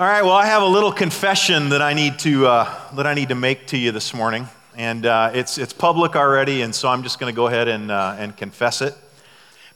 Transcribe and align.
All 0.00 0.06
right, 0.06 0.22
well, 0.22 0.32
I 0.32 0.46
have 0.46 0.62
a 0.62 0.66
little 0.66 0.92
confession 0.92 1.68
that 1.68 1.82
I 1.82 1.92
need 1.92 2.18
to, 2.20 2.46
uh, 2.46 2.94
that 2.94 3.06
I 3.06 3.12
need 3.12 3.28
to 3.28 3.34
make 3.34 3.66
to 3.66 3.76
you 3.76 3.92
this 3.92 4.14
morning. 4.14 4.48
And 4.74 5.04
uh, 5.04 5.30
it's, 5.34 5.58
it's 5.58 5.74
public 5.74 6.16
already, 6.16 6.62
and 6.62 6.74
so 6.74 6.88
I'm 6.88 7.02
just 7.02 7.20
going 7.20 7.30
to 7.30 7.36
go 7.36 7.48
ahead 7.48 7.68
and, 7.68 7.90
uh, 7.90 8.16
and 8.18 8.34
confess 8.34 8.80
it. 8.80 8.94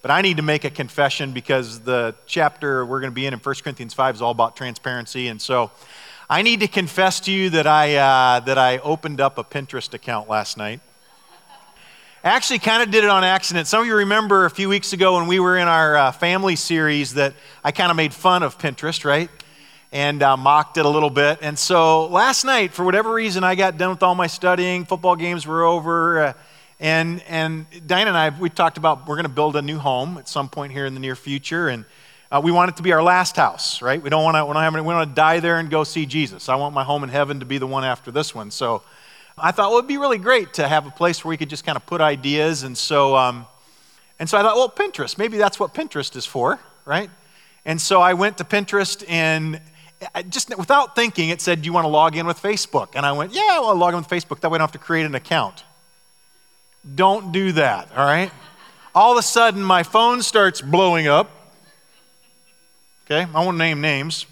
But 0.01 0.11
I 0.11 0.23
need 0.23 0.39
to 0.39 0.43
make 0.43 0.65
a 0.65 0.71
confession 0.71 1.33
because 1.33 1.81
the 1.81 2.15
chapter 2.25 2.87
we're 2.87 3.01
going 3.01 3.11
to 3.11 3.15
be 3.15 3.27
in 3.27 3.35
in 3.35 3.39
1 3.39 3.55
Corinthians 3.57 3.93
5 3.93 4.15
is 4.15 4.23
all 4.23 4.31
about 4.31 4.57
transparency. 4.57 5.29
And 5.29 5.43
so 5.43 5.73
I 6.31 6.41
need 6.41 6.61
to 6.61 6.69
confess 6.69 7.21
to 7.21 7.31
you 7.31 7.51
that 7.51 7.67
I, 7.67 7.97
uh, 7.97 8.41
that 8.41 8.57
I 8.57 8.79
opened 8.79 9.21
up 9.21 9.37
a 9.37 9.45
Pinterest 9.45 9.93
account 9.93 10.31
last 10.31 10.57
night. 10.57 10.81
Actually, 12.23 12.61
kind 12.61 12.83
of 12.83 12.91
did 12.91 13.05
it 13.05 13.11
on 13.11 13.25
accident. 13.25 13.67
Some 13.67 13.83
of 13.83 13.87
you 13.87 13.97
remember 13.97 14.47
a 14.47 14.51
few 14.51 14.71
weeks 14.71 14.95
ago 14.95 15.19
when 15.19 15.27
we 15.27 15.39
were 15.39 15.59
in 15.59 15.69
our 15.69 15.95
uh, 15.99 16.13
family 16.13 16.57
series 16.57 17.13
that 17.13 17.35
I 17.63 17.73
kind 17.73 17.91
of 17.91 17.97
made 17.99 18.15
fun 18.15 18.43
of 18.43 18.57
Pinterest, 18.57 19.05
right? 19.05 19.29
And 19.95 20.25
uh, 20.25 20.37
mocked 20.37 20.77
it 20.77 20.85
a 20.85 20.89
little 20.89 21.09
bit. 21.09 21.39
And 21.41 21.57
so 21.57 22.09
last 22.09 22.45
night, 22.45 22.73
for 22.73 22.85
whatever 22.85 23.15
reason, 23.15 23.45
I 23.45 23.55
got 23.55 23.79
done 23.79 23.91
with 23.91 24.03
all 24.03 24.17
my 24.17 24.27
studying. 24.27 24.85
Football 24.85 25.15
games 25.15 25.47
were 25.47 25.63
over. 25.63 26.21
Uh, 26.21 26.33
and, 26.81 27.23
and 27.29 27.67
Diane 27.87 28.09
and 28.09 28.17
I, 28.17 28.31
we 28.31 28.51
talked 28.51 28.77
about 28.77 29.07
we're 29.07 29.15
going 29.15 29.23
to 29.23 29.29
build 29.29 29.55
a 29.55 29.63
new 29.63 29.79
home 29.79 30.19
at 30.19 30.29
some 30.29 30.49
point 30.49 30.73
here 30.73 30.85
in 30.85 30.95
the 30.95 31.01
near 31.01 31.15
future. 31.15 31.69
And 31.69 31.85
uh, 32.33 32.41
we 32.43 32.51
want 32.51 32.71
it 32.71 32.77
to 32.79 32.83
be 32.83 32.93
our 32.93 33.05
last 33.05 33.37
house, 33.37 33.81
right? 33.83 34.03
We 34.03 34.11
don't 34.11 34.25
want 34.25 34.37
to, 34.37 34.45
we 34.45 34.53
don't, 34.53 34.85
want 34.85 35.09
to 35.09 35.15
die 35.15 35.39
there 35.39 35.61
and 35.61 35.71
go 35.71 35.85
see 35.85 36.07
Jesus. 36.07 36.49
I 36.49 36.57
want 36.57 36.75
my 36.75 36.83
home 36.83 37.05
in 37.05 37.09
heaven 37.09 37.39
to 37.39 37.47
be 37.47 37.59
the 37.59 37.67
one 37.69 37.85
after 37.85 38.11
this 38.11 38.35
one. 38.35 38.51
So 38.51 38.83
I 39.39 39.53
thought, 39.53 39.69
well, 39.69 39.79
it'd 39.79 39.87
be 39.87 39.99
really 39.99 40.19
great 40.19 40.55
to 40.55 40.67
have 40.67 40.89
a 40.89 40.91
place 40.91 41.25
where 41.25 41.31
we 41.31 41.37
could 41.37 41.51
just 41.51 41.65
kind 41.65 41.77
of 41.77 41.87
put 41.87 42.01
ideas. 42.01 42.65
And 42.65 42.77
so, 42.77 43.15
um, 43.15 43.47
and 44.19 44.29
so 44.29 44.39
I 44.39 44.43
thought, 44.43 44.57
well, 44.57 44.69
Pinterest, 44.69 45.19
maybe 45.19 45.39
that's 45.39 45.61
what 45.61 45.73
Pinterest 45.73 46.17
is 46.17 46.27
for, 46.27 46.59
right? 46.85 47.11
And 47.65 47.81
so 47.81 48.01
I 48.01 48.15
went 48.15 48.39
to 48.39 48.45
Pinterest 48.45 49.05
and 49.09 49.61
just 50.29 50.57
without 50.57 50.95
thinking, 50.95 51.31
it 51.31 51.41
said, 51.41 51.63
Do 51.63 51.67
you 51.67 51.73
want 51.73 51.85
to 51.85 51.89
log 51.89 52.17
in 52.17 52.27
with 52.27 52.41
Facebook? 52.41 52.89
And 52.95 53.05
I 53.05 53.13
went, 53.13 53.33
Yeah, 53.33 53.61
well, 53.61 53.71
I'll 53.71 53.77
log 53.77 53.95
in 53.95 54.01
with 54.01 54.09
Facebook. 54.09 54.41
That 54.41 54.51
way 54.51 54.57
I 54.57 54.59
don't 54.59 54.69
have 54.69 54.73
to 54.73 54.79
create 54.79 55.07
an 55.07 55.15
account. 55.15 55.65
Don't 56.95 57.33
do 57.33 57.53
that, 57.53 57.91
all 57.97 58.05
right? 58.05 58.31
All 58.95 59.13
of 59.13 59.19
a 59.19 59.23
sudden, 59.23 59.63
my 59.63 59.83
phone 59.83 60.23
starts 60.23 60.61
blowing 60.61 61.09
up. 61.09 61.31
Okay, 63.07 63.27
I 63.35 63.45
won't 63.45 63.59
name 63.59 63.81
names. 63.81 64.27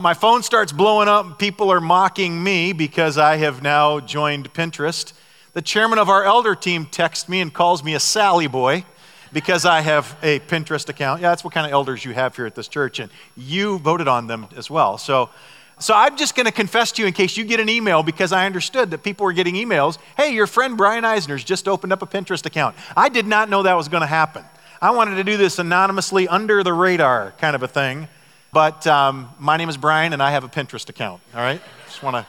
My 0.00 0.14
phone 0.14 0.42
starts 0.42 0.70
blowing 0.70 1.08
up. 1.08 1.38
People 1.38 1.72
are 1.72 1.80
mocking 1.80 2.42
me 2.42 2.72
because 2.72 3.18
I 3.18 3.36
have 3.36 3.62
now 3.62 3.98
joined 4.00 4.52
Pinterest. 4.54 5.12
The 5.54 5.62
chairman 5.62 5.98
of 5.98 6.08
our 6.08 6.24
elder 6.24 6.54
team 6.54 6.86
texts 6.86 7.28
me 7.28 7.40
and 7.40 7.52
calls 7.52 7.82
me 7.82 7.94
a 7.94 8.00
Sally 8.00 8.46
boy 8.46 8.84
because 9.32 9.64
I 9.64 9.80
have 9.80 10.16
a 10.22 10.40
Pinterest 10.40 10.88
account. 10.88 11.20
Yeah, 11.20 11.30
that's 11.30 11.44
what 11.44 11.52
kind 11.52 11.66
of 11.66 11.72
elders 11.72 12.04
you 12.04 12.12
have 12.12 12.36
here 12.36 12.46
at 12.46 12.54
this 12.54 12.68
church, 12.68 12.98
and 12.98 13.10
you 13.36 13.78
voted 13.78 14.08
on 14.08 14.26
them 14.26 14.46
as 14.56 14.70
well. 14.70 14.98
So, 14.98 15.30
so 15.78 15.94
I'm 15.94 16.16
just 16.16 16.34
going 16.34 16.46
to 16.46 16.52
confess 16.52 16.92
to 16.92 17.02
you 17.02 17.08
in 17.08 17.14
case 17.14 17.36
you 17.36 17.44
get 17.44 17.60
an 17.60 17.68
email 17.68 18.02
because 18.02 18.32
I 18.32 18.46
understood 18.46 18.90
that 18.90 19.02
people 19.02 19.24
were 19.24 19.32
getting 19.32 19.54
emails. 19.54 19.98
Hey, 20.16 20.34
your 20.34 20.46
friend 20.46 20.76
Brian 20.76 21.04
Eisner's 21.04 21.44
just 21.44 21.68
opened 21.68 21.92
up 21.92 22.02
a 22.02 22.06
Pinterest 22.06 22.44
account. 22.46 22.76
I 22.96 23.08
did 23.08 23.26
not 23.26 23.48
know 23.48 23.62
that 23.62 23.74
was 23.74 23.88
going 23.88 24.00
to 24.00 24.06
happen. 24.06 24.44
I 24.80 24.90
wanted 24.92 25.16
to 25.16 25.24
do 25.24 25.36
this 25.36 25.58
anonymously, 25.58 26.28
under 26.28 26.62
the 26.62 26.72
radar 26.72 27.32
kind 27.38 27.54
of 27.56 27.62
a 27.62 27.68
thing. 27.68 28.08
But 28.52 28.86
um, 28.86 29.28
my 29.38 29.56
name 29.56 29.68
is 29.68 29.76
Brian, 29.76 30.12
and 30.12 30.22
I 30.22 30.30
have 30.30 30.44
a 30.44 30.48
Pinterest 30.48 30.88
account. 30.88 31.20
All 31.34 31.40
right, 31.40 31.60
just 31.86 32.02
want 32.02 32.16
to 32.16 32.26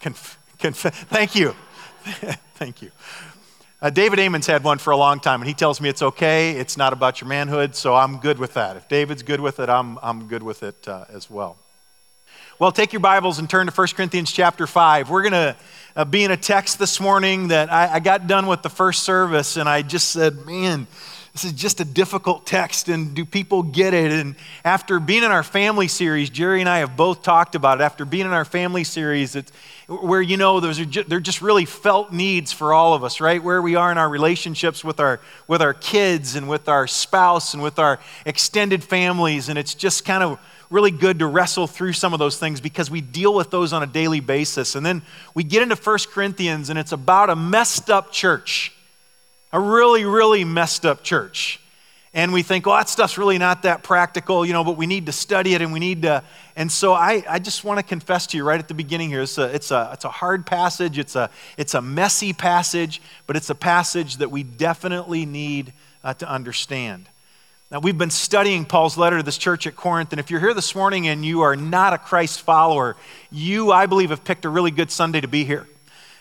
conf- 0.00 0.38
conf- 0.58 1.06
thank 1.08 1.36
you, 1.36 1.54
thank 2.56 2.82
you. 2.82 2.90
Uh, 3.86 3.90
David 3.90 4.18
Amons 4.18 4.48
had 4.48 4.64
one 4.64 4.78
for 4.78 4.90
a 4.90 4.96
long 4.96 5.20
time, 5.20 5.40
and 5.40 5.46
he 5.46 5.54
tells 5.54 5.80
me 5.80 5.88
it's 5.88 6.02
okay. 6.02 6.50
It's 6.58 6.76
not 6.76 6.92
about 6.92 7.20
your 7.20 7.28
manhood, 7.28 7.76
so 7.76 7.94
I'm 7.94 8.18
good 8.18 8.36
with 8.36 8.54
that. 8.54 8.76
If 8.76 8.88
David's 8.88 9.22
good 9.22 9.38
with 9.38 9.60
it, 9.60 9.68
I'm, 9.68 9.96
I'm 10.02 10.26
good 10.26 10.42
with 10.42 10.64
it 10.64 10.88
uh, 10.88 11.04
as 11.08 11.30
well. 11.30 11.56
Well, 12.58 12.72
take 12.72 12.92
your 12.92 12.98
Bibles 12.98 13.38
and 13.38 13.48
turn 13.48 13.68
to 13.68 13.72
1 13.72 13.86
Corinthians 13.94 14.32
chapter 14.32 14.66
5. 14.66 15.08
We're 15.08 15.22
going 15.22 15.34
to 15.34 15.56
uh, 15.94 16.04
be 16.04 16.24
in 16.24 16.32
a 16.32 16.36
text 16.36 16.80
this 16.80 16.98
morning 16.98 17.46
that 17.46 17.72
I, 17.72 17.94
I 17.94 18.00
got 18.00 18.26
done 18.26 18.48
with 18.48 18.62
the 18.62 18.70
first 18.70 19.04
service, 19.04 19.56
and 19.56 19.68
I 19.68 19.82
just 19.82 20.08
said, 20.08 20.44
man, 20.44 20.88
this 21.36 21.44
is 21.44 21.52
just 21.52 21.80
a 21.80 21.84
difficult 21.84 22.46
text, 22.46 22.88
and 22.88 23.14
do 23.14 23.26
people 23.26 23.62
get 23.62 23.92
it? 23.92 24.10
And 24.10 24.36
after 24.64 24.98
being 24.98 25.22
in 25.22 25.30
our 25.30 25.42
family 25.42 25.86
series, 25.86 26.30
Jerry 26.30 26.60
and 26.60 26.68
I 26.68 26.78
have 26.78 26.96
both 26.96 27.22
talked 27.22 27.54
about 27.54 27.78
it. 27.78 27.84
After 27.84 28.06
being 28.06 28.24
in 28.24 28.32
our 28.32 28.46
family 28.46 28.84
series, 28.84 29.36
it's 29.36 29.52
where 29.86 30.22
you 30.22 30.38
know 30.38 30.60
those 30.60 30.80
are 30.80 30.86
just, 30.86 31.10
they're 31.10 31.20
just 31.20 31.42
really 31.42 31.66
felt 31.66 32.10
needs 32.10 32.52
for 32.52 32.72
all 32.72 32.94
of 32.94 33.04
us, 33.04 33.20
right? 33.20 33.44
Where 33.44 33.60
we 33.60 33.74
are 33.74 33.92
in 33.92 33.98
our 33.98 34.08
relationships 34.08 34.82
with 34.82 34.98
our 34.98 35.20
with 35.46 35.60
our 35.60 35.74
kids 35.74 36.36
and 36.36 36.48
with 36.48 36.70
our 36.70 36.86
spouse 36.86 37.52
and 37.52 37.62
with 37.62 37.78
our 37.78 38.00
extended 38.24 38.82
families, 38.82 39.50
and 39.50 39.58
it's 39.58 39.74
just 39.74 40.06
kind 40.06 40.22
of 40.22 40.38
really 40.70 40.90
good 40.90 41.18
to 41.18 41.26
wrestle 41.26 41.66
through 41.66 41.92
some 41.92 42.14
of 42.14 42.18
those 42.18 42.38
things 42.38 42.62
because 42.62 42.90
we 42.90 43.02
deal 43.02 43.34
with 43.34 43.50
those 43.50 43.74
on 43.74 43.82
a 43.82 43.86
daily 43.86 44.20
basis. 44.20 44.74
And 44.74 44.86
then 44.86 45.02
we 45.34 45.44
get 45.44 45.62
into 45.62 45.76
1 45.76 45.98
Corinthians, 46.10 46.70
and 46.70 46.78
it's 46.78 46.92
about 46.92 47.28
a 47.28 47.36
messed 47.36 47.90
up 47.90 48.10
church 48.10 48.72
a 49.52 49.60
really, 49.60 50.04
really 50.04 50.44
messed 50.44 50.84
up 50.84 51.02
church. 51.02 51.60
And 52.16 52.32
we 52.32 52.42
think, 52.42 52.64
well, 52.64 52.78
that 52.78 52.88
stuff's 52.88 53.18
really 53.18 53.36
not 53.36 53.64
that 53.64 53.82
practical, 53.82 54.46
you 54.46 54.54
know, 54.54 54.64
but 54.64 54.78
we 54.78 54.86
need 54.86 55.04
to 55.04 55.12
study 55.12 55.52
it 55.52 55.60
and 55.60 55.70
we 55.70 55.78
need 55.78 56.00
to. 56.02 56.24
And 56.56 56.72
so 56.72 56.94
I, 56.94 57.22
I 57.28 57.38
just 57.38 57.62
want 57.62 57.78
to 57.78 57.82
confess 57.82 58.26
to 58.28 58.38
you 58.38 58.44
right 58.44 58.58
at 58.58 58.68
the 58.68 58.74
beginning 58.74 59.10
here 59.10 59.20
it's 59.20 59.36
a, 59.36 59.54
it's 59.54 59.70
a, 59.70 59.90
it's 59.92 60.06
a 60.06 60.10
hard 60.10 60.46
passage, 60.46 60.98
it's 60.98 61.14
a, 61.14 61.28
it's 61.58 61.74
a 61.74 61.82
messy 61.82 62.32
passage, 62.32 63.02
but 63.26 63.36
it's 63.36 63.50
a 63.50 63.54
passage 63.54 64.16
that 64.16 64.30
we 64.30 64.42
definitely 64.42 65.26
need 65.26 65.74
uh, 66.02 66.14
to 66.14 66.26
understand. 66.26 67.06
Now, 67.70 67.80
we've 67.80 67.98
been 67.98 68.10
studying 68.10 68.64
Paul's 68.64 68.96
letter 68.96 69.18
to 69.18 69.22
this 69.22 69.36
church 69.36 69.66
at 69.66 69.76
Corinth, 69.76 70.12
and 70.12 70.20
if 70.20 70.30
you're 70.30 70.40
here 70.40 70.54
this 70.54 70.74
morning 70.74 71.08
and 71.08 71.22
you 71.22 71.42
are 71.42 71.56
not 71.56 71.92
a 71.92 71.98
Christ 71.98 72.40
follower, 72.40 72.96
you, 73.30 73.72
I 73.72 73.84
believe, 73.84 74.08
have 74.10 74.24
picked 74.24 74.44
a 74.44 74.48
really 74.48 74.70
good 74.70 74.90
Sunday 74.90 75.20
to 75.20 75.28
be 75.28 75.44
here. 75.44 75.66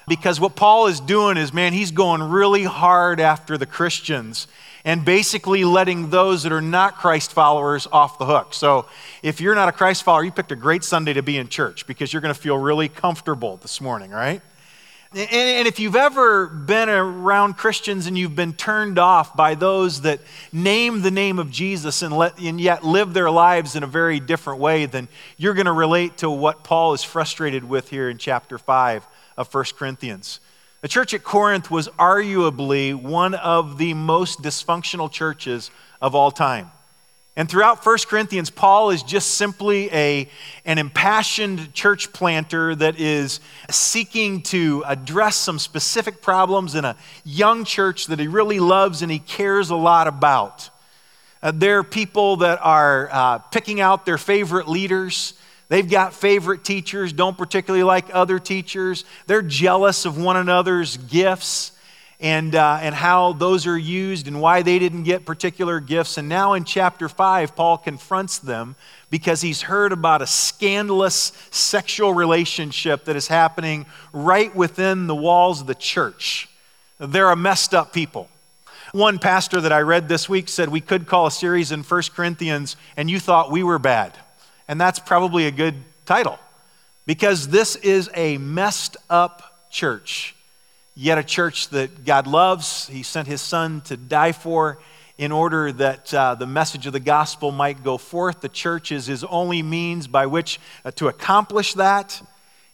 Because 0.07 0.39
what 0.39 0.55
Paul 0.55 0.87
is 0.87 0.99
doing 0.99 1.37
is, 1.37 1.53
man, 1.53 1.73
he's 1.73 1.91
going 1.91 2.21
really 2.21 2.63
hard 2.63 3.19
after 3.19 3.57
the 3.57 3.65
Christians 3.65 4.47
and 4.83 5.03
basically 5.03 5.65
letting 5.65 6.11
those 6.11 6.43
that 6.43 6.51
are 6.51 6.61
not 6.61 6.95
Christ 6.97 7.33
followers 7.33 7.87
off 7.91 8.19
the 8.19 8.25
hook. 8.25 8.53
So 8.53 8.85
if 9.23 9.41
you're 9.41 9.55
not 9.55 9.67
a 9.67 9.71
Christ 9.71 10.03
follower, 10.03 10.23
you 10.23 10.31
picked 10.31 10.51
a 10.51 10.55
great 10.55 10.83
Sunday 10.83 11.13
to 11.13 11.23
be 11.23 11.37
in 11.37 11.47
church 11.47 11.87
because 11.87 12.13
you're 12.13 12.21
going 12.21 12.33
to 12.33 12.39
feel 12.39 12.57
really 12.57 12.87
comfortable 12.87 13.57
this 13.57 13.81
morning, 13.81 14.11
right? 14.11 14.43
And, 15.11 15.65
if 15.65 15.79
you've 15.79 15.95
ever 15.95 16.47
been 16.47 16.89
around 16.89 17.55
Christians 17.55 18.05
and 18.05 18.17
you've 18.17 18.35
been 18.35 18.51
turned 18.51 18.99
off 18.99 19.33
by 19.33 19.55
those 19.55 20.01
that 20.01 20.19
name 20.51 21.03
the 21.03 21.11
name 21.11 21.39
of 21.39 21.49
Jesus 21.49 22.01
and, 22.01 22.15
let, 22.15 22.37
and 22.37 22.59
yet 22.59 22.83
live 22.83 23.13
their 23.13 23.31
lives 23.31 23.77
in 23.77 23.83
a 23.83 23.87
very 23.87 24.19
different 24.19 24.59
way, 24.59 24.85
then 24.87 25.07
you're 25.37 25.53
going 25.53 25.67
to 25.67 25.71
relate 25.71 26.17
to 26.17 26.29
what 26.29 26.65
Paul 26.65 26.93
is 26.93 27.01
frustrated 27.01 27.63
with 27.63 27.89
here 27.89 28.09
in 28.09 28.17
chapter 28.17 28.57
5 28.57 29.07
of 29.37 29.53
1 29.53 29.65
Corinthians. 29.77 30.39
The 30.81 30.87
church 30.87 31.13
at 31.13 31.23
Corinth 31.23 31.71
was 31.71 31.87
arguably 31.97 32.93
one 32.93 33.33
of 33.33 33.77
the 33.77 33.93
most 33.93 34.41
dysfunctional 34.41 35.11
churches 35.11 35.71
of 36.01 36.13
all 36.13 36.31
time. 36.31 36.71
And 37.37 37.49
throughout 37.49 37.85
1 37.85 37.97
Corinthians, 38.07 38.49
Paul 38.49 38.91
is 38.91 39.03
just 39.03 39.31
simply 39.31 39.91
a, 39.91 40.29
an 40.63 40.77
impassioned 40.77 41.73
church 41.73 42.13
planter 42.13 42.73
that 42.75 42.97
is 42.97 43.41
seeking 43.69 44.41
to 44.43 44.83
address 44.87 45.35
some 45.35 45.59
specific 45.59 46.21
problems 46.21 46.75
in 46.75 46.85
a 46.85 46.95
young 47.25 47.65
church 47.65 48.07
that 48.07 48.19
he 48.19 48.27
really 48.27 48.59
loves 48.59 49.01
and 49.01 49.11
he 49.11 49.19
cares 49.19 49.69
a 49.69 49.75
lot 49.75 50.07
about. 50.07 50.69
Uh, 51.43 51.51
there 51.53 51.79
are 51.79 51.83
people 51.83 52.37
that 52.37 52.59
are 52.61 53.09
uh, 53.11 53.37
picking 53.39 53.81
out 53.81 54.05
their 54.05 54.17
favorite 54.17 54.69
leaders. 54.69 55.33
They've 55.67 55.89
got 55.89 56.13
favorite 56.13 56.63
teachers, 56.63 57.11
don't 57.11 57.37
particularly 57.37 57.83
like 57.83 58.05
other 58.13 58.39
teachers. 58.39 59.03
They're 59.27 59.41
jealous 59.41 60.05
of 60.05 60.17
one 60.17 60.37
another's 60.37 60.97
gifts 60.97 61.71
and, 62.19 62.55
uh, 62.55 62.79
and 62.81 62.95
how 62.95 63.33
those 63.33 63.67
are 63.67 63.77
used 63.77 64.27
and 64.27 64.39
why 64.39 64.61
they 64.61 64.79
didn't 64.79 65.03
get 65.03 65.25
particular 65.25 65.79
gifts. 65.79 66.17
And 66.17 66.29
now 66.29 66.53
in 66.53 66.63
chapter 66.63 67.09
5, 67.09 67.55
Paul 67.55 67.77
confronts 67.77 68.37
them 68.37 68.75
because 69.09 69.41
he's 69.41 69.63
heard 69.63 69.91
about 69.91 70.21
a 70.21 70.27
scandalous 70.27 71.33
sexual 71.51 72.13
relationship 72.13 73.05
that 73.05 73.15
is 73.15 73.27
happening 73.27 73.85
right 74.13 74.55
within 74.55 75.07
the 75.07 75.15
walls 75.15 75.61
of 75.61 75.67
the 75.67 75.75
church. 75.75 76.47
They're 76.99 77.29
a 77.29 77.35
messed 77.35 77.73
up 77.73 77.91
people. 77.91 78.29
One 78.91 79.19
pastor 79.19 79.59
that 79.61 79.73
I 79.73 79.81
read 79.81 80.07
this 80.07 80.29
week 80.29 80.47
said 80.47 80.69
we 80.69 80.79
could 80.79 81.07
call 81.07 81.27
a 81.27 81.31
series 81.31 81.71
in 81.71 81.83
1 81.83 82.01
Corinthians, 82.15 82.77
and 82.95 83.09
you 83.09 83.19
thought 83.19 83.51
we 83.51 83.61
were 83.61 83.79
bad. 83.79 84.13
And 84.67 84.81
that's 84.81 84.99
probably 84.99 85.47
a 85.47 85.51
good 85.51 85.75
title 86.05 86.39
because 87.05 87.49
this 87.49 87.75
is 87.77 88.09
a 88.15 88.37
messed 88.37 88.97
up 89.09 89.69
church, 89.69 90.35
yet 90.95 91.17
a 91.17 91.23
church 91.23 91.69
that 91.69 92.05
God 92.05 92.27
loves. 92.27 92.87
He 92.87 93.03
sent 93.03 93.27
his 93.27 93.41
son 93.41 93.81
to 93.81 93.97
die 93.97 94.31
for 94.31 94.79
in 95.17 95.31
order 95.31 95.71
that 95.71 96.13
uh, 96.13 96.35
the 96.35 96.47
message 96.47 96.87
of 96.87 96.93
the 96.93 96.99
gospel 96.99 97.51
might 97.51 97.83
go 97.83 97.97
forth. 97.97 98.41
The 98.41 98.49
church 98.49 98.91
is 98.91 99.05
his 99.05 99.23
only 99.23 99.61
means 99.61 100.07
by 100.07 100.25
which 100.25 100.59
uh, 100.83 100.91
to 100.91 101.07
accomplish 101.07 101.73
that. 101.75 102.21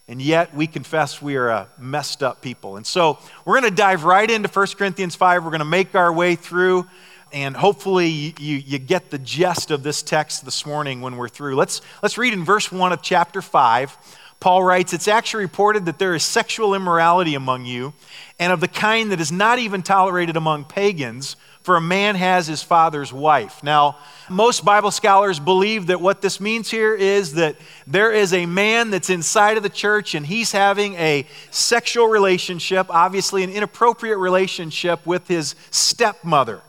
And 0.08 0.22
yet 0.22 0.54
we 0.54 0.68
confess 0.68 1.22
we 1.22 1.36
are 1.36 1.50
a 1.50 1.68
messed 1.78 2.24
up 2.24 2.42
people. 2.42 2.78
And 2.78 2.86
so 2.86 3.20
we're 3.46 3.60
going 3.60 3.72
to 3.72 3.76
dive 3.76 4.04
right 4.04 4.30
into 4.30 4.50
1 4.50 4.68
Corinthians 4.78 5.16
5. 5.16 5.44
We're 5.44 5.52
going 5.52 5.60
to 5.60 5.66
make 5.66 5.96
our 5.96 6.12
way 6.12 6.36
through 6.36 6.88
and 7.34 7.56
hopefully 7.56 8.34
you, 8.40 8.58
you 8.58 8.80
get 8.80 9.10
the 9.10 9.18
gist 9.18 9.72
of 9.72 9.84
this 9.84 10.02
text 10.02 10.46
this 10.46 10.66
morning 10.66 11.02
when 11.02 11.18
we're 11.18 11.30
through. 11.30 11.56
Let's, 11.56 11.82
let's 12.02 12.18
read 12.18 12.34
in 12.34 12.44
verse 12.44 12.72
1 12.72 12.92
of 12.92 13.02
chapter 13.02 13.42
5. 13.42 13.98
Paul 14.40 14.64
writes, 14.64 14.92
It's 14.92 15.08
actually 15.08 15.44
reported 15.44 15.86
that 15.86 16.00
there 16.00 16.16
is 16.16 16.24
sexual 16.24 16.74
immorality 16.74 17.36
among 17.36 17.66
you, 17.66 17.94
and 18.40 18.52
of 18.52 18.60
the 18.60 18.68
kind 18.68 19.12
that 19.12 19.22
is 19.22 19.32
not 19.32 19.60
even 19.60 19.84
tolerated 19.84 20.36
among 20.36 20.66
pagans 20.66 21.36
for 21.62 21.76
a 21.76 21.82
man 21.82 22.16
has 22.16 22.48
his 22.48 22.64
father's 22.64 23.14
wife. 23.14 23.64
Now, 23.64 23.98
most 24.30 24.66
Bible 24.66 24.90
scholars 24.90 25.40
believe 25.40 25.88
that 25.88 26.02
what 26.02 26.22
this 26.22 26.40
means 26.40 26.72
here 26.72 26.96
is 26.96 27.34
that 27.34 27.56
there 27.86 28.12
is 28.12 28.34
a 28.34 28.48
man 28.48 28.90
that's 28.90 29.12
inside 29.12 29.58
of 29.58 29.64
the 29.64 29.70
church 29.70 30.16
and 30.16 30.26
he's 30.26 30.52
having 30.52 30.96
a 30.96 31.28
sexual 31.52 32.08
relationship, 32.08 32.88
obviously 32.90 33.44
an 33.44 33.52
inappropriate 33.52 34.18
relationship 34.18 35.06
with 35.06 35.28
his 35.28 35.56
stepmother. 35.70 36.62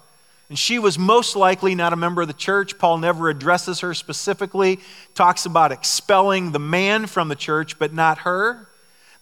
And 0.52 0.58
she 0.58 0.78
was 0.78 0.98
most 0.98 1.34
likely 1.34 1.74
not 1.74 1.94
a 1.94 1.96
member 1.96 2.20
of 2.20 2.28
the 2.28 2.34
church. 2.34 2.76
Paul 2.76 2.98
never 2.98 3.30
addresses 3.30 3.80
her 3.80 3.94
specifically, 3.94 4.80
talks 5.14 5.46
about 5.46 5.72
expelling 5.72 6.52
the 6.52 6.58
man 6.58 7.06
from 7.06 7.28
the 7.28 7.34
church, 7.34 7.78
but 7.78 7.94
not 7.94 8.18
her. 8.18 8.68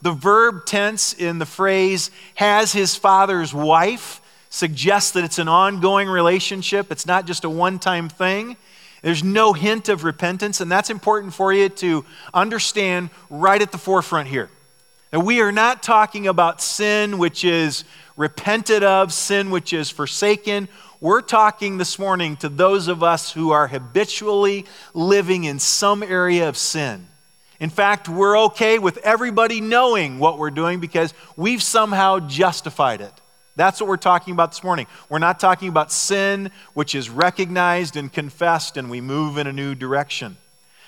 The 0.03 0.11
verb 0.11 0.67
tense 0.67 1.13
in 1.13 1.39
the 1.39 1.47
phrase 1.47 2.11
has 2.35 2.73
his 2.73 2.97
father's 2.97 3.55
wife 3.55 4.21
suggests 4.49 5.13
that 5.13 5.23
it's 5.23 5.39
an 5.39 5.47
ongoing 5.47 6.09
relationship, 6.09 6.91
it's 6.91 7.07
not 7.07 7.29
just 7.29 7.45
a 7.45 7.49
one 7.49 7.79
time 7.79 8.09
thing. 8.09 8.57
There's 9.01 9.23
no 9.23 9.53
hint 9.53 9.89
of 9.89 10.03
repentance, 10.03 10.61
and 10.61 10.69
that's 10.69 10.91
important 10.91 11.33
for 11.33 11.53
you 11.53 11.69
to 11.69 12.05
understand 12.35 13.11
right 13.31 13.63
at 13.63 13.71
the 13.71 13.79
forefront 13.79 14.27
here. 14.27 14.51
That 15.13 15.21
we 15.21 15.41
are 15.41 15.53
not 15.53 15.85
talking 15.85 16.27
about 16.27 16.61
sin 16.61 17.19
which 17.19 17.45
is 17.45 17.85
repented 18.17 18.85
of, 18.85 19.13
sin 19.13 19.51
which 19.51 19.73
is 19.73 19.91
forsaken. 19.91 20.69
We're 21.03 21.23
talking 21.23 21.79
this 21.79 21.99
morning 21.99 22.37
to 22.39 22.51
those 22.51 22.87
of 22.87 23.03
us 23.03 23.33
who 23.33 23.53
are 23.53 23.67
habitually 23.67 24.67
living 24.93 25.45
in 25.45 25.59
some 25.59 26.03
area 26.03 26.47
of 26.47 26.59
sin. 26.59 27.07
In 27.59 27.71
fact, 27.71 28.07
we're 28.07 28.39
okay 28.39 28.79
with 28.79 28.99
everybody 28.99 29.63
knowing 29.63 30.19
what 30.19 30.37
we're 30.37 30.51
doing 30.51 30.79
because 30.79 31.15
we've 31.37 31.63
somehow 31.63 32.21
justified 32.21 33.01
it. 33.01 33.15
That's 33.57 33.81
what 33.81 33.89
we're 33.89 33.97
talking 33.97 34.35
about 34.35 34.53
this 34.53 34.63
morning. 34.63 34.87
We're 35.09 35.21
not 35.21 35.41
talking 35.41 35.71
about 35.71 35.91
sin, 35.91 36.51
which 36.75 36.95
is 36.95 37.09
recognized 37.09 37.97
and 37.97 38.13
confessed, 38.13 38.77
and 38.77 38.91
we 38.91 39.01
move 39.01 39.39
in 39.39 39.47
a 39.47 39.55
new 39.55 39.75
direction. 39.75 40.37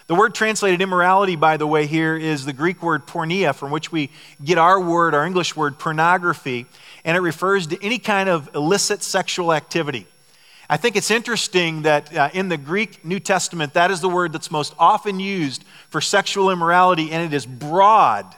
The 0.08 0.14
word 0.14 0.34
translated 0.34 0.80
immorality, 0.80 1.36
by 1.36 1.56
the 1.56 1.66
way, 1.66 1.86
here 1.86 2.16
is 2.16 2.44
the 2.44 2.52
Greek 2.52 2.82
word 2.82 3.06
porneia, 3.06 3.54
from 3.54 3.70
which 3.70 3.92
we 3.92 4.10
get 4.44 4.58
our 4.58 4.80
word, 4.80 5.14
our 5.14 5.24
English 5.24 5.56
word, 5.56 5.78
pornography, 5.78 6.66
and 7.04 7.16
it 7.16 7.20
refers 7.20 7.68
to 7.68 7.82
any 7.82 7.98
kind 7.98 8.28
of 8.28 8.54
illicit 8.54 9.02
sexual 9.02 9.52
activity. 9.52 10.06
I 10.68 10.76
think 10.76 10.96
it's 10.96 11.10
interesting 11.10 11.82
that 11.82 12.16
uh, 12.16 12.30
in 12.32 12.48
the 12.48 12.56
Greek 12.56 13.04
New 13.04 13.20
Testament, 13.20 13.74
that 13.74 13.90
is 13.90 14.00
the 14.00 14.08
word 14.08 14.32
that's 14.32 14.50
most 14.50 14.74
often 14.78 15.20
used 15.20 15.64
for 15.90 16.00
sexual 16.00 16.50
immorality, 16.50 17.10
and 17.10 17.22
it 17.24 17.36
is 17.36 17.46
broad 17.46 18.34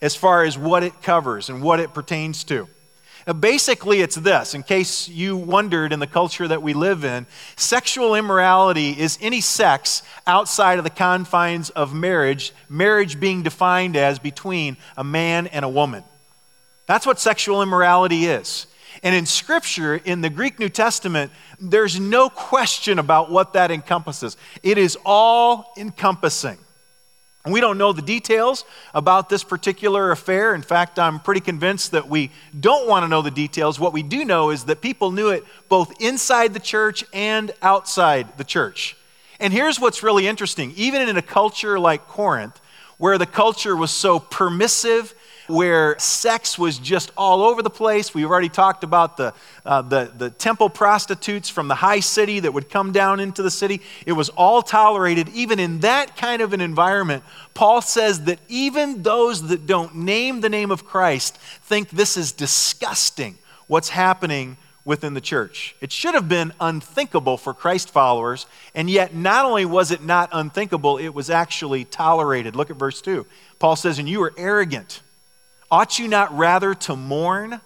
as 0.00 0.16
far 0.16 0.44
as 0.44 0.58
what 0.58 0.82
it 0.82 1.02
covers 1.02 1.48
and 1.48 1.62
what 1.62 1.80
it 1.80 1.94
pertains 1.94 2.42
to. 2.44 2.68
Now, 3.26 3.32
basically, 3.32 4.02
it's 4.02 4.16
this 4.16 4.54
in 4.54 4.62
case 4.62 5.08
you 5.08 5.36
wondered 5.36 5.92
in 5.92 6.00
the 6.00 6.06
culture 6.06 6.46
that 6.46 6.62
we 6.62 6.74
live 6.74 7.04
in 7.04 7.26
sexual 7.56 8.14
immorality 8.14 8.90
is 8.90 9.18
any 9.20 9.40
sex 9.40 10.02
outside 10.26 10.76
of 10.78 10.84
the 10.84 10.90
confines 10.90 11.70
of 11.70 11.94
marriage, 11.94 12.52
marriage 12.68 13.18
being 13.18 13.42
defined 13.42 13.96
as 13.96 14.18
between 14.18 14.76
a 14.96 15.04
man 15.04 15.46
and 15.46 15.64
a 15.64 15.68
woman. 15.68 16.04
That's 16.86 17.06
what 17.06 17.18
sexual 17.18 17.62
immorality 17.62 18.26
is. 18.26 18.66
And 19.02 19.14
in 19.14 19.26
Scripture, 19.26 19.96
in 19.96 20.20
the 20.20 20.30
Greek 20.30 20.58
New 20.58 20.68
Testament, 20.68 21.32
there's 21.58 21.98
no 21.98 22.28
question 22.28 22.98
about 22.98 23.30
what 23.30 23.54
that 23.54 23.70
encompasses. 23.70 24.36
It 24.62 24.78
is 24.78 24.98
all 25.04 25.72
encompassing. 25.78 26.58
We 27.46 27.60
don't 27.60 27.76
know 27.76 27.92
the 27.92 28.00
details 28.00 28.64
about 28.94 29.28
this 29.28 29.44
particular 29.44 30.10
affair. 30.10 30.54
In 30.54 30.62
fact, 30.62 30.98
I'm 30.98 31.20
pretty 31.20 31.42
convinced 31.42 31.90
that 31.90 32.08
we 32.08 32.30
don't 32.58 32.88
want 32.88 33.04
to 33.04 33.08
know 33.08 33.20
the 33.20 33.30
details. 33.30 33.78
What 33.78 33.92
we 33.92 34.02
do 34.02 34.24
know 34.24 34.48
is 34.48 34.64
that 34.64 34.80
people 34.80 35.10
knew 35.10 35.28
it 35.28 35.44
both 35.68 36.00
inside 36.00 36.54
the 36.54 36.60
church 36.60 37.04
and 37.12 37.52
outside 37.60 38.38
the 38.38 38.44
church. 38.44 38.96
And 39.40 39.52
here's 39.52 39.78
what's 39.78 40.02
really 40.02 40.26
interesting 40.26 40.72
even 40.74 41.06
in 41.06 41.18
a 41.18 41.22
culture 41.22 41.78
like 41.78 42.08
Corinth, 42.08 42.62
where 42.96 43.18
the 43.18 43.26
culture 43.26 43.76
was 43.76 43.90
so 43.90 44.18
permissive 44.18 45.14
where 45.46 45.98
sex 45.98 46.58
was 46.58 46.78
just 46.78 47.10
all 47.16 47.42
over 47.42 47.62
the 47.62 47.70
place. 47.70 48.14
We've 48.14 48.28
already 48.28 48.48
talked 48.48 48.84
about 48.84 49.16
the, 49.16 49.34
uh, 49.64 49.82
the, 49.82 50.12
the 50.16 50.30
temple 50.30 50.70
prostitutes 50.70 51.48
from 51.48 51.68
the 51.68 51.74
high 51.74 52.00
city 52.00 52.40
that 52.40 52.52
would 52.52 52.70
come 52.70 52.92
down 52.92 53.20
into 53.20 53.42
the 53.42 53.50
city. 53.50 53.80
It 54.06 54.12
was 54.12 54.28
all 54.30 54.62
tolerated. 54.62 55.28
Even 55.30 55.58
in 55.58 55.80
that 55.80 56.16
kind 56.16 56.42
of 56.42 56.52
an 56.52 56.60
environment, 56.60 57.24
Paul 57.52 57.82
says 57.82 58.24
that 58.24 58.38
even 58.48 59.02
those 59.02 59.48
that 59.48 59.66
don't 59.66 59.96
name 59.96 60.40
the 60.40 60.48
name 60.48 60.70
of 60.70 60.84
Christ 60.84 61.36
think 61.36 61.90
this 61.90 62.16
is 62.16 62.32
disgusting, 62.32 63.38
what's 63.66 63.90
happening 63.90 64.56
within 64.84 65.14
the 65.14 65.20
church. 65.20 65.74
It 65.80 65.90
should 65.90 66.14
have 66.14 66.28
been 66.28 66.52
unthinkable 66.60 67.38
for 67.38 67.54
Christ 67.54 67.90
followers, 67.90 68.46
and 68.74 68.90
yet 68.90 69.14
not 69.14 69.46
only 69.46 69.64
was 69.64 69.90
it 69.90 70.02
not 70.02 70.28
unthinkable, 70.32 70.98
it 70.98 71.08
was 71.08 71.30
actually 71.30 71.84
tolerated. 71.84 72.54
Look 72.54 72.70
at 72.70 72.76
verse 72.76 73.00
2. 73.00 73.26
Paul 73.58 73.76
says, 73.76 73.98
And 73.98 74.08
you 74.08 74.22
are 74.22 74.34
arrogant. 74.36 75.00
Ought 75.74 75.98
you 75.98 76.06
not 76.06 76.32
rather 76.38 76.72
to 76.72 76.94
mourn? 76.94 77.60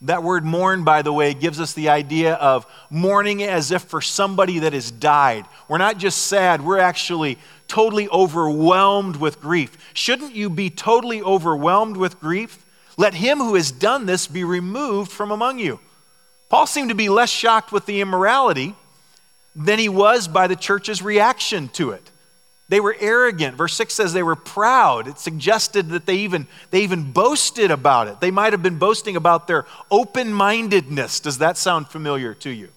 That 0.00 0.22
word 0.22 0.46
mourn, 0.46 0.82
by 0.82 1.02
the 1.02 1.12
way, 1.12 1.34
gives 1.34 1.60
us 1.60 1.74
the 1.74 1.90
idea 1.90 2.36
of 2.36 2.66
mourning 2.88 3.42
as 3.42 3.70
if 3.70 3.82
for 3.82 4.00
somebody 4.00 4.60
that 4.60 4.72
has 4.72 4.90
died. 4.90 5.44
We're 5.68 5.76
not 5.76 5.98
just 5.98 6.28
sad, 6.28 6.64
we're 6.64 6.78
actually 6.78 7.36
totally 7.66 8.08
overwhelmed 8.08 9.16
with 9.16 9.42
grief. 9.42 9.76
Shouldn't 9.92 10.34
you 10.34 10.48
be 10.48 10.70
totally 10.70 11.20
overwhelmed 11.20 11.98
with 11.98 12.18
grief? 12.18 12.64
Let 12.96 13.12
him 13.12 13.36
who 13.40 13.56
has 13.56 13.72
done 13.72 14.06
this 14.06 14.26
be 14.26 14.42
removed 14.42 15.12
from 15.12 15.30
among 15.30 15.58
you. 15.58 15.80
Paul 16.48 16.66
seemed 16.66 16.88
to 16.88 16.94
be 16.94 17.10
less 17.10 17.28
shocked 17.28 17.72
with 17.72 17.84
the 17.84 18.00
immorality 18.00 18.74
than 19.54 19.78
he 19.78 19.90
was 19.90 20.28
by 20.28 20.46
the 20.46 20.56
church's 20.56 21.02
reaction 21.02 21.68
to 21.74 21.90
it. 21.90 22.10
They 22.68 22.80
were 22.80 22.94
arrogant. 23.00 23.56
Verse 23.56 23.74
6 23.74 23.94
says 23.94 24.12
they 24.12 24.22
were 24.22 24.36
proud. 24.36 25.08
It 25.08 25.18
suggested 25.18 25.88
that 25.88 26.04
they 26.04 26.16
even, 26.16 26.46
they 26.70 26.82
even 26.82 27.12
boasted 27.12 27.70
about 27.70 28.08
it. 28.08 28.20
They 28.20 28.30
might 28.30 28.52
have 28.52 28.62
been 28.62 28.78
boasting 28.78 29.16
about 29.16 29.46
their 29.46 29.64
open 29.90 30.32
mindedness. 30.32 31.20
Does 31.20 31.38
that 31.38 31.56
sound 31.56 31.88
familiar 31.88 32.34
to 32.34 32.50
you? 32.50 32.68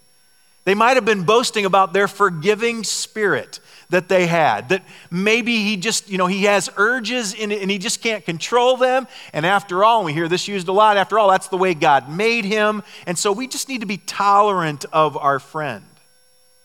They 0.63 0.75
might 0.75 0.95
have 0.95 1.05
been 1.05 1.23
boasting 1.23 1.65
about 1.65 1.91
their 1.91 2.07
forgiving 2.07 2.83
spirit 2.83 3.59
that 3.89 4.07
they 4.07 4.27
had. 4.27 4.69
That 4.69 4.85
maybe 5.09 5.57
he 5.63 5.75
just, 5.75 6.07
you 6.07 6.17
know, 6.17 6.27
he 6.27 6.43
has 6.43 6.69
urges 6.77 7.33
and 7.33 7.51
he 7.51 7.77
just 7.79 8.01
can't 8.01 8.23
control 8.23 8.77
them. 8.77 9.07
And 9.33 9.45
after 9.45 9.83
all, 9.83 10.03
we 10.05 10.13
hear 10.13 10.27
this 10.27 10.47
used 10.47 10.67
a 10.67 10.71
lot, 10.71 10.97
after 10.97 11.17
all, 11.17 11.29
that's 11.31 11.47
the 11.47 11.57
way 11.57 11.73
God 11.73 12.09
made 12.09 12.45
him. 12.45 12.83
And 13.07 13.17
so 13.17 13.31
we 13.31 13.47
just 13.47 13.67
need 13.67 13.81
to 13.81 13.87
be 13.87 13.97
tolerant 13.97 14.85
of 14.93 15.17
our 15.17 15.39
friend. 15.39 15.83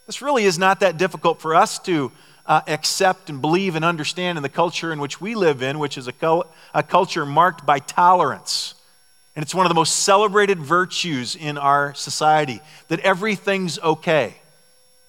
This 0.05 0.21
really 0.21 0.45
is 0.45 0.57
not 0.57 0.79
that 0.81 0.97
difficult 0.97 1.41
for 1.41 1.55
us 1.55 1.79
to 1.79 2.11
uh, 2.47 2.61
accept 2.67 3.29
and 3.29 3.41
believe 3.41 3.75
and 3.75 3.83
understand 3.83 4.37
in 4.37 4.41
the 4.41 4.49
culture 4.49 4.93
in 4.93 4.99
which 4.99 5.19
we 5.19 5.35
live 5.35 5.61
in, 5.61 5.79
which 5.79 5.97
is 5.97 6.07
a, 6.07 6.43
a 6.73 6.83
culture 6.83 7.25
marked 7.25 7.65
by 7.65 7.79
tolerance. 7.79 8.73
And 9.35 9.43
it's 9.43 9.53
one 9.53 9.65
of 9.65 9.69
the 9.69 9.75
most 9.75 9.97
celebrated 9.97 10.59
virtues 10.59 11.35
in 11.35 11.57
our 11.57 11.93
society 11.93 12.61
that 12.87 12.99
everything's 13.01 13.77
okay. 13.79 14.35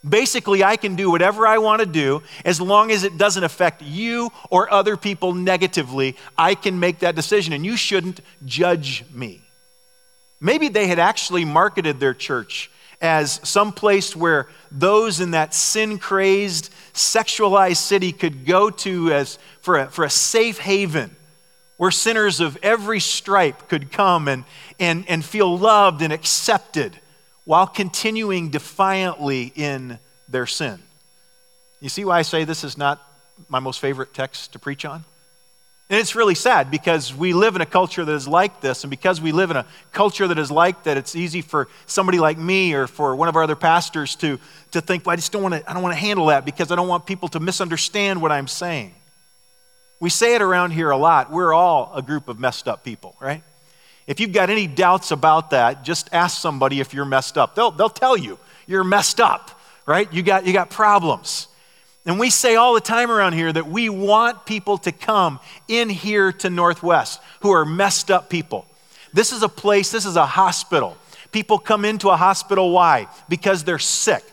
Basically, 0.06 0.62
I 0.62 0.76
can 0.76 0.96
do 0.96 1.10
whatever 1.10 1.46
I 1.46 1.58
want 1.58 1.80
to 1.80 1.86
do 1.86 2.22
as 2.44 2.60
long 2.60 2.90
as 2.90 3.04
it 3.04 3.16
doesn't 3.16 3.42
affect 3.42 3.82
you 3.82 4.30
or 4.50 4.72
other 4.72 4.96
people 4.96 5.34
negatively. 5.34 6.14
I 6.36 6.54
can 6.54 6.78
make 6.78 7.00
that 7.00 7.14
decision, 7.14 7.52
and 7.52 7.64
you 7.64 7.76
shouldn't 7.76 8.20
judge 8.44 9.04
me. 9.12 9.40
Maybe 10.40 10.68
they 10.68 10.86
had 10.86 10.98
actually 10.98 11.44
marketed 11.44 11.98
their 11.98 12.14
church 12.14 12.70
as 13.00 13.40
some 13.44 13.72
place 13.72 14.16
where 14.16 14.48
those 14.70 15.20
in 15.20 15.32
that 15.32 15.54
sin 15.54 15.98
crazed, 15.98 16.72
sexualized 16.92 17.76
city 17.76 18.12
could 18.12 18.44
go 18.44 18.70
to 18.70 19.12
as 19.12 19.38
for 19.60 19.78
a, 19.78 19.86
for 19.86 20.04
a 20.04 20.10
safe 20.10 20.58
haven 20.58 21.14
where 21.76 21.92
sinners 21.92 22.40
of 22.40 22.58
every 22.62 23.00
stripe 23.00 23.68
could 23.68 23.90
come 23.92 24.28
and, 24.28 24.44
and, 24.80 25.04
and 25.08 25.24
feel 25.24 25.56
loved 25.56 26.02
and 26.02 26.12
accepted 26.12 26.98
while 27.44 27.66
continuing 27.66 28.50
defiantly 28.50 29.52
in 29.54 29.98
their 30.28 30.46
sin. 30.46 30.78
You 31.80 31.88
see 31.88 32.04
why 32.04 32.18
I 32.18 32.22
say 32.22 32.44
this 32.44 32.64
is 32.64 32.76
not 32.76 33.00
my 33.48 33.60
most 33.60 33.80
favorite 33.80 34.12
text 34.12 34.52
to 34.52 34.58
preach 34.58 34.84
on? 34.84 35.04
And 35.90 35.98
it's 35.98 36.14
really 36.14 36.34
sad 36.34 36.70
because 36.70 37.14
we 37.14 37.32
live 37.32 37.56
in 37.56 37.62
a 37.62 37.66
culture 37.66 38.04
that 38.04 38.12
is 38.12 38.28
like 38.28 38.60
this. 38.60 38.84
And 38.84 38.90
because 38.90 39.22
we 39.22 39.32
live 39.32 39.50
in 39.50 39.56
a 39.56 39.64
culture 39.92 40.28
that 40.28 40.38
is 40.38 40.50
like 40.50 40.82
that, 40.82 40.98
it's 40.98 41.16
easy 41.16 41.40
for 41.40 41.66
somebody 41.86 42.18
like 42.18 42.36
me 42.36 42.74
or 42.74 42.86
for 42.86 43.16
one 43.16 43.28
of 43.28 43.36
our 43.36 43.42
other 43.42 43.56
pastors 43.56 44.14
to, 44.16 44.38
to 44.72 44.82
think, 44.82 45.06
well, 45.06 45.14
I 45.14 45.16
just 45.16 45.32
don't 45.32 45.42
want 45.42 45.54
to, 45.54 45.70
I 45.70 45.72
don't 45.72 45.82
want 45.82 45.94
to 45.94 46.00
handle 46.00 46.26
that 46.26 46.44
because 46.44 46.70
I 46.70 46.76
don't 46.76 46.88
want 46.88 47.06
people 47.06 47.28
to 47.30 47.40
misunderstand 47.40 48.20
what 48.20 48.30
I'm 48.30 48.48
saying. 48.48 48.94
We 49.98 50.10
say 50.10 50.34
it 50.34 50.42
around 50.42 50.72
here 50.72 50.90
a 50.90 50.96
lot. 50.96 51.32
We're 51.32 51.54
all 51.54 51.90
a 51.94 52.02
group 52.02 52.28
of 52.28 52.38
messed 52.38 52.68
up 52.68 52.84
people, 52.84 53.16
right? 53.18 53.42
If 54.06 54.20
you've 54.20 54.32
got 54.32 54.50
any 54.50 54.66
doubts 54.66 55.10
about 55.10 55.50
that, 55.50 55.84
just 55.84 56.10
ask 56.12 56.38
somebody 56.38 56.80
if 56.80 56.92
you're 56.92 57.06
messed 57.06 57.38
up. 57.38 57.54
They'll, 57.54 57.70
they'll 57.70 57.88
tell 57.88 58.16
you. 58.16 58.38
you're 58.66 58.84
messed 58.84 59.20
up, 59.20 59.58
right? 59.86 60.12
You 60.12 60.22
got, 60.22 60.46
you 60.46 60.52
got 60.52 60.68
problems. 60.68 61.48
And 62.08 62.18
we 62.18 62.30
say 62.30 62.56
all 62.56 62.72
the 62.72 62.80
time 62.80 63.10
around 63.10 63.34
here 63.34 63.52
that 63.52 63.68
we 63.68 63.90
want 63.90 64.46
people 64.46 64.78
to 64.78 64.92
come 64.92 65.40
in 65.68 65.90
here 65.90 66.32
to 66.32 66.48
Northwest 66.48 67.20
who 67.40 67.50
are 67.50 67.66
messed 67.66 68.10
up 68.10 68.30
people. 68.30 68.64
This 69.12 69.30
is 69.30 69.42
a 69.42 69.48
place, 69.48 69.90
this 69.90 70.06
is 70.06 70.16
a 70.16 70.24
hospital. 70.24 70.96
People 71.32 71.58
come 71.58 71.84
into 71.84 72.08
a 72.08 72.16
hospital, 72.16 72.70
why? 72.70 73.08
Because 73.28 73.62
they're 73.62 73.78
sick. 73.78 74.24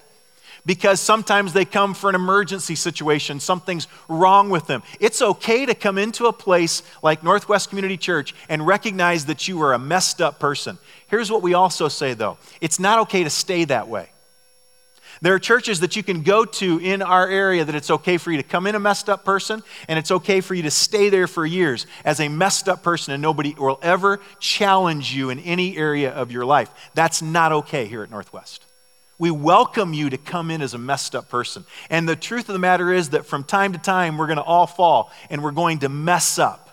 Because 0.65 1.01
sometimes 1.01 1.51
they 1.51 1.65
come 1.65 1.94
for 1.94 2.10
an 2.10 2.15
emergency 2.15 2.75
situation, 2.75 3.41
something's 3.41 3.89
wrong 4.08 4.50
with 4.50 4.67
them. 4.67 4.82
It's 5.01 5.22
okay 5.22 5.65
to 5.65 5.75
come 5.75 5.98
into 5.98 6.27
a 6.27 6.34
place 6.34 6.82
like 7.03 7.24
Northwest 7.24 7.67
Community 7.67 7.98
Church 7.98 8.34
and 8.48 8.65
recognize 8.65 9.25
that 9.25 9.50
you 9.50 9.62
are 9.62 9.74
a 9.74 9.79
messed 9.79 10.22
up 10.22 10.39
person. 10.39 10.77
Here's 11.08 11.29
what 11.29 11.41
we 11.41 11.53
also 11.53 11.89
say 11.89 12.13
though 12.13 12.38
it's 12.62 12.79
not 12.79 13.00
okay 13.00 13.25
to 13.25 13.29
stay 13.29 13.65
that 13.65 13.89
way. 13.89 14.08
There 15.25 15.34
are 15.34 15.39
churches 15.39 15.79
that 15.79 15.96
you 15.96 16.03
can 16.03 16.22
go 16.22 16.46
to 16.46 16.77
in 16.77 17.01
our 17.01 17.27
area 17.27 17.65
that 17.65 17.74
it's 17.74 17.89
okay 17.89 18.17
for 18.17 18.29
you 18.29 18.38
to 18.38 18.44
come 18.44 18.67
in 18.67 18.75
a 18.75 18.79
messed 18.79 19.10
up 19.10 19.25
person 19.25 19.63
and 19.88 19.98
it's 19.98 20.12
okay 20.12 20.39
for 20.39 20.53
you 20.53 20.62
to 20.62 20.70
stay 20.70 21.10
there 21.10 21.25
for 21.25 21.48
years 21.48 21.88
as 22.03 22.20
a 22.20 22.29
messed 22.29 22.70
up 22.70 22.84
person 22.84 23.12
and 23.12 23.24
nobody 23.24 23.55
will 23.58 23.79
ever 23.82 24.20
challenge 24.39 25.15
you 25.15 25.32
in 25.32 25.39
any 25.39 25.77
area 25.77 26.12
of 26.12 26.32
your 26.32 26.46
life. 26.46 26.70
That's 26.94 27.24
not 27.24 27.51
okay 27.51 27.88
here 27.88 28.03
at 28.03 28.12
Northwest. 28.12 28.67
We 29.17 29.32
welcome 29.32 29.96
you 29.96 30.12
to 30.12 30.17
come 30.20 30.51
in 30.51 30.62
as 30.62 30.75
a 30.75 30.77
messed 30.77 31.15
up 31.15 31.27
person. 31.27 31.65
And 31.89 32.08
the 32.08 32.15
truth 32.15 32.48
of 32.48 32.53
the 32.53 32.60
matter 32.60 32.94
is 32.94 33.10
that 33.10 33.25
from 33.25 33.44
time 33.44 33.74
to 33.74 33.79
time, 33.79 34.20
we're 34.20 34.27
going 34.27 34.38
to 34.38 34.44
all 34.44 34.67
fall 34.67 35.12
and 35.32 35.44
we're 35.44 35.50
going 35.50 35.79
to 35.79 35.89
mess 35.89 36.38
up. 36.38 36.64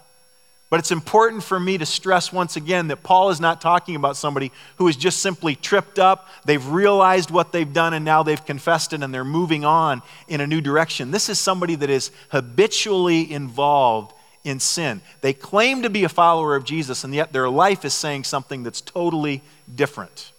But 0.73 0.79
it's 0.79 0.91
important 0.91 1.43
for 1.43 1.61
me 1.61 1.77
to 1.77 1.85
stress 1.85 2.33
once 2.33 2.57
again 2.57 2.89
that 2.89 3.03
Paul 3.03 3.29
is 3.29 3.43
not 3.43 3.61
talking 3.61 3.95
about 3.95 4.17
somebody 4.17 4.51
who 4.77 4.89
is 4.89 4.97
just 4.97 5.21
simply 5.21 5.55
tripped 5.55 5.99
up, 5.99 6.31
they've 6.47 6.67
realized 6.67 7.31
what 7.31 7.53
they've 7.53 7.71
done, 7.71 7.93
and 7.93 8.07
now 8.07 8.23
they've 8.23 8.43
confessed 8.43 8.95
it 8.95 9.03
and 9.03 9.13
they're 9.13 9.23
moving 9.23 9.67
on 9.67 10.01
in 10.29 10.41
a 10.41 10.47
new 10.47 10.63
direction. 10.63 11.11
This 11.11 11.29
is 11.29 11.39
somebody 11.39 11.75
that 11.75 11.91
is 11.91 12.11
habitually 12.31 13.31
involved 13.31 14.15
in 14.45 14.61
sin. 14.61 15.03
They 15.21 15.35
claim 15.35 15.83
to 15.83 15.91
be 15.91 16.05
a 16.05 16.09
follower 16.09 16.57
of 16.57 16.65
Jesus, 16.65 17.05
and 17.05 17.15
yet 17.15 17.35
their 17.35 17.51
life 17.51 17.85
is 17.85 17.93
saying 17.93 18.25
something 18.25 18.63
that's 18.63 18.81
totally 18.81 19.43
different. 19.75 20.33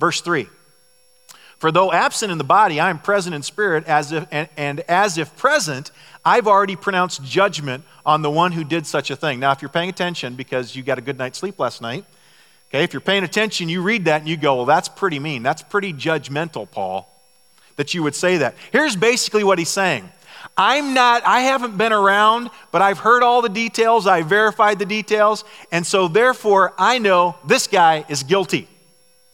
Verse 0.00 0.22
3 0.22 0.48
For 1.64 1.72
though 1.72 1.92
absent 1.92 2.30
in 2.30 2.36
the 2.36 2.44
body, 2.44 2.78
I 2.78 2.90
am 2.90 2.98
present 2.98 3.34
in 3.34 3.42
spirit, 3.42 3.86
as 3.86 4.12
if, 4.12 4.26
and, 4.30 4.50
and 4.54 4.80
as 4.80 5.16
if 5.16 5.34
present, 5.34 5.92
I've 6.22 6.46
already 6.46 6.76
pronounced 6.76 7.24
judgment 7.24 7.84
on 8.04 8.20
the 8.20 8.30
one 8.30 8.52
who 8.52 8.64
did 8.64 8.86
such 8.86 9.10
a 9.10 9.16
thing. 9.16 9.40
Now, 9.40 9.52
if 9.52 9.62
you're 9.62 9.70
paying 9.70 9.88
attention 9.88 10.34
because 10.34 10.76
you 10.76 10.82
got 10.82 10.98
a 10.98 11.00
good 11.00 11.16
night's 11.16 11.38
sleep 11.38 11.58
last 11.58 11.80
night, 11.80 12.04
okay, 12.68 12.84
if 12.84 12.92
you're 12.92 13.00
paying 13.00 13.24
attention, 13.24 13.70
you 13.70 13.80
read 13.80 14.04
that 14.04 14.20
and 14.20 14.28
you 14.28 14.36
go, 14.36 14.56
well, 14.56 14.64
that's 14.66 14.90
pretty 14.90 15.18
mean. 15.18 15.42
That's 15.42 15.62
pretty 15.62 15.94
judgmental, 15.94 16.70
Paul, 16.70 17.08
that 17.76 17.94
you 17.94 18.02
would 18.02 18.14
say 18.14 18.36
that. 18.36 18.56
Here's 18.70 18.94
basically 18.94 19.42
what 19.42 19.58
he's 19.58 19.70
saying. 19.70 20.06
I'm 20.58 20.92
not, 20.92 21.22
I 21.24 21.40
haven't 21.40 21.78
been 21.78 21.94
around, 21.94 22.50
but 22.72 22.82
I've 22.82 22.98
heard 22.98 23.22
all 23.22 23.40
the 23.40 23.48
details, 23.48 24.06
I 24.06 24.20
verified 24.20 24.78
the 24.78 24.84
details, 24.84 25.46
and 25.72 25.86
so 25.86 26.08
therefore 26.08 26.74
I 26.76 26.98
know 26.98 27.36
this 27.46 27.68
guy 27.68 28.04
is 28.10 28.22
guilty. 28.22 28.68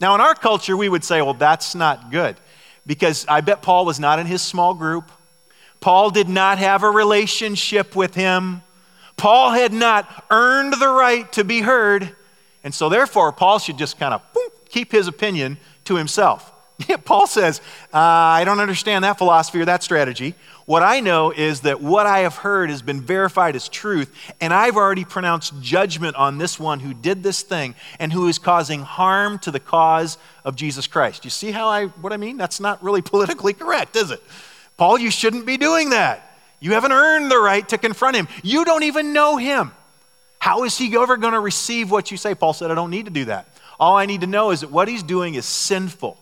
Now, 0.01 0.15
in 0.15 0.21
our 0.21 0.35
culture, 0.35 0.77
we 0.77 0.89
would 0.89 1.05
say, 1.05 1.21
well, 1.21 1.35
that's 1.35 1.75
not 1.75 2.11
good, 2.11 2.37
because 2.87 3.27
I 3.29 3.43
bet 3.43 3.63
Paul 3.63 3.85
was 3.85 4.01
not 4.01 4.19
in 4.19 4.27
his 4.27 4.41
small 4.41 4.75
group. 4.75 5.11
Paul 5.81 6.11
did 6.11 6.29
not 6.29 6.59
have 6.59 6.83
a 6.83 6.91
relationship 6.91 7.95
with 7.95 8.15
him. 8.15 8.63
Paul 9.17 9.51
had 9.51 9.73
not 9.73 10.25
earned 10.31 10.75
the 10.75 10.89
right 10.89 11.31
to 11.33 11.45
be 11.45 11.61
heard. 11.61 12.15
And 12.65 12.75
so, 12.75 12.89
therefore, 12.89 13.33
Paul 13.33 13.59
should 13.59 13.79
just 13.79 13.99
kind 13.99 14.15
of 14.15 14.23
keep 14.69 14.93
his 14.93 15.09
opinion 15.09 15.59
to 15.85 15.97
himself. 15.97 16.51
Paul 17.05 17.27
says, 17.27 17.61
uh, 17.93 17.99
I 17.99 18.45
don't 18.45 18.61
understand 18.61 19.05
that 19.05 19.19
philosophy 19.19 19.61
or 19.61 19.67
that 19.67 19.83
strategy. 19.83 20.35
What 20.71 20.85
I 20.85 21.01
know 21.01 21.33
is 21.33 21.63
that 21.63 21.81
what 21.81 22.07
I 22.07 22.21
have 22.21 22.37
heard 22.37 22.71
has 22.71 22.81
been 22.81 23.01
verified 23.01 23.57
as 23.57 23.69
truth, 23.69 24.15
and 24.41 24.55
I've 24.55 24.77
already 24.77 25.05
pronounced 25.05 25.61
judgment 25.61 26.15
on 26.15 26.39
this 26.39 26.61
one 26.61 26.79
who 26.79 26.95
did 26.95 27.25
this 27.25 27.43
thing 27.43 27.75
and 27.99 28.13
who 28.13 28.29
is 28.29 28.39
causing 28.39 28.83
harm 28.83 29.41
to 29.41 29.51
the 29.51 29.59
cause 29.59 30.17
of 30.45 30.55
Jesus 30.55 30.87
Christ. 30.87 31.25
You 31.25 31.31
see 31.31 31.51
how 31.51 31.67
I 31.67 31.87
what 31.87 32.13
I 32.13 32.19
mean? 32.19 32.37
That's 32.37 32.61
not 32.61 32.81
really 32.85 33.03
politically 33.03 33.53
correct, 33.53 33.97
is 33.97 34.13
it? 34.13 34.23
Paul, 34.77 34.97
you 34.97 35.11
shouldn't 35.11 35.45
be 35.45 35.57
doing 35.57 35.91
that. 35.91 36.39
You 36.61 36.75
haven't 36.75 36.93
earned 36.93 37.33
the 37.33 37.41
right 37.41 37.69
to 37.71 37.77
confront 37.77 38.15
him. 38.15 38.29
You 38.45 38.65
don't 38.65 38.85
even 38.85 39.13
know 39.13 39.39
him. 39.39 39.73
How 40.39 40.63
is 40.63 40.79
he 40.79 40.97
ever 40.97 41.17
going 41.17 41.33
to 41.33 41.41
receive 41.41 41.91
what 41.91 42.13
you 42.13 42.17
say? 42.17 42.37
Paul 42.37 42.53
said, 42.53 42.71
I 42.71 42.77
don't 42.77 42.91
need 42.91 43.07
to 43.07 43.11
do 43.11 43.25
that. 43.25 43.49
All 43.81 43.97
I 43.97 44.07
need 44.07 44.21
to 44.21 44.29
know 44.29 44.53
is 44.53 44.61
that 44.61 44.71
what 44.71 44.87
he's 44.87 45.03
doing 45.03 45.35
is 45.35 45.47
sinful. 45.47 46.17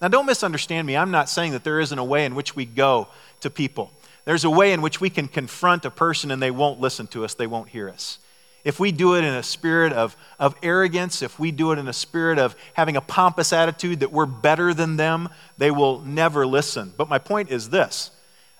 Now, 0.00 0.08
don't 0.08 0.26
misunderstand 0.26 0.86
me. 0.86 0.96
I'm 0.96 1.10
not 1.10 1.28
saying 1.28 1.52
that 1.52 1.64
there 1.64 1.80
isn't 1.80 1.98
a 1.98 2.04
way 2.04 2.24
in 2.24 2.34
which 2.34 2.56
we 2.56 2.64
go 2.64 3.08
to 3.40 3.50
people. 3.50 3.92
There's 4.24 4.44
a 4.44 4.50
way 4.50 4.72
in 4.72 4.82
which 4.82 5.00
we 5.00 5.10
can 5.10 5.28
confront 5.28 5.84
a 5.84 5.90
person 5.90 6.30
and 6.30 6.42
they 6.42 6.50
won't 6.50 6.80
listen 6.80 7.06
to 7.08 7.24
us, 7.24 7.34
they 7.34 7.46
won't 7.46 7.68
hear 7.68 7.88
us. 7.88 8.18
If 8.64 8.80
we 8.80 8.90
do 8.90 9.14
it 9.14 9.22
in 9.22 9.32
a 9.32 9.44
spirit 9.44 9.92
of, 9.92 10.16
of 10.40 10.56
arrogance, 10.60 11.22
if 11.22 11.38
we 11.38 11.52
do 11.52 11.70
it 11.70 11.78
in 11.78 11.86
a 11.86 11.92
spirit 11.92 12.40
of 12.40 12.56
having 12.74 12.96
a 12.96 13.00
pompous 13.00 13.52
attitude 13.52 14.00
that 14.00 14.10
we're 14.10 14.26
better 14.26 14.74
than 14.74 14.96
them, 14.96 15.28
they 15.56 15.70
will 15.70 16.00
never 16.00 16.44
listen. 16.44 16.92
But 16.96 17.08
my 17.08 17.18
point 17.18 17.50
is 17.50 17.70
this 17.70 18.10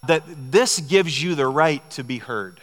that 0.06 0.22
this 0.52 0.78
gives 0.78 1.20
you 1.20 1.34
the 1.34 1.48
right 1.48 1.88
to 1.90 2.04
be 2.04 2.18
heard 2.18 2.60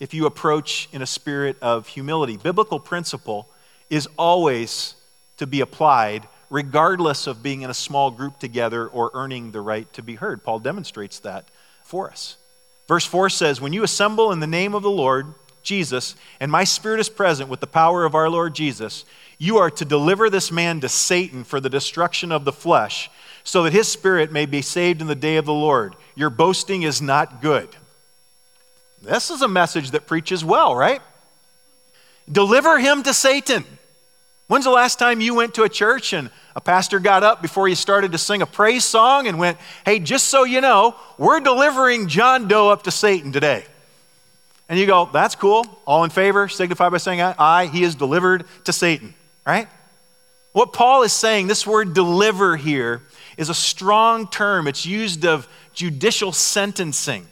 if 0.00 0.12
you 0.12 0.26
approach 0.26 0.88
in 0.92 1.02
a 1.02 1.06
spirit 1.06 1.56
of 1.62 1.86
humility. 1.86 2.36
Biblical 2.36 2.80
principle 2.80 3.48
is 3.88 4.08
always 4.18 4.96
to 5.36 5.46
be 5.46 5.60
applied 5.60 6.26
regardless 6.54 7.26
of 7.26 7.42
being 7.42 7.62
in 7.62 7.70
a 7.70 7.74
small 7.74 8.12
group 8.12 8.38
together 8.38 8.86
or 8.86 9.10
earning 9.12 9.50
the 9.50 9.60
right 9.60 9.92
to 9.92 10.00
be 10.00 10.14
heard. 10.14 10.44
Paul 10.44 10.60
demonstrates 10.60 11.18
that 11.18 11.48
for 11.82 12.08
us. 12.08 12.36
Verse 12.86 13.04
4 13.04 13.28
says, 13.28 13.60
When 13.60 13.72
you 13.72 13.82
assemble 13.82 14.30
in 14.30 14.38
the 14.38 14.46
name 14.46 14.72
of 14.72 14.84
the 14.84 14.90
Lord, 14.90 15.34
Jesus, 15.64 16.14
and 16.38 16.52
my 16.52 16.62
spirit 16.62 17.00
is 17.00 17.08
present 17.08 17.48
with 17.48 17.58
the 17.58 17.66
power 17.66 18.04
of 18.04 18.14
our 18.14 18.30
Lord 18.30 18.54
Jesus, 18.54 19.04
you 19.36 19.58
are 19.58 19.70
to 19.70 19.84
deliver 19.84 20.30
this 20.30 20.52
man 20.52 20.80
to 20.82 20.88
Satan 20.88 21.42
for 21.42 21.58
the 21.58 21.68
destruction 21.68 22.30
of 22.30 22.44
the 22.44 22.52
flesh, 22.52 23.10
so 23.42 23.64
that 23.64 23.72
his 23.72 23.88
spirit 23.88 24.30
may 24.30 24.46
be 24.46 24.62
saved 24.62 25.00
in 25.00 25.08
the 25.08 25.16
day 25.16 25.38
of 25.38 25.46
the 25.46 25.52
Lord. 25.52 25.96
Your 26.14 26.30
boasting 26.30 26.82
is 26.82 27.02
not 27.02 27.42
good. 27.42 27.68
This 29.02 29.28
is 29.28 29.42
a 29.42 29.48
message 29.48 29.90
that 29.90 30.06
preaches 30.06 30.44
well, 30.44 30.76
right? 30.76 31.00
Deliver 32.30 32.78
him 32.78 33.02
to 33.02 33.12
Satan. 33.12 33.64
When's 34.46 34.64
the 34.64 34.70
last 34.70 34.98
time 34.98 35.20
you 35.20 35.34
went 35.34 35.54
to 35.54 35.62
a 35.62 35.68
church 35.68 36.12
and 36.12 36.30
a 36.54 36.60
pastor 36.60 37.00
got 37.00 37.22
up 37.22 37.40
before 37.40 37.66
you 37.66 37.74
started 37.74 38.12
to 38.12 38.18
sing 38.18 38.42
a 38.42 38.46
praise 38.46 38.84
song 38.84 39.26
and 39.26 39.38
went, 39.38 39.58
Hey, 39.84 39.98
just 39.98 40.28
so 40.28 40.44
you 40.44 40.60
know, 40.60 40.94
we're 41.16 41.40
delivering 41.40 42.08
John 42.08 42.46
Doe 42.46 42.68
up 42.68 42.82
to 42.82 42.90
Satan 42.90 43.32
today? 43.32 43.64
And 44.68 44.78
you 44.78 44.86
go, 44.86 45.08
that's 45.12 45.34
cool. 45.34 45.66
All 45.86 46.04
in 46.04 46.10
favor, 46.10 46.48
signify 46.48 46.88
by 46.88 46.96
saying 46.98 47.20
aye. 47.20 47.66
He 47.66 47.84
is 47.84 47.94
delivered 47.94 48.44
to 48.64 48.72
Satan, 48.72 49.14
right? 49.46 49.68
What 50.52 50.72
Paul 50.72 51.02
is 51.02 51.12
saying, 51.12 51.48
this 51.48 51.66
word 51.66 51.94
deliver 51.94 52.56
here, 52.56 53.02
is 53.36 53.48
a 53.48 53.54
strong 53.54 54.28
term. 54.28 54.66
It's 54.66 54.86
used 54.86 55.26
of 55.26 55.48
judicial 55.74 56.32
sentencing. 56.32 57.26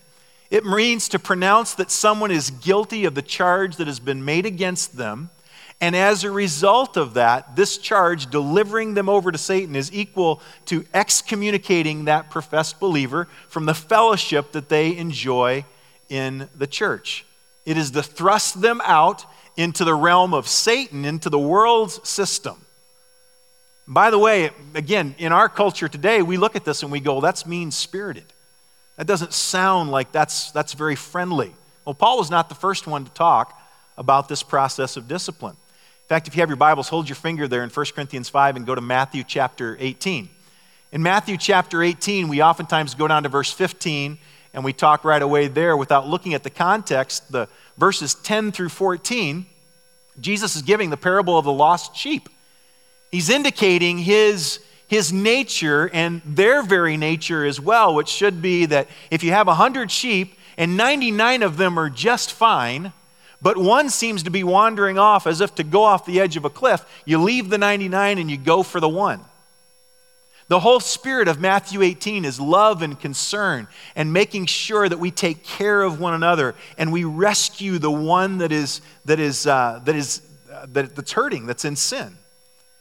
It 0.50 0.66
means 0.66 1.08
to 1.10 1.18
pronounce 1.18 1.74
that 1.74 1.90
someone 1.90 2.30
is 2.30 2.50
guilty 2.50 3.04
of 3.06 3.14
the 3.14 3.22
charge 3.22 3.76
that 3.76 3.86
has 3.86 4.00
been 4.00 4.24
made 4.24 4.44
against 4.44 4.96
them. 4.96 5.30
And 5.82 5.96
as 5.96 6.22
a 6.22 6.30
result 6.30 6.96
of 6.96 7.14
that, 7.14 7.56
this 7.56 7.76
charge, 7.76 8.30
delivering 8.30 8.94
them 8.94 9.08
over 9.08 9.32
to 9.32 9.36
Satan, 9.36 9.74
is 9.74 9.92
equal 9.92 10.40
to 10.66 10.86
excommunicating 10.94 12.04
that 12.04 12.30
professed 12.30 12.78
believer 12.78 13.26
from 13.48 13.66
the 13.66 13.74
fellowship 13.74 14.52
that 14.52 14.68
they 14.68 14.96
enjoy 14.96 15.64
in 16.08 16.48
the 16.56 16.68
church. 16.68 17.26
It 17.66 17.76
is 17.76 17.90
to 17.90 18.02
thrust 18.04 18.62
them 18.62 18.80
out 18.84 19.24
into 19.56 19.84
the 19.84 19.92
realm 19.92 20.34
of 20.34 20.46
Satan, 20.46 21.04
into 21.04 21.28
the 21.28 21.38
world's 21.38 22.08
system. 22.08 22.64
By 23.88 24.10
the 24.10 24.20
way, 24.20 24.50
again, 24.74 25.16
in 25.18 25.32
our 25.32 25.48
culture 25.48 25.88
today, 25.88 26.22
we 26.22 26.36
look 26.36 26.54
at 26.54 26.64
this 26.64 26.84
and 26.84 26.92
we 26.92 27.00
go, 27.00 27.20
that's 27.20 27.44
mean 27.44 27.72
spirited. 27.72 28.32
That 28.98 29.08
doesn't 29.08 29.32
sound 29.32 29.90
like 29.90 30.12
that's, 30.12 30.52
that's 30.52 30.74
very 30.74 30.94
friendly. 30.94 31.52
Well, 31.84 31.94
Paul 31.94 32.18
was 32.18 32.30
not 32.30 32.48
the 32.48 32.54
first 32.54 32.86
one 32.86 33.04
to 33.04 33.10
talk 33.10 33.60
about 33.98 34.28
this 34.28 34.44
process 34.44 34.96
of 34.96 35.08
discipline. 35.08 35.56
In 36.04 36.08
fact, 36.08 36.28
if 36.28 36.36
you 36.36 36.40
have 36.40 36.50
your 36.50 36.56
Bibles, 36.56 36.88
hold 36.88 37.08
your 37.08 37.16
finger 37.16 37.48
there 37.48 37.62
in 37.62 37.70
1 37.70 37.86
Corinthians 37.94 38.28
5 38.28 38.56
and 38.56 38.66
go 38.66 38.74
to 38.74 38.80
Matthew 38.80 39.24
chapter 39.26 39.76
18. 39.80 40.28
In 40.90 41.02
Matthew 41.02 41.38
chapter 41.38 41.82
18, 41.82 42.28
we 42.28 42.42
oftentimes 42.42 42.94
go 42.94 43.08
down 43.08 43.22
to 43.22 43.28
verse 43.28 43.50
15 43.50 44.18
and 44.52 44.64
we 44.64 44.72
talk 44.72 45.04
right 45.04 45.22
away 45.22 45.48
there 45.48 45.76
without 45.76 46.06
looking 46.06 46.34
at 46.34 46.42
the 46.42 46.50
context, 46.50 47.32
the 47.32 47.48
verses 47.78 48.14
10 48.14 48.52
through 48.52 48.68
14, 48.68 49.46
Jesus 50.20 50.56
is 50.56 50.62
giving 50.62 50.90
the 50.90 50.96
parable 50.96 51.38
of 51.38 51.44
the 51.44 51.52
lost 51.52 51.96
sheep. 51.96 52.28
He's 53.10 53.30
indicating 53.30 53.98
his, 53.98 54.60
his 54.86 55.12
nature 55.12 55.88
and 55.92 56.20
their 56.26 56.62
very 56.62 56.98
nature 56.98 57.44
as 57.44 57.58
well, 57.60 57.94
which 57.94 58.08
should 58.08 58.42
be 58.42 58.66
that 58.66 58.88
if 59.10 59.22
you 59.22 59.30
have 59.30 59.46
100 59.46 59.90
sheep 59.90 60.36
and 60.58 60.76
99 60.76 61.42
of 61.42 61.56
them 61.56 61.78
are 61.78 61.88
just 61.88 62.32
fine, 62.32 62.92
but 63.42 63.58
one 63.58 63.90
seems 63.90 64.22
to 64.22 64.30
be 64.30 64.44
wandering 64.44 64.98
off 64.98 65.26
as 65.26 65.40
if 65.40 65.54
to 65.56 65.64
go 65.64 65.82
off 65.82 66.06
the 66.06 66.20
edge 66.20 66.36
of 66.36 66.44
a 66.44 66.50
cliff, 66.50 66.84
you 67.04 67.20
leave 67.20 67.50
the 67.50 67.58
99 67.58 68.18
and 68.18 68.30
you 68.30 68.36
go 68.36 68.62
for 68.62 68.78
the 68.78 68.88
one. 68.88 69.20
The 70.48 70.60
whole 70.60 70.80
spirit 70.80 71.28
of 71.28 71.40
Matthew 71.40 71.82
18 71.82 72.24
is 72.24 72.38
love 72.38 72.82
and 72.82 72.98
concern 72.98 73.68
and 73.96 74.12
making 74.12 74.46
sure 74.46 74.88
that 74.88 74.98
we 74.98 75.10
take 75.10 75.44
care 75.44 75.82
of 75.82 75.98
one 75.98 76.14
another 76.14 76.54
and 76.76 76.92
we 76.92 77.04
rescue 77.04 77.78
the 77.78 77.90
one 77.90 78.38
that 78.38 78.52
is, 78.52 78.80
that 79.06 79.18
is, 79.18 79.46
uh, 79.46 79.80
that 79.84 79.96
is 79.96 80.20
uh, 80.52 80.66
that, 80.72 80.94
that's 80.94 81.12
hurting, 81.12 81.46
that's 81.46 81.64
in 81.64 81.76
sin. 81.76 82.16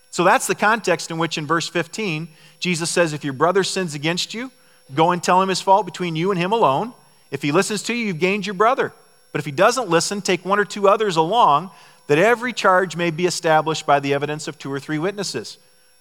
So 0.10 0.26
that's 0.26 0.46
the 0.46 0.56
context 0.56 1.10
in 1.10 1.18
which, 1.18 1.38
in 1.38 1.48
verse 1.48 1.70
15, 1.70 2.28
Jesus 2.60 2.90
says, 2.90 3.14
If 3.14 3.24
your 3.24 3.34
brother 3.34 3.64
sins 3.64 3.96
against 3.96 4.34
you, 4.34 4.52
go 4.94 5.12
and 5.12 5.24
tell 5.24 5.42
him 5.42 5.48
his 5.48 5.62
fault 5.62 5.86
between 5.86 6.18
you 6.18 6.32
and 6.32 6.40
him 6.40 6.52
alone. 6.52 6.94
If 7.32 7.42
he 7.42 7.54
listens 7.54 7.82
to 7.84 7.94
you, 7.94 8.08
you've 8.08 8.20
gained 8.20 8.46
your 8.46 8.56
brother. 8.56 8.92
But 9.32 9.40
if 9.40 9.46
he 9.46 9.52
doesn't 9.52 9.90
listen, 9.90 10.22
take 10.22 10.44
one 10.46 10.60
or 10.60 10.66
two 10.66 10.88
others 10.88 11.16
along, 11.16 11.72
that 12.08 12.18
every 12.18 12.54
charge 12.54 12.96
may 12.96 13.12
be 13.12 13.26
established 13.26 13.86
by 13.86 14.00
the 14.00 14.14
evidence 14.14 14.48
of 14.48 14.58
two 14.58 14.72
or 14.72 14.80
three 14.80 15.00
witnesses. 15.00 15.58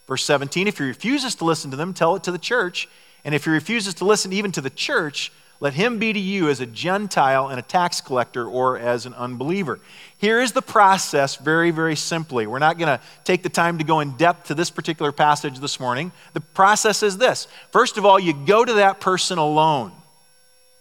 Verse 0.06 0.24
17 0.24 0.66
If 0.66 0.78
he 0.78 0.84
refuses 0.84 1.34
to 1.36 1.44
listen 1.44 1.70
to 1.70 1.76
them, 1.76 1.94
tell 1.94 2.16
it 2.16 2.24
to 2.24 2.32
the 2.32 2.38
church. 2.38 2.88
And 3.24 3.34
if 3.34 3.44
he 3.44 3.50
refuses 3.50 3.94
to 3.94 4.04
listen 4.04 4.32
even 4.32 4.50
to 4.52 4.60
the 4.60 4.70
church, 4.70 5.30
let 5.60 5.74
him 5.74 5.98
be 5.98 6.12
to 6.14 6.18
you 6.18 6.48
as 6.48 6.60
a 6.60 6.66
Gentile 6.66 7.48
and 7.48 7.58
a 7.58 7.62
tax 7.62 8.00
collector 8.00 8.48
or 8.48 8.78
as 8.78 9.04
an 9.04 9.12
unbeliever. 9.12 9.78
Here 10.16 10.40
is 10.40 10.52
the 10.52 10.62
process 10.62 11.36
very, 11.36 11.70
very 11.70 11.96
simply. 11.96 12.46
We're 12.46 12.58
not 12.58 12.78
going 12.78 12.88
to 12.88 13.00
take 13.24 13.42
the 13.42 13.50
time 13.50 13.76
to 13.76 13.84
go 13.84 14.00
in 14.00 14.12
depth 14.16 14.48
to 14.48 14.54
this 14.54 14.70
particular 14.70 15.12
passage 15.12 15.58
this 15.58 15.78
morning. 15.78 16.12
The 16.32 16.40
process 16.40 17.02
is 17.02 17.18
this 17.18 17.46
first 17.70 17.98
of 17.98 18.06
all, 18.06 18.18
you 18.18 18.32
go 18.32 18.64
to 18.64 18.72
that 18.74 19.00
person 19.00 19.36
alone. 19.36 19.92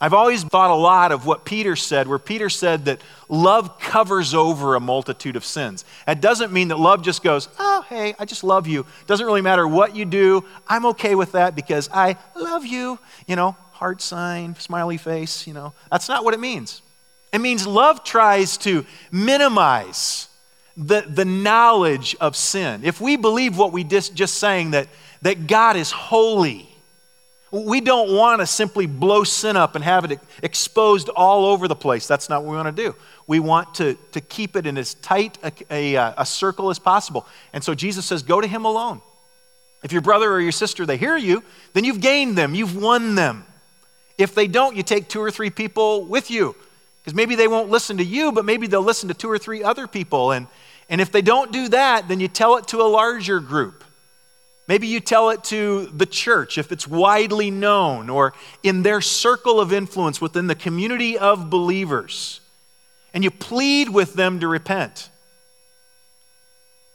I've 0.02 0.14
always 0.14 0.44
thought 0.44 0.72
a 0.72 0.76
lot 0.76 1.12
of 1.12 1.26
what 1.26 1.44
Peter 1.44 1.76
said, 1.76 2.08
where 2.08 2.20
Peter 2.20 2.50
said 2.50 2.86
that 2.86 3.02
love 3.28 3.80
covers 3.80 4.34
over 4.34 4.76
a 4.76 4.80
multitude 4.80 5.36
of 5.36 5.44
sins. 5.44 5.84
That 6.06 6.22
doesn't 6.22 6.54
mean 6.54 6.70
that 6.70 6.80
love 6.80 7.02
just 7.02 7.22
goes, 7.22 7.50
oh, 7.60 7.86
hey, 7.90 8.16
I 8.18 8.24
just 8.24 8.46
love 8.46 8.66
you. 8.66 8.86
Doesn't 9.08 9.26
really 9.26 9.42
matter 9.42 9.68
what 9.68 9.98
you 9.98 10.06
do. 10.06 10.46
I'm 10.70 10.86
okay 10.88 11.16
with 11.16 11.34
that 11.34 11.54
because 11.54 11.90
I 11.92 12.16
love 12.34 12.66
you. 12.66 12.98
You 13.28 13.36
know, 13.36 13.58
heart 13.74 14.02
sign, 14.02 14.56
smiley 14.56 14.98
face, 14.98 15.46
you 15.46 15.54
know. 15.54 15.74
That's 15.92 16.08
not 16.08 16.24
what 16.24 16.34
it 16.34 16.40
means. 16.40 16.82
It 17.34 17.42
means 17.42 17.68
love 17.68 18.06
tries 18.06 18.58
to 18.60 18.86
minimize 19.12 20.30
the, 20.78 21.02
the 21.02 21.26
knowledge 21.26 22.16
of 22.22 22.38
sin. 22.38 22.82
If 22.86 23.02
we 23.02 23.18
believe 23.18 23.58
what 23.58 23.74
we 23.74 23.84
just, 23.84 24.16
just 24.16 24.36
saying, 24.36 24.72
that, 24.72 24.88
that 25.24 25.46
God 25.46 25.76
is 25.76 25.92
holy, 25.92 26.69
we 27.52 27.82
don't 27.82 28.16
want 28.16 28.42
to 28.42 28.46
simply 28.46 28.86
blow 28.86 29.24
sin 29.24 29.58
up 29.58 29.76
and 29.76 29.84
have 29.84 30.06
it 30.06 30.20
exposed 30.44 31.10
all 31.10 31.46
over 31.46 31.68
the 31.68 31.76
place. 31.76 32.08
That's 32.08 32.30
not 32.30 32.44
what 32.44 32.52
we 32.52 32.58
want 32.58 32.76
to 32.76 32.84
do. 32.84 32.96
We 33.26 33.40
want 33.40 33.76
to, 33.76 33.96
to 34.12 34.22
keep 34.22 34.56
it 34.56 34.68
in 34.68 34.78
as 34.78 34.94
tight 34.96 35.38
a, 35.44 35.96
a, 35.96 36.14
a 36.18 36.26
circle 36.26 36.70
as 36.70 36.78
possible. 36.78 37.26
And 37.54 37.64
so 37.64 37.74
Jesus 37.74 38.06
says, 38.06 38.22
go 38.22 38.40
to 38.40 38.48
him 38.48 38.66
alone. 38.66 39.02
If 39.82 39.92
your 39.92 40.02
brother 40.02 40.32
or 40.32 40.42
your 40.42 40.52
sister, 40.52 40.86
they 40.86 40.98
hear 40.98 41.18
you, 41.18 41.44
then 41.74 41.86
you've 41.86 42.02
gained 42.02 42.38
them, 42.38 42.54
you've 42.54 42.76
won 42.76 43.16
them. 43.16 43.46
If 44.18 44.36
they 44.36 44.48
don't, 44.48 44.76
you 44.76 44.84
take 44.84 45.08
two 45.08 45.22
or 45.22 45.32
three 45.32 45.50
people 45.50 46.04
with 46.04 46.30
you. 46.30 46.56
Because 47.02 47.16
maybe 47.16 47.36
they 47.36 47.48
won't 47.48 47.70
listen 47.70 47.98
to 47.98 48.04
you, 48.04 48.32
but 48.32 48.44
maybe 48.44 48.68
they'll 48.68 48.84
listen 48.84 49.08
to 49.08 49.16
two 49.16 49.30
or 49.30 49.38
three 49.38 49.64
other 49.64 49.88
people. 49.88 50.34
And, 50.34 50.48
and 50.90 51.00
if 51.00 51.12
they 51.12 51.22
don't 51.22 51.52
do 51.52 51.70
that, 51.70 52.10
then 52.10 52.20
you 52.20 52.28
tell 52.28 52.58
it 52.58 52.68
to 52.68 52.82
a 52.82 52.90
larger 52.90 53.40
group. 53.40 53.86
Maybe 54.70 54.86
you 54.86 55.00
tell 55.00 55.32
it 55.32 55.44
to 55.46 55.88
the 55.88 56.06
church 56.06 56.60
if 56.60 56.72
it's 56.72 56.88
widely 56.88 57.50
known 57.50 58.08
or 58.08 58.36
in 58.62 58.84
their 58.84 59.02
circle 59.02 59.60
of 59.60 59.74
influence 59.74 60.22
within 60.22 60.46
the 60.46 60.54
community 60.54 61.18
of 61.18 61.50
believers. 61.50 62.40
And 63.12 63.24
you 63.24 63.32
plead 63.32 63.90
with 63.90 64.14
them 64.14 64.42
to 64.42 64.48
repent. 64.48 65.10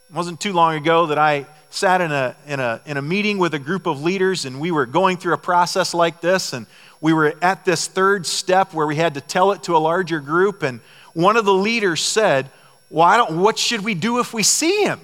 It 0.09 0.15
wasn't 0.15 0.39
too 0.39 0.53
long 0.53 0.77
ago 0.77 1.07
that 1.07 1.19
I 1.19 1.47
sat 1.69 2.01
in 2.01 2.13
a, 2.13 2.37
in, 2.47 2.61
a, 2.61 2.81
in 2.87 2.97
a 2.97 3.03
meeting 3.03 3.39
with 3.39 3.55
a 3.55 3.59
group 3.59 3.87
of 3.87 4.01
leaders 4.05 4.45
and 4.45 4.61
we 4.61 4.71
were 4.71 4.87
going 4.87 5.17
through 5.17 5.35
a 5.35 5.39
process 5.39 5.95
like 5.95 6.21
this 6.21 6.53
and 6.53 6.67
we 7.01 7.13
were 7.13 7.35
at 7.43 7.65
this 7.65 7.89
third 7.89 8.25
step 8.25 8.73
where 8.73 8.87
we 8.87 8.95
had 8.95 9.15
to 9.15 9.21
tell 9.21 9.51
it 9.51 9.65
to 9.65 9.77
a 9.77 9.79
larger 9.79 10.21
group 10.21 10.63
and 10.63 10.79
one 11.13 11.37
of 11.37 11.45
the 11.45 11.53
leaders 11.53 12.01
said 12.01 12.49
well, 12.89 13.35
what 13.35 13.59
should 13.59 13.81
we 13.81 13.95
do 13.95 14.21
if 14.21 14.33
we 14.33 14.45
see 14.45 14.85
him 14.85 15.01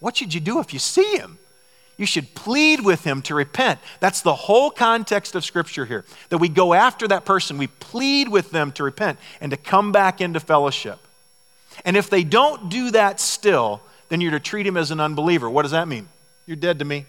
what 0.00 0.16
should 0.16 0.34
you 0.34 0.40
do 0.40 0.60
if 0.60 0.72
you 0.72 0.78
see 0.78 1.16
him? 1.16 1.38
You 1.96 2.06
should 2.06 2.32
plead 2.34 2.84
with 2.84 3.02
him 3.02 3.22
to 3.22 3.34
repent. 3.34 3.80
That's 3.98 4.22
the 4.22 4.34
whole 4.34 4.70
context 4.70 5.34
of 5.34 5.44
Scripture 5.44 5.84
here. 5.84 6.04
That 6.28 6.38
we 6.38 6.48
go 6.48 6.72
after 6.72 7.08
that 7.08 7.24
person, 7.24 7.58
we 7.58 7.66
plead 7.66 8.28
with 8.28 8.52
them 8.52 8.70
to 8.72 8.84
repent 8.84 9.18
and 9.40 9.50
to 9.50 9.56
come 9.56 9.90
back 9.90 10.20
into 10.20 10.38
fellowship. 10.38 11.00
And 11.84 11.96
if 11.96 12.08
they 12.08 12.22
don't 12.22 12.68
do 12.68 12.92
that 12.92 13.18
still, 13.18 13.82
then 14.08 14.20
you're 14.20 14.30
to 14.30 14.40
treat 14.40 14.66
him 14.66 14.76
as 14.76 14.92
an 14.92 15.00
unbeliever. 15.00 15.50
What 15.50 15.62
does 15.62 15.72
that 15.72 15.88
mean? 15.88 16.08
You're 16.46 16.56
dead 16.56 16.78
to 16.78 16.84
me. 16.84 17.04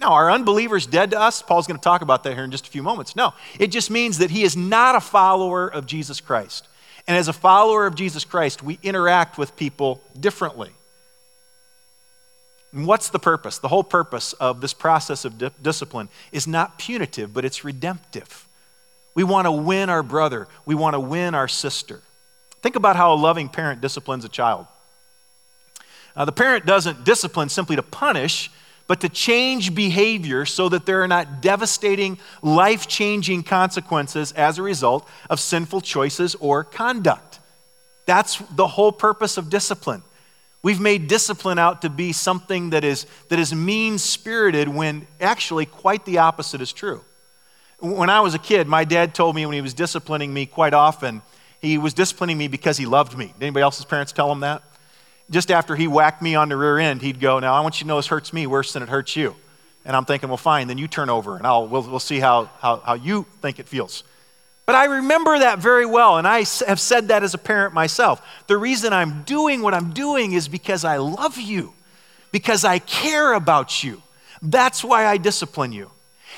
No, 0.00 0.08
are 0.08 0.32
unbelievers 0.32 0.84
dead 0.84 1.12
to 1.12 1.20
us? 1.20 1.42
Paul's 1.42 1.68
going 1.68 1.78
to 1.78 1.82
talk 1.82 2.02
about 2.02 2.24
that 2.24 2.34
here 2.34 2.42
in 2.42 2.50
just 2.50 2.66
a 2.66 2.70
few 2.70 2.82
moments. 2.82 3.14
No, 3.14 3.34
it 3.60 3.68
just 3.68 3.88
means 3.88 4.18
that 4.18 4.30
he 4.30 4.42
is 4.42 4.56
not 4.56 4.96
a 4.96 5.00
follower 5.00 5.68
of 5.68 5.86
Jesus 5.86 6.20
Christ. 6.20 6.66
And 7.06 7.16
as 7.16 7.28
a 7.28 7.32
follower 7.32 7.86
of 7.86 7.94
Jesus 7.94 8.24
Christ, 8.24 8.64
we 8.64 8.80
interact 8.82 9.38
with 9.38 9.54
people 9.54 10.00
differently. 10.18 10.70
And 12.72 12.86
what's 12.86 13.10
the 13.10 13.18
purpose? 13.18 13.58
The 13.58 13.68
whole 13.68 13.84
purpose 13.84 14.32
of 14.34 14.60
this 14.60 14.72
process 14.72 15.24
of 15.24 15.38
di- 15.38 15.50
discipline 15.62 16.08
is 16.30 16.46
not 16.46 16.78
punitive, 16.78 17.34
but 17.34 17.44
it's 17.44 17.64
redemptive. 17.64 18.46
We 19.14 19.24
want 19.24 19.46
to 19.46 19.52
win 19.52 19.90
our 19.90 20.02
brother, 20.02 20.48
we 20.64 20.74
want 20.74 20.94
to 20.94 21.00
win 21.00 21.34
our 21.34 21.48
sister. 21.48 22.00
Think 22.62 22.76
about 22.76 22.96
how 22.96 23.12
a 23.12 23.16
loving 23.16 23.48
parent 23.48 23.80
disciplines 23.80 24.24
a 24.24 24.28
child. 24.28 24.66
Uh, 26.14 26.24
the 26.24 26.32
parent 26.32 26.64
doesn't 26.66 27.04
discipline 27.04 27.48
simply 27.48 27.76
to 27.76 27.82
punish, 27.82 28.50
but 28.86 29.00
to 29.00 29.08
change 29.08 29.74
behavior 29.74 30.44
so 30.44 30.68
that 30.68 30.86
there 30.86 31.02
are 31.02 31.08
not 31.08 31.40
devastating, 31.40 32.18
life 32.42 32.86
changing 32.86 33.42
consequences 33.42 34.32
as 34.32 34.58
a 34.58 34.62
result 34.62 35.08
of 35.30 35.40
sinful 35.40 35.80
choices 35.80 36.34
or 36.36 36.64
conduct. 36.64 37.40
That's 38.06 38.38
the 38.50 38.66
whole 38.66 38.92
purpose 38.92 39.36
of 39.36 39.48
discipline. 39.50 40.02
We've 40.62 40.80
made 40.80 41.08
discipline 41.08 41.58
out 41.58 41.82
to 41.82 41.90
be 41.90 42.12
something 42.12 42.70
that 42.70 42.84
is, 42.84 43.06
that 43.28 43.38
is 43.38 43.52
mean 43.52 43.98
spirited 43.98 44.68
when 44.68 45.06
actually 45.20 45.66
quite 45.66 46.04
the 46.04 46.18
opposite 46.18 46.60
is 46.60 46.72
true. 46.72 47.04
When 47.80 48.08
I 48.08 48.20
was 48.20 48.34
a 48.34 48.38
kid, 48.38 48.68
my 48.68 48.84
dad 48.84 49.12
told 49.12 49.34
me 49.34 49.44
when 49.44 49.54
he 49.54 49.60
was 49.60 49.74
disciplining 49.74 50.32
me 50.32 50.46
quite 50.46 50.72
often, 50.72 51.20
he 51.60 51.78
was 51.78 51.94
disciplining 51.94 52.38
me 52.38 52.46
because 52.46 52.76
he 52.76 52.86
loved 52.86 53.18
me. 53.18 53.26
Did 53.26 53.42
anybody 53.42 53.62
else's 53.62 53.84
parents 53.84 54.12
tell 54.12 54.30
him 54.30 54.40
that? 54.40 54.62
Just 55.30 55.50
after 55.50 55.74
he 55.74 55.88
whacked 55.88 56.22
me 56.22 56.36
on 56.36 56.48
the 56.48 56.56
rear 56.56 56.78
end, 56.78 57.02
he'd 57.02 57.18
go, 57.18 57.40
Now 57.40 57.54
I 57.54 57.60
want 57.60 57.80
you 57.80 57.84
to 57.84 57.88
know 57.88 57.96
this 57.96 58.06
hurts 58.06 58.32
me 58.32 58.46
worse 58.46 58.72
than 58.72 58.84
it 58.84 58.88
hurts 58.88 59.16
you. 59.16 59.34
And 59.84 59.96
I'm 59.96 60.04
thinking, 60.04 60.28
Well, 60.28 60.36
fine, 60.36 60.68
then 60.68 60.78
you 60.78 60.86
turn 60.86 61.10
over 61.10 61.36
and 61.36 61.44
I'll, 61.44 61.66
we'll, 61.66 61.82
we'll 61.82 61.98
see 61.98 62.20
how, 62.20 62.50
how, 62.60 62.76
how 62.76 62.94
you 62.94 63.26
think 63.40 63.58
it 63.58 63.66
feels. 63.66 64.04
But 64.64 64.76
I 64.76 64.84
remember 64.84 65.38
that 65.40 65.58
very 65.58 65.86
well, 65.86 66.18
and 66.18 66.26
I 66.26 66.38
have 66.66 66.78
said 66.78 67.08
that 67.08 67.22
as 67.22 67.34
a 67.34 67.38
parent 67.38 67.74
myself. 67.74 68.22
The 68.46 68.56
reason 68.56 68.92
I'm 68.92 69.22
doing 69.24 69.60
what 69.62 69.74
I'm 69.74 69.92
doing 69.92 70.32
is 70.32 70.46
because 70.48 70.84
I 70.84 70.98
love 70.98 71.36
you, 71.36 71.74
because 72.30 72.64
I 72.64 72.78
care 72.78 73.32
about 73.32 73.82
you. 73.82 74.02
That's 74.40 74.84
why 74.84 75.06
I 75.06 75.16
discipline 75.16 75.72
you. 75.72 75.90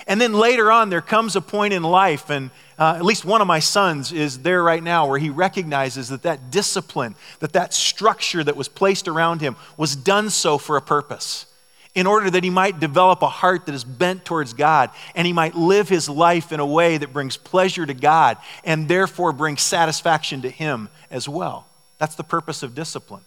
And 0.07 0.21
then 0.21 0.33
later 0.33 0.73
on, 0.73 0.91
there 0.91 1.01
comes 1.01 1.37
a 1.37 1.41
point 1.41 1.75
in 1.75 1.83
life, 1.83 2.31
and 2.31 2.51
uh, 2.79 2.95
at 2.97 3.05
least 3.05 3.25
one 3.25 3.41
of 3.41 3.47
my 3.47 3.61
sons 3.61 4.11
is 4.11 4.41
there 4.41 4.63
right 4.63 4.83
now, 4.83 5.07
where 5.07 5.19
he 5.19 5.31
recognizes 5.31 6.09
that 6.09 6.23
that 6.23 6.51
discipline, 6.51 7.15
that 7.41 7.53
that 7.53 7.75
structure 7.75 8.43
that 8.43 8.57
was 8.57 8.69
placed 8.69 9.07
around 9.07 9.43
him 9.43 9.57
was 9.77 9.95
done 9.95 10.31
so 10.31 10.59
for 10.59 10.77
a 10.77 10.83
purpose 10.83 11.47
in 11.95 12.07
order 12.07 12.29
that 12.31 12.43
he 12.43 12.51
might 12.51 12.81
develop 12.81 13.23
a 13.23 13.29
heart 13.29 13.67
that 13.67 13.75
is 13.75 13.85
bent 13.85 14.25
towards 14.25 14.53
God 14.53 14.91
and 15.15 15.27
he 15.27 15.33
might 15.33 15.55
live 15.55 15.89
his 15.89 16.09
life 16.09 16.53
in 16.53 16.61
a 16.61 16.67
way 16.67 16.99
that 16.99 17.13
brings 17.13 17.37
pleasure 17.37 17.87
to 17.87 17.95
God 17.95 18.37
and 18.65 18.89
therefore 18.89 19.33
brings 19.33 19.63
satisfaction 19.63 20.43
to 20.43 20.51
him 20.51 20.89
as 21.11 21.29
well. 21.29 21.67
That's 21.99 22.17
the 22.17 22.25
purpose 22.25 22.63
of 22.63 22.75
discipline. 22.75 23.23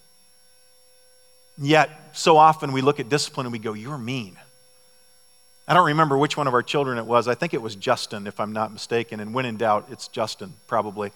Yet, 1.58 1.90
so 2.14 2.38
often 2.38 2.72
we 2.72 2.82
look 2.82 3.00
at 3.00 3.10
discipline 3.10 3.46
and 3.46 3.54
we 3.54 3.60
go, 3.60 3.74
You're 3.74 3.98
mean. 3.98 4.38
I 5.68 5.74
don't 5.74 5.88
remember 5.88 6.18
which 6.18 6.38
one 6.38 6.48
of 6.48 6.54
our 6.54 6.64
children 6.64 6.98
it 6.98 7.06
was. 7.06 7.28
I 7.28 7.36
think 7.36 7.54
it 7.54 7.62
was 7.62 7.76
Justin, 7.76 8.26
if 8.26 8.40
I'm 8.40 8.54
not 8.54 8.72
mistaken. 8.72 9.20
And 9.20 9.34
when 9.34 9.46
in 9.46 9.58
doubt, 9.58 9.88
it's 9.92 10.08
Justin, 10.08 10.54
probably. 10.68 11.12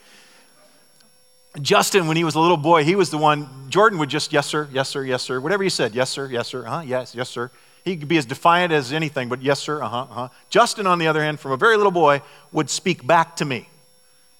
Justin, 1.60 2.08
when 2.08 2.16
he 2.16 2.24
was 2.24 2.36
a 2.36 2.40
little 2.40 2.58
boy, 2.58 2.84
he 2.84 2.96
was 2.96 3.10
the 3.10 3.18
one, 3.18 3.50
Jordan 3.70 4.00
would 4.00 4.10
just, 4.10 4.32
yes, 4.32 4.48
sir, 4.48 4.70
yes, 4.72 4.88
sir, 4.88 5.04
yes, 5.04 5.22
sir. 5.22 5.42
Whatever 5.42 5.64
you 5.64 5.70
said, 5.70 5.94
yes, 5.94 6.10
sir, 6.10 6.28
yes, 6.28 6.48
sir, 6.48 6.66
uh-huh, 6.66 6.84
yes, 6.86 7.14
yes, 7.14 7.30
sir. 7.30 7.52
He 7.84 7.98
could 7.98 8.08
be 8.08 8.18
as 8.18 8.26
defiant 8.26 8.72
as 8.72 8.94
anything, 8.94 9.28
but 9.28 9.42
yes, 9.42 9.60
sir, 9.60 9.84
uh-huh, 9.84 9.98
uh-huh. 9.98 10.30
Justin, 10.50 10.88
on 10.88 10.98
the 10.98 11.08
other 11.08 11.22
hand, 11.22 11.40
from 11.40 11.52
a 11.52 11.58
very 11.58 11.76
little 11.76 11.92
boy, 11.92 12.22
would 12.54 12.70
speak 12.70 13.06
back 13.06 13.36
to 13.38 13.46
me. 13.46 13.68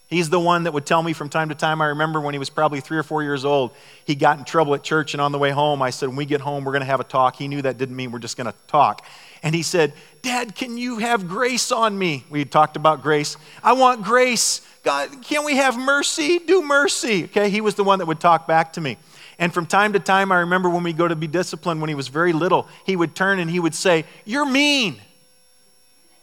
He's 0.08 0.30
the 0.30 0.40
one 0.40 0.64
that 0.64 0.74
would 0.74 0.86
tell 0.86 1.02
me 1.02 1.14
from 1.14 1.30
time 1.30 1.50
to 1.50 1.56
time. 1.56 1.82
I 1.82 1.88
remember 1.88 2.20
when 2.20 2.34
he 2.34 2.40
was 2.40 2.50
probably 2.50 2.82
three 2.82 2.98
or 2.98 3.04
four 3.04 3.24
years 3.24 3.46
old, 3.46 3.72
he 4.06 4.14
got 4.14 4.38
in 4.38 4.44
trouble 4.44 4.74
at 4.76 4.84
church, 4.84 5.14
and 5.14 5.22
on 5.22 5.32
the 5.32 5.38
way 5.38 5.52
home, 5.52 5.82
I 5.82 5.90
said, 5.90 6.08
When 6.08 6.18
we 6.18 6.26
get 6.26 6.42
home, 6.42 6.66
we're 6.66 6.74
going 6.74 6.82
to 6.82 6.88
have 6.88 7.00
a 7.00 7.06
talk. 7.06 7.38
He 7.38 7.48
knew 7.48 7.62
that 7.62 7.78
didn't 7.78 7.96
mean 7.96 8.12
we're 8.12 8.20
just 8.20 8.36
going 8.36 8.52
to 8.52 8.56
talk. 8.68 9.06
And 9.44 9.56
he 9.56 9.64
said, 9.64 9.94
Dad, 10.22 10.56
can 10.56 10.78
you 10.78 11.00
have 11.00 11.28
grace 11.28 11.72
on 11.72 11.98
me? 11.98 12.26
We 12.30 12.46
talked 12.46 12.76
about 12.76 13.02
grace. 13.02 13.38
I 13.64 13.74
want 13.74 14.04
grace 14.04 14.62
God, 14.84 15.22
can't 15.22 15.46
we 15.46 15.58
have 15.58 15.78
mercy? 15.78 16.40
Do 16.40 16.64
mercy. 16.64 17.26
Okay, 17.26 17.50
he 17.50 17.62
was 17.62 17.76
the 17.76 17.84
one 17.84 18.00
that 18.00 18.08
would 18.08 18.20
talk 18.20 18.48
back 18.48 18.74
to 18.74 18.82
me. 18.82 18.98
And 19.38 19.54
from 19.54 19.66
time 19.66 19.94
to 19.94 20.00
time, 20.00 20.32
I 20.32 20.40
remember 20.40 20.70
when 20.70 20.84
we 20.84 20.94
go 20.94 21.08
to 21.08 21.16
be 21.16 21.28
disciplined 21.28 21.82
when 21.82 21.90
he 21.90 21.96
was 21.96 22.08
very 22.08 22.34
little, 22.34 22.68
he 22.86 22.96
would 22.96 23.16
turn 23.16 23.40
and 23.40 23.50
he 23.50 23.60
would 23.60 23.76
say, 23.76 24.06
You're 24.26 24.46
mean. 24.46 25.00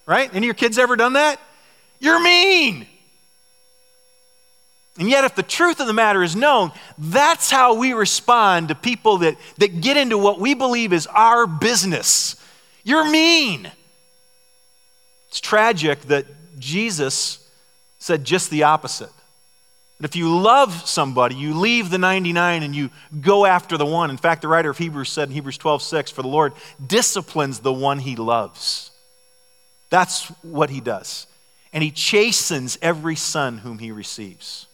Right? 0.06 0.28
Any 0.30 0.38
of 0.38 0.44
your 0.44 0.54
kids 0.54 0.78
ever 0.78 0.96
done 0.96 1.14
that? 1.14 1.40
You're 2.00 2.20
mean. 2.20 2.86
And 4.98 5.08
yet, 5.08 5.22
if 5.22 5.36
the 5.36 5.44
truth 5.44 5.78
of 5.78 5.86
the 5.86 5.92
matter 5.92 6.24
is 6.24 6.34
known, 6.34 6.72
that's 6.96 7.50
how 7.50 7.74
we 7.74 7.92
respond 7.92 8.68
to 8.68 8.74
people 8.74 9.18
that, 9.18 9.36
that 9.58 9.80
get 9.80 9.96
into 9.96 10.18
what 10.18 10.40
we 10.40 10.54
believe 10.54 10.92
is 10.92 11.06
our 11.06 11.46
business. 11.46 12.34
You're 12.88 13.10
mean. 13.10 13.70
It's 15.28 15.40
tragic 15.40 16.00
that 16.04 16.24
Jesus 16.58 17.46
said 17.98 18.24
just 18.24 18.48
the 18.48 18.62
opposite. 18.62 19.10
That 20.00 20.06
if 20.06 20.16
you 20.16 20.34
love 20.34 20.88
somebody, 20.88 21.34
you 21.34 21.52
leave 21.52 21.90
the 21.90 21.98
99 21.98 22.62
and 22.62 22.74
you 22.74 22.88
go 23.20 23.44
after 23.44 23.76
the 23.76 23.84
one. 23.84 24.08
In 24.08 24.16
fact, 24.16 24.40
the 24.40 24.48
writer 24.48 24.70
of 24.70 24.78
Hebrews 24.78 25.10
said 25.10 25.28
in 25.28 25.34
Hebrews 25.34 25.58
12 25.58 25.82
6, 25.82 26.10
For 26.12 26.22
the 26.22 26.28
Lord 26.28 26.54
disciplines 26.84 27.58
the 27.58 27.74
one 27.74 27.98
he 27.98 28.16
loves. 28.16 28.90
That's 29.90 30.28
what 30.40 30.70
he 30.70 30.80
does. 30.80 31.26
And 31.74 31.84
he 31.84 31.90
chastens 31.90 32.78
every 32.80 33.16
son 33.16 33.58
whom 33.58 33.80
he 33.80 33.92
receives. 33.92 34.66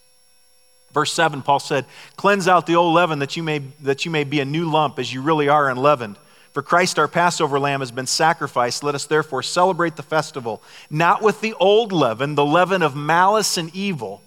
Verse 0.93 1.13
7, 1.13 1.43
Paul 1.43 1.59
said, 1.59 1.85
Cleanse 2.15 2.47
out 2.47 2.67
the 2.67 2.77
old 2.77 2.95
leaven 2.95 3.19
that 3.19 3.37
you 3.37 3.43
may, 3.43 3.59
that 3.81 4.05
you 4.05 4.13
may 4.13 4.23
be 4.23 4.39
a 4.39 4.45
new 4.45 4.71
lump 4.71 5.01
as 5.01 5.13
you 5.13 5.21
really 5.21 5.49
are 5.49 5.69
unleavened. 5.69 6.17
For 6.55 6.63
Christ, 6.63 7.01
our 7.01 7.09
Passover 7.09 7.59
lamb, 7.59 7.81
has 7.81 7.91
been 7.91 8.07
sacrificed. 8.07 8.85
Let 8.85 8.95
us 8.95 9.07
therefore 9.07 9.43
celebrate 9.43 9.97
the 9.97 10.05
festival, 10.05 10.63
not 10.89 11.21
with 11.21 11.41
the 11.41 11.53
old 11.55 11.91
leaven, 11.91 12.37
the 12.37 12.47
leaven 12.47 12.81
of 12.81 12.95
malice 12.95 13.57
and 13.57 13.75
evil, 13.75 14.23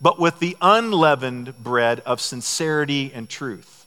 but 0.00 0.18
with 0.18 0.38
the 0.38 0.56
unleavened 0.62 1.62
bread 1.62 2.00
of 2.00 2.22
sincerity 2.22 3.12
and 3.14 3.28
truth. 3.28 3.84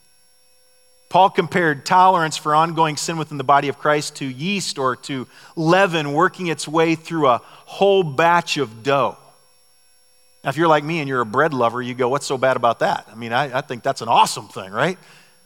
Paul 1.10 1.32
compared 1.32 1.88
tolerance 1.88 2.38
for 2.38 2.54
ongoing 2.54 2.96
sin 2.96 3.18
within 3.18 3.40
the 3.40 3.44
body 3.44 3.70
of 3.70 3.80
Christ 3.80 4.18
to 4.18 4.26
yeast 4.26 4.78
or 4.78 4.96
to 4.98 5.28
leaven 5.56 6.14
working 6.14 6.46
its 6.46 6.68
way 6.68 6.94
through 6.94 7.28
a 7.28 7.42
whole 7.66 8.04
batch 8.04 8.58
of 8.58 8.84
dough. 8.84 9.18
Now, 10.44 10.52
if 10.52 10.58
you're 10.58 10.68
like 10.68 10.84
me 10.84 11.00
and 11.00 11.10
you're 11.10 11.22
a 11.22 11.26
bread 11.26 11.56
lover, 11.56 11.82
you 11.82 11.96
go, 11.96 12.08
What's 12.08 12.28
so 12.28 12.38
bad 12.38 12.56
about 12.56 12.80
that? 12.80 13.08
I 13.12 13.16
mean, 13.16 13.34
I, 13.34 13.58
I 13.58 13.62
think 13.62 13.82
that's 13.82 14.04
an 14.04 14.08
awesome 14.08 14.48
thing, 14.48 14.72
right? 14.72 15.00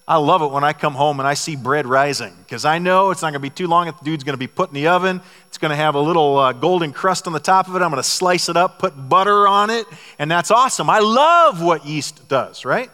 I 0.05 0.17
love 0.17 0.41
it 0.41 0.51
when 0.51 0.65
I 0.65 0.73
come 0.73 0.95
home 0.95 1.19
and 1.19 1.27
I 1.27 1.33
see 1.33 1.55
bread 1.55 1.87
rising 1.87 2.33
because 2.39 2.65
I 2.65 2.77
know 2.77 3.11
it's 3.11 3.21
not 3.21 3.27
going 3.27 3.35
to 3.35 3.39
be 3.39 3.49
too 3.49 3.67
long. 3.67 3.85
The 3.85 3.95
dude's 4.03 4.25
going 4.25 4.33
to 4.33 4.37
be 4.37 4.47
put 4.47 4.69
in 4.69 4.75
the 4.75 4.87
oven. 4.87 5.21
It's 5.47 5.57
going 5.57 5.69
to 5.69 5.77
have 5.77 5.95
a 5.95 5.99
little 5.99 6.37
uh, 6.37 6.51
golden 6.51 6.91
crust 6.91 7.25
on 7.25 7.31
the 7.31 7.39
top 7.39 7.69
of 7.69 7.75
it. 7.75 7.81
I'm 7.81 7.89
going 7.89 8.03
to 8.03 8.09
slice 8.09 8.49
it 8.49 8.57
up, 8.57 8.79
put 8.79 8.93
butter 9.07 9.47
on 9.47 9.69
it, 9.69 9.85
and 10.19 10.29
that's 10.29 10.51
awesome. 10.51 10.89
I 10.89 10.99
love 10.99 11.61
what 11.61 11.85
yeast 11.85 12.27
does, 12.27 12.65
right? 12.65 12.89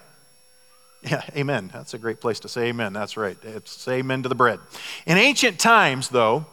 Yeah, 1.02 1.24
amen. 1.36 1.72
That's 1.74 1.94
a 1.94 1.98
great 1.98 2.20
place 2.20 2.42
to 2.42 2.50
say 2.50 2.68
amen. 2.68 2.94
That's 2.94 3.16
right. 3.18 3.38
It's 3.42 3.88
amen 3.88 4.24
to 4.24 4.30
the 4.30 4.36
bread. 4.36 4.60
In 5.06 5.18
ancient 5.18 5.58
times, 5.58 6.10
though, 6.10 6.46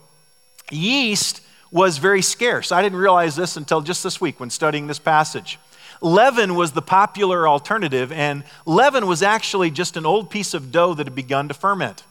yeast 0.70 1.42
was 1.70 1.98
very 1.98 2.22
scarce. 2.22 2.72
I 2.72 2.80
didn't 2.80 2.98
realize 2.98 3.36
this 3.36 3.56
until 3.56 3.80
just 3.80 4.04
this 4.04 4.20
week 4.20 4.38
when 4.38 4.50
studying 4.50 4.86
this 4.86 5.00
passage. 5.00 5.58
Leaven 6.00 6.54
was 6.54 6.72
the 6.72 6.82
popular 6.82 7.48
alternative, 7.48 8.12
and 8.12 8.44
leaven 8.64 9.06
was 9.06 9.22
actually 9.22 9.70
just 9.70 9.96
an 9.96 10.06
old 10.06 10.30
piece 10.30 10.54
of 10.54 10.70
dough 10.70 10.94
that 10.94 11.06
had 11.06 11.14
begun 11.14 11.48
to 11.48 11.54
ferment. 11.54 12.04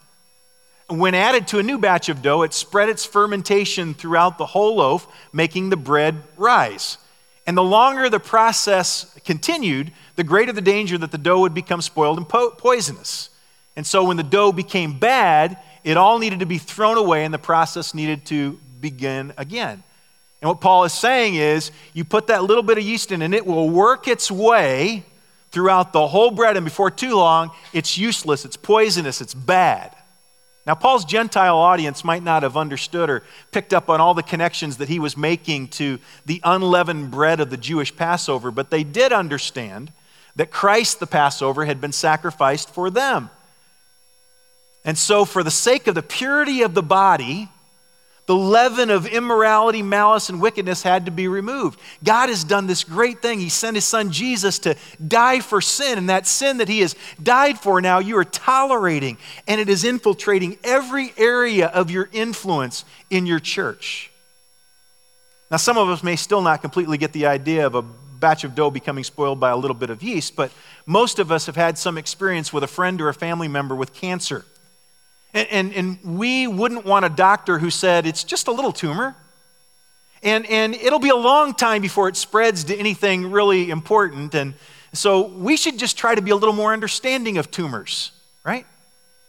When 0.88 1.15
added 1.15 1.48
to 1.48 1.60
a 1.60 1.63
new 1.63 1.80
batch 1.80 2.10
of 2.10 2.21
dough, 2.21 2.43
it 2.43 2.54
spread 2.54 2.89
its 2.89 3.06
fermentation 3.06 3.93
throughout 3.93 4.38
the 4.38 4.45
whole 4.45 4.76
loaf, 4.76 5.08
making 5.34 5.69
the 5.69 5.78
bread 5.78 6.21
rise. 6.38 6.98
And 7.48 7.58
the 7.58 7.63
longer 7.63 8.10
the 8.10 8.19
process 8.19 9.17
continued, 9.24 9.91
the 10.15 10.24
greater 10.24 10.52
the 10.52 10.62
danger 10.62 10.98
that 10.98 11.12
the 11.12 11.17
dough 11.17 11.41
would 11.41 11.54
become 11.54 11.82
spoiled 11.82 12.17
and 12.17 12.28
po- 12.28 12.52
poisonous. 12.52 13.30
And 13.76 13.86
so 13.86 14.04
when 14.04 14.17
the 14.17 14.24
dough 14.24 14.52
became 14.52 14.98
bad, 14.98 15.58
it 15.84 15.98
all 15.98 16.17
needed 16.17 16.39
to 16.39 16.45
be 16.45 16.58
thrown 16.58 16.98
away 16.98 17.26
and 17.26 17.34
the 17.34 17.39
process 17.39 17.93
needed 17.93 18.26
to 18.28 18.60
begin 18.80 19.34
again. 19.38 19.84
And 20.46 20.50
what 20.52 20.62
Paul 20.62 20.84
is 20.84 20.94
saying 20.94 21.34
is 21.34 21.72
you 21.96 22.06
put 22.06 22.28
that 22.28 22.44
little 22.44 22.62
bit 22.62 22.78
of 22.78 22.84
yeast 22.84 23.12
in 23.12 23.24
and 23.24 23.34
it 23.34 23.48
will 23.48 23.68
work 23.68 24.08
its 24.08 24.30
way 24.30 25.04
throughout 25.50 25.92
the 25.92 26.06
whole 26.06 26.30
bread, 26.30 26.56
and 26.56 26.64
before 26.64 26.92
too 26.92 27.16
long, 27.16 27.50
it's 27.74 27.98
useless, 27.98 28.46
it's 28.46 28.56
poisonous, 28.56 29.22
it's 29.22 29.34
bad. 29.34 29.96
Now, 30.68 30.76
Paul's 30.76 31.04
Gentile 31.04 31.58
audience 31.58 32.04
might 32.04 32.22
not 32.22 32.44
have 32.44 32.58
understood 32.58 33.10
or 33.10 33.24
picked 33.52 33.74
up 33.74 33.90
on 33.90 34.00
all 34.00 34.14
the 34.14 34.22
connections 34.22 34.78
that 34.78 34.88
he 34.88 35.00
was 35.00 35.18
making 35.18 35.70
to 35.70 35.98
the 36.28 36.42
unleavened 36.44 37.10
bread 37.10 37.40
of 37.40 37.50
the 37.50 37.58
Jewish 37.58 37.96
Passover, 37.96 38.52
but 38.52 38.70
they 38.70 38.84
did 38.84 39.12
understand 39.12 39.92
that 40.36 40.52
Christ, 40.52 41.00
the 41.00 41.08
Passover, 41.08 41.66
had 41.66 41.82
been 41.82 41.92
sacrificed 41.92 42.70
for 42.70 42.92
them. 42.92 43.32
And 44.84 44.96
so, 44.96 45.26
for 45.26 45.42
the 45.42 45.50
sake 45.50 45.88
of 45.88 45.96
the 45.96 46.04
purity 46.04 46.62
of 46.62 46.76
the 46.76 46.84
body, 46.84 47.50
the 48.26 48.36
leaven 48.36 48.90
of 48.90 49.06
immorality, 49.06 49.84
malice, 49.84 50.30
and 50.30 50.42
wickedness 50.42 50.82
had 50.82 51.06
to 51.06 51.12
be 51.12 51.28
removed. 51.28 51.80
God 52.04 52.30
has 52.30 52.44
done 52.44 52.66
this 52.66 52.84
great 52.84 53.22
thing. 53.22 53.40
He 53.40 53.50
sent 53.50 53.76
his 53.76 53.86
son 53.86 54.12
Jesus 54.12 54.58
to 54.60 54.76
die 55.08 55.42
for 55.42 55.62
sin, 55.62 55.98
and 55.98 56.10
that 56.10 56.26
sin 56.26 56.58
that 56.58 56.68
he 56.68 56.80
has 56.80 56.96
died 57.22 57.60
for 57.60 57.82
now, 57.82 58.00
you 58.00 58.18
are 58.18 58.24
tolerating, 58.24 59.18
and 59.48 59.62
it 59.62 59.70
is 59.70 59.84
infiltrating 59.84 60.58
every 60.64 61.14
area 61.18 61.68
of 61.68 61.92
your 61.92 62.10
influence 62.12 62.84
in 63.12 63.28
your 63.28 63.40
church. 63.40 64.12
Now, 65.52 65.58
some 65.58 65.78
of 65.78 65.88
us 65.90 66.02
may 66.02 66.16
still 66.16 66.42
not 66.42 66.62
completely 66.62 66.98
get 66.98 67.14
the 67.14 67.28
idea 67.28 67.68
of 67.68 67.76
a 67.76 67.84
batch 67.84 68.44
of 68.44 68.56
dough 68.56 68.72
becoming 68.72 69.04
spoiled 69.04 69.40
by 69.40 69.52
a 69.52 69.58
little 69.58 69.76
bit 69.76 69.92
of 69.92 70.02
yeast, 70.02 70.36
but 70.36 70.52
most 70.88 71.20
of 71.20 71.32
us 71.32 71.46
have 71.46 71.56
had 71.56 71.78
some 71.78 71.96
experience 71.96 72.52
with 72.52 72.64
a 72.64 72.68
friend 72.68 73.00
or 73.02 73.10
a 73.10 73.14
family 73.14 73.48
member 73.48 73.76
with 73.76 73.94
cancer. 73.94 74.46
And, 75.36 75.48
and, 75.52 75.74
and 75.74 76.17
we 76.17 76.48
wouldn't 76.48 76.86
want 76.86 77.04
a 77.04 77.10
doctor 77.10 77.60
who 77.60 77.69
said, 77.69 78.08
it's 78.08 78.24
just 78.24 78.48
a 78.48 78.52
little 78.52 78.71
tumor. 78.71 79.15
And, 80.24 80.45
and 80.48 80.74
it'll 80.74 80.98
be 80.98 81.10
a 81.10 81.15
long 81.15 81.54
time 81.54 81.82
before 81.82 82.08
it 82.08 82.15
spreads 82.15 82.63
to 82.63 82.76
anything 82.76 83.30
really 83.30 83.69
important. 83.69 84.34
And 84.34 84.54
so 84.93 85.28
we 85.28 85.58
should 85.58 85.78
just 85.78 85.98
try 85.98 86.15
to 86.15 86.21
be 86.21 86.32
a 86.32 86.36
little 86.36 86.56
more 86.56 86.71
understanding 86.71 87.38
of 87.38 87.52
tumors, 87.52 88.12
right? 88.45 88.65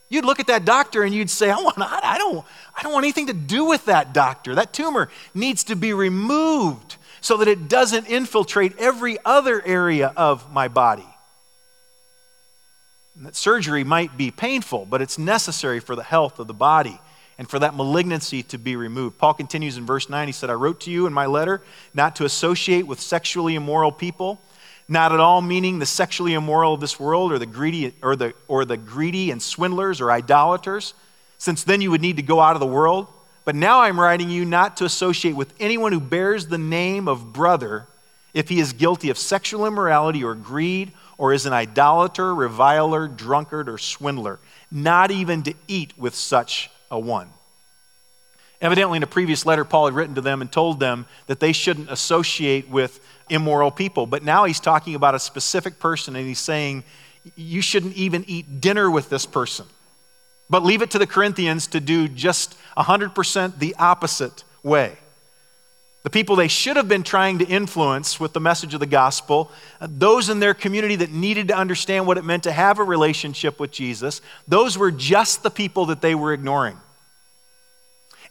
You'd 0.08 0.24
look 0.24 0.38
at 0.38 0.46
that 0.46 0.64
doctor 0.64 1.02
and 1.02 1.12
you'd 1.12 1.28
say, 1.28 1.50
I, 1.50 1.56
want, 1.56 1.76
I, 1.78 2.16
don't, 2.18 2.46
I 2.76 2.84
don't 2.84 2.92
want 2.92 3.04
anything 3.04 3.26
to 3.26 3.34
do 3.34 3.64
with 3.64 3.86
that 3.86 4.14
doctor. 4.14 4.54
That 4.54 4.72
tumor 4.72 5.10
needs 5.34 5.64
to 5.64 5.74
be 5.74 5.92
removed 5.92 6.96
so 7.20 7.36
that 7.38 7.48
it 7.48 7.68
doesn't 7.68 8.06
infiltrate 8.06 8.78
every 8.78 9.18
other 9.24 9.60
area 9.66 10.12
of 10.16 10.52
my 10.52 10.68
body. 10.68 11.06
And 13.16 13.24
that 13.24 13.36
surgery 13.36 13.82
might 13.82 14.16
be 14.16 14.30
painful, 14.30 14.84
but 14.84 15.00
it's 15.00 15.18
necessary 15.18 15.80
for 15.80 15.96
the 15.96 16.02
health 16.02 16.38
of 16.38 16.46
the 16.46 16.54
body 16.54 17.00
and 17.38 17.48
for 17.48 17.58
that 17.58 17.74
malignancy 17.74 18.42
to 18.44 18.58
be 18.58 18.76
removed. 18.76 19.18
Paul 19.18 19.34
continues 19.34 19.76
in 19.76 19.86
verse 19.86 20.08
9. 20.08 20.28
He 20.28 20.32
said, 20.32 20.50
I 20.50 20.54
wrote 20.54 20.80
to 20.80 20.90
you 20.90 21.06
in 21.06 21.12
my 21.12 21.26
letter 21.26 21.62
not 21.94 22.16
to 22.16 22.24
associate 22.24 22.86
with 22.86 23.00
sexually 23.00 23.54
immoral 23.54 23.92
people, 23.92 24.40
not 24.88 25.12
at 25.12 25.20
all 25.20 25.40
meaning 25.40 25.78
the 25.78 25.86
sexually 25.86 26.34
immoral 26.34 26.74
of 26.74 26.80
this 26.80 27.00
world 27.00 27.32
or 27.32 27.38
the 27.38 27.46
greedy 27.46 27.94
or 28.02 28.16
the, 28.16 28.34
or 28.48 28.64
the 28.64 28.76
greedy 28.76 29.30
and 29.30 29.42
swindlers 29.42 30.00
or 30.00 30.10
idolaters, 30.10 30.94
since 31.38 31.64
then 31.64 31.80
you 31.80 31.90
would 31.90 32.02
need 32.02 32.16
to 32.16 32.22
go 32.22 32.40
out 32.40 32.54
of 32.54 32.60
the 32.60 32.66
world. 32.66 33.06
But 33.44 33.54
now 33.54 33.80
I'm 33.80 33.98
writing 33.98 34.28
you 34.28 34.44
not 34.44 34.76
to 34.78 34.84
associate 34.84 35.36
with 35.36 35.54
anyone 35.58 35.92
who 35.92 36.00
bears 36.00 36.48
the 36.48 36.58
name 36.58 37.08
of 37.08 37.32
brother 37.32 37.86
if 38.34 38.48
he 38.50 38.60
is 38.60 38.74
guilty 38.74 39.08
of 39.08 39.16
sexual 39.16 39.66
immorality 39.66 40.22
or 40.22 40.34
greed 40.34 40.92
or 41.18 41.32
is 41.32 41.46
an 41.46 41.52
idolater, 41.52 42.34
reviler, 42.34 43.08
drunkard, 43.08 43.68
or 43.68 43.78
swindler, 43.78 44.38
not 44.70 45.10
even 45.10 45.42
to 45.42 45.54
eat 45.68 45.96
with 45.98 46.14
such 46.14 46.70
a 46.90 46.98
one. 46.98 47.28
Evidently, 48.60 48.96
in 48.96 49.02
a 49.02 49.06
previous 49.06 49.44
letter, 49.44 49.64
Paul 49.64 49.86
had 49.86 49.94
written 49.94 50.14
to 50.14 50.20
them 50.20 50.40
and 50.40 50.50
told 50.50 50.80
them 50.80 51.06
that 51.26 51.40
they 51.40 51.52
shouldn't 51.52 51.90
associate 51.90 52.68
with 52.68 53.00
immoral 53.28 53.70
people. 53.70 54.06
But 54.06 54.22
now 54.22 54.44
he's 54.44 54.60
talking 54.60 54.94
about 54.94 55.14
a 55.14 55.18
specific 55.18 55.78
person 55.78 56.16
and 56.16 56.26
he's 56.26 56.38
saying, 56.38 56.84
you 57.34 57.60
shouldn't 57.60 57.94
even 57.94 58.24
eat 58.26 58.60
dinner 58.60 58.90
with 58.90 59.10
this 59.10 59.26
person. 59.26 59.66
But 60.48 60.64
leave 60.64 60.80
it 60.80 60.92
to 60.92 60.98
the 60.98 61.06
Corinthians 61.06 61.66
to 61.68 61.80
do 61.80 62.08
just 62.08 62.56
100% 62.76 63.58
the 63.58 63.74
opposite 63.78 64.44
way. 64.62 64.96
The 66.06 66.10
people 66.10 66.36
they 66.36 66.46
should 66.46 66.76
have 66.76 66.86
been 66.86 67.02
trying 67.02 67.40
to 67.40 67.44
influence 67.44 68.20
with 68.20 68.32
the 68.32 68.38
message 68.38 68.74
of 68.74 68.78
the 68.78 68.86
gospel, 68.86 69.50
those 69.80 70.28
in 70.28 70.38
their 70.38 70.54
community 70.54 70.94
that 70.94 71.10
needed 71.10 71.48
to 71.48 71.56
understand 71.56 72.06
what 72.06 72.16
it 72.16 72.24
meant 72.24 72.44
to 72.44 72.52
have 72.52 72.78
a 72.78 72.84
relationship 72.84 73.58
with 73.58 73.72
Jesus, 73.72 74.20
those 74.46 74.78
were 74.78 74.92
just 74.92 75.42
the 75.42 75.50
people 75.50 75.86
that 75.86 76.02
they 76.02 76.14
were 76.14 76.32
ignoring. 76.32 76.76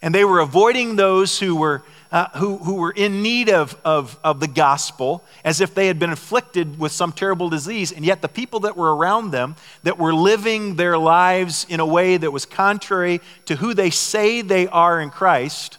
And 0.00 0.14
they 0.14 0.24
were 0.24 0.38
avoiding 0.38 0.96
those 0.96 1.38
who 1.38 1.54
were, 1.54 1.82
uh, 2.10 2.28
who, 2.38 2.56
who 2.56 2.76
were 2.76 2.92
in 2.92 3.20
need 3.20 3.50
of, 3.50 3.78
of, 3.84 4.18
of 4.24 4.40
the 4.40 4.48
gospel 4.48 5.22
as 5.44 5.60
if 5.60 5.74
they 5.74 5.86
had 5.86 5.98
been 5.98 6.12
afflicted 6.12 6.78
with 6.78 6.92
some 6.92 7.12
terrible 7.12 7.50
disease. 7.50 7.92
And 7.92 8.06
yet, 8.06 8.22
the 8.22 8.28
people 8.28 8.60
that 8.60 8.78
were 8.78 8.96
around 8.96 9.32
them, 9.32 9.54
that 9.82 9.98
were 9.98 10.14
living 10.14 10.76
their 10.76 10.96
lives 10.96 11.66
in 11.68 11.80
a 11.80 11.86
way 11.86 12.16
that 12.16 12.30
was 12.30 12.46
contrary 12.46 13.20
to 13.44 13.56
who 13.56 13.74
they 13.74 13.90
say 13.90 14.40
they 14.40 14.66
are 14.66 14.98
in 14.98 15.10
Christ, 15.10 15.76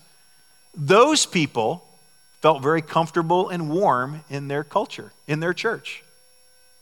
those 0.75 1.25
people 1.25 1.85
felt 2.41 2.61
very 2.61 2.81
comfortable 2.81 3.49
and 3.49 3.69
warm 3.69 4.23
in 4.29 4.47
their 4.47 4.63
culture, 4.63 5.11
in 5.27 5.39
their 5.39 5.53
church. 5.53 6.03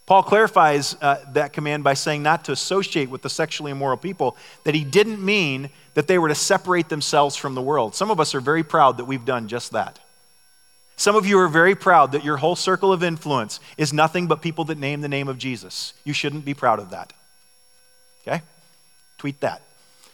Paul 0.05 0.21
clarifies 0.21 0.95
uh, 1.01 1.23
that 1.33 1.51
command 1.51 1.83
by 1.83 1.95
saying 1.95 2.21
not 2.21 2.45
to 2.45 2.51
associate 2.51 3.09
with 3.09 3.23
the 3.23 3.29
sexually 3.29 3.71
immoral 3.71 3.97
people, 3.97 4.37
that 4.63 4.75
he 4.75 4.83
didn't 4.83 5.23
mean 5.23 5.69
that 5.95 6.07
they 6.07 6.19
were 6.19 6.27
to 6.27 6.35
separate 6.35 6.89
themselves 6.89 7.35
from 7.35 7.55
the 7.55 7.61
world. 7.61 7.95
Some 7.95 8.11
of 8.11 8.19
us 8.19 8.35
are 8.35 8.41
very 8.41 8.63
proud 8.63 8.97
that 8.97 9.05
we've 9.05 9.25
done 9.25 9.47
just 9.47 9.71
that. 9.71 9.97
Some 10.95 11.15
of 11.15 11.25
you 11.25 11.39
are 11.39 11.47
very 11.47 11.75
proud 11.75 12.11
that 12.11 12.23
your 12.23 12.37
whole 12.37 12.55
circle 12.55 12.93
of 12.93 13.03
influence 13.03 13.59
is 13.77 13.91
nothing 13.91 14.27
but 14.27 14.41
people 14.41 14.65
that 14.65 14.77
name 14.77 15.01
the 15.01 15.09
name 15.09 15.27
of 15.27 15.37
Jesus. 15.37 15.93
You 16.03 16.13
shouldn't 16.13 16.45
be 16.45 16.53
proud 16.53 16.79
of 16.79 16.91
that. 16.91 17.11
Okay? 18.25 18.41
Tweet 19.17 19.39
that. 19.41 19.61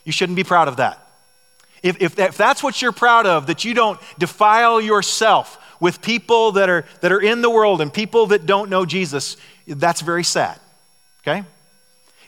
You 0.06 0.12
shouldn't 0.12 0.38
be 0.38 0.43
proud 0.43 0.67
of 0.67 0.77
that. 0.77 1.06
If, 1.83 2.01
if, 2.01 2.15
that, 2.15 2.29
if 2.29 2.37
that's 2.37 2.61
what 2.61 2.81
you're 2.81 2.91
proud 2.91 3.25
of, 3.25 3.47
that 3.47 3.65
you 3.65 3.73
don't 3.73 3.99
defile 4.19 4.79
yourself 4.79 5.57
with 5.79 6.01
people 6.01 6.53
that 6.53 6.69
are, 6.69 6.85
that 7.01 7.11
are 7.11 7.21
in 7.21 7.41
the 7.41 7.49
world 7.49 7.81
and 7.81 7.91
people 7.91 8.27
that 8.27 8.45
don't 8.45 8.69
know 8.69 8.85
Jesus, 8.85 9.35
that's 9.67 10.01
very 10.01 10.23
sad. 10.23 10.59
Okay? 11.23 11.43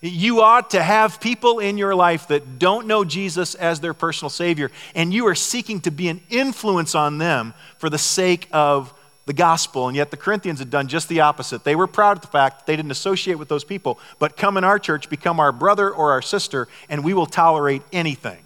You 0.01 0.41
ought 0.41 0.71
to 0.71 0.83
have 0.83 1.21
people 1.21 1.59
in 1.59 1.77
your 1.77 1.95
life 1.95 2.27
that 2.27 2.59
don't 2.59 2.87
know 2.87 3.05
Jesus 3.05 3.55
as 3.55 3.79
their 3.79 3.93
personal 3.93 4.29
Savior, 4.29 4.69
and 4.95 5.13
you 5.13 5.27
are 5.27 5.35
seeking 5.35 5.79
to 5.81 5.91
be 5.91 6.09
an 6.09 6.19
influence 6.29 6.93
on 6.93 7.19
them 7.19 7.53
for 7.77 7.89
the 7.89 7.97
sake 7.97 8.49
of 8.51 8.93
the 9.25 9.33
gospel. 9.33 9.87
And 9.87 9.95
yet 9.95 10.11
the 10.11 10.17
Corinthians 10.17 10.59
had 10.59 10.69
done 10.69 10.89
just 10.89 11.07
the 11.07 11.21
opposite. 11.21 11.63
They 11.63 11.75
were 11.75 11.87
proud 11.87 12.17
of 12.17 12.21
the 12.21 12.27
fact 12.27 12.59
that 12.59 12.65
they 12.65 12.75
didn't 12.75 12.91
associate 12.91 13.35
with 13.35 13.47
those 13.47 13.63
people, 13.63 13.97
but 14.19 14.35
come 14.35 14.57
in 14.57 14.65
our 14.65 14.77
church, 14.77 15.09
become 15.09 15.39
our 15.39 15.53
brother 15.53 15.89
or 15.89 16.11
our 16.11 16.21
sister, 16.21 16.67
and 16.89 17.03
we 17.03 17.13
will 17.13 17.25
tolerate 17.25 17.83
anything. 17.93 18.39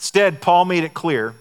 Instead, 0.00 0.40
Paul 0.40 0.64
made 0.64 0.82
it 0.82 0.94
clear 0.94 1.34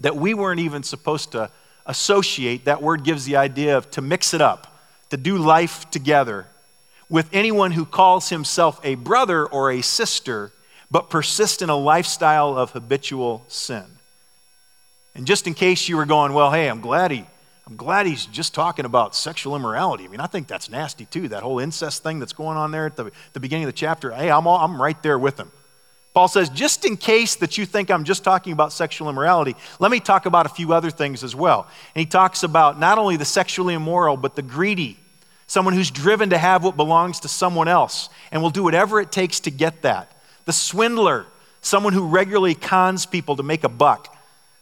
that 0.00 0.14
we 0.14 0.34
weren't 0.34 0.60
even 0.60 0.82
supposed 0.82 1.32
to 1.32 1.50
associate. 1.86 2.66
That 2.66 2.82
word 2.82 3.02
gives 3.02 3.24
the 3.24 3.36
idea 3.36 3.78
of 3.78 3.90
to 3.92 4.02
mix 4.02 4.34
it 4.34 4.42
up, 4.42 4.78
to 5.08 5.16
do 5.16 5.38
life 5.38 5.90
together 5.90 6.46
with 7.08 7.30
anyone 7.32 7.70
who 7.70 7.86
calls 7.86 8.28
himself 8.28 8.78
a 8.84 8.96
brother 8.96 9.46
or 9.46 9.70
a 9.70 9.80
sister, 9.80 10.52
but 10.90 11.08
persists 11.08 11.62
in 11.62 11.70
a 11.70 11.74
lifestyle 11.74 12.58
of 12.58 12.72
habitual 12.72 13.42
sin. 13.48 13.84
And 15.14 15.26
just 15.26 15.46
in 15.46 15.54
case 15.54 15.88
you 15.88 15.96
were 15.96 16.04
going, 16.04 16.34
well, 16.34 16.50
hey, 16.50 16.68
I'm 16.68 16.82
glad 16.82 17.10
he, 17.10 17.24
I'm 17.66 17.76
glad 17.76 18.04
he's 18.04 18.26
just 18.26 18.52
talking 18.52 18.84
about 18.84 19.14
sexual 19.14 19.56
immorality. 19.56 20.04
I 20.04 20.08
mean, 20.08 20.20
I 20.20 20.26
think 20.26 20.46
that's 20.46 20.68
nasty 20.68 21.06
too. 21.06 21.28
That 21.28 21.42
whole 21.42 21.58
incest 21.58 22.02
thing 22.02 22.18
that's 22.18 22.34
going 22.34 22.58
on 22.58 22.70
there 22.70 22.84
at 22.84 22.96
the, 22.96 23.10
the 23.32 23.40
beginning 23.40 23.64
of 23.64 23.68
the 23.68 23.78
chapter. 23.78 24.10
Hey, 24.10 24.30
I'm, 24.30 24.46
all, 24.46 24.58
I'm 24.58 24.80
right 24.80 25.02
there 25.02 25.18
with 25.18 25.40
him. 25.40 25.50
Paul 26.14 26.28
says, 26.28 26.50
just 26.50 26.84
in 26.84 26.98
case 26.98 27.36
that 27.36 27.56
you 27.56 27.64
think 27.64 27.90
I'm 27.90 28.04
just 28.04 28.22
talking 28.22 28.52
about 28.52 28.72
sexual 28.72 29.08
immorality, 29.08 29.56
let 29.78 29.90
me 29.90 29.98
talk 29.98 30.26
about 30.26 30.44
a 30.44 30.50
few 30.50 30.74
other 30.74 30.90
things 30.90 31.24
as 31.24 31.34
well. 31.34 31.66
And 31.94 32.00
he 32.00 32.06
talks 32.06 32.42
about 32.42 32.78
not 32.78 32.98
only 32.98 33.16
the 33.16 33.24
sexually 33.24 33.72
immoral, 33.72 34.18
but 34.18 34.36
the 34.36 34.42
greedy, 34.42 34.98
someone 35.46 35.72
who's 35.72 35.90
driven 35.90 36.30
to 36.30 36.38
have 36.38 36.64
what 36.64 36.76
belongs 36.76 37.20
to 37.20 37.28
someone 37.28 37.66
else 37.66 38.10
and 38.30 38.42
will 38.42 38.50
do 38.50 38.62
whatever 38.62 39.00
it 39.00 39.10
takes 39.10 39.40
to 39.40 39.50
get 39.50 39.82
that. 39.82 40.12
The 40.44 40.52
swindler, 40.52 41.24
someone 41.62 41.94
who 41.94 42.06
regularly 42.06 42.54
cons 42.54 43.06
people 43.06 43.36
to 43.36 43.42
make 43.42 43.64
a 43.64 43.70
buck. 43.70 44.14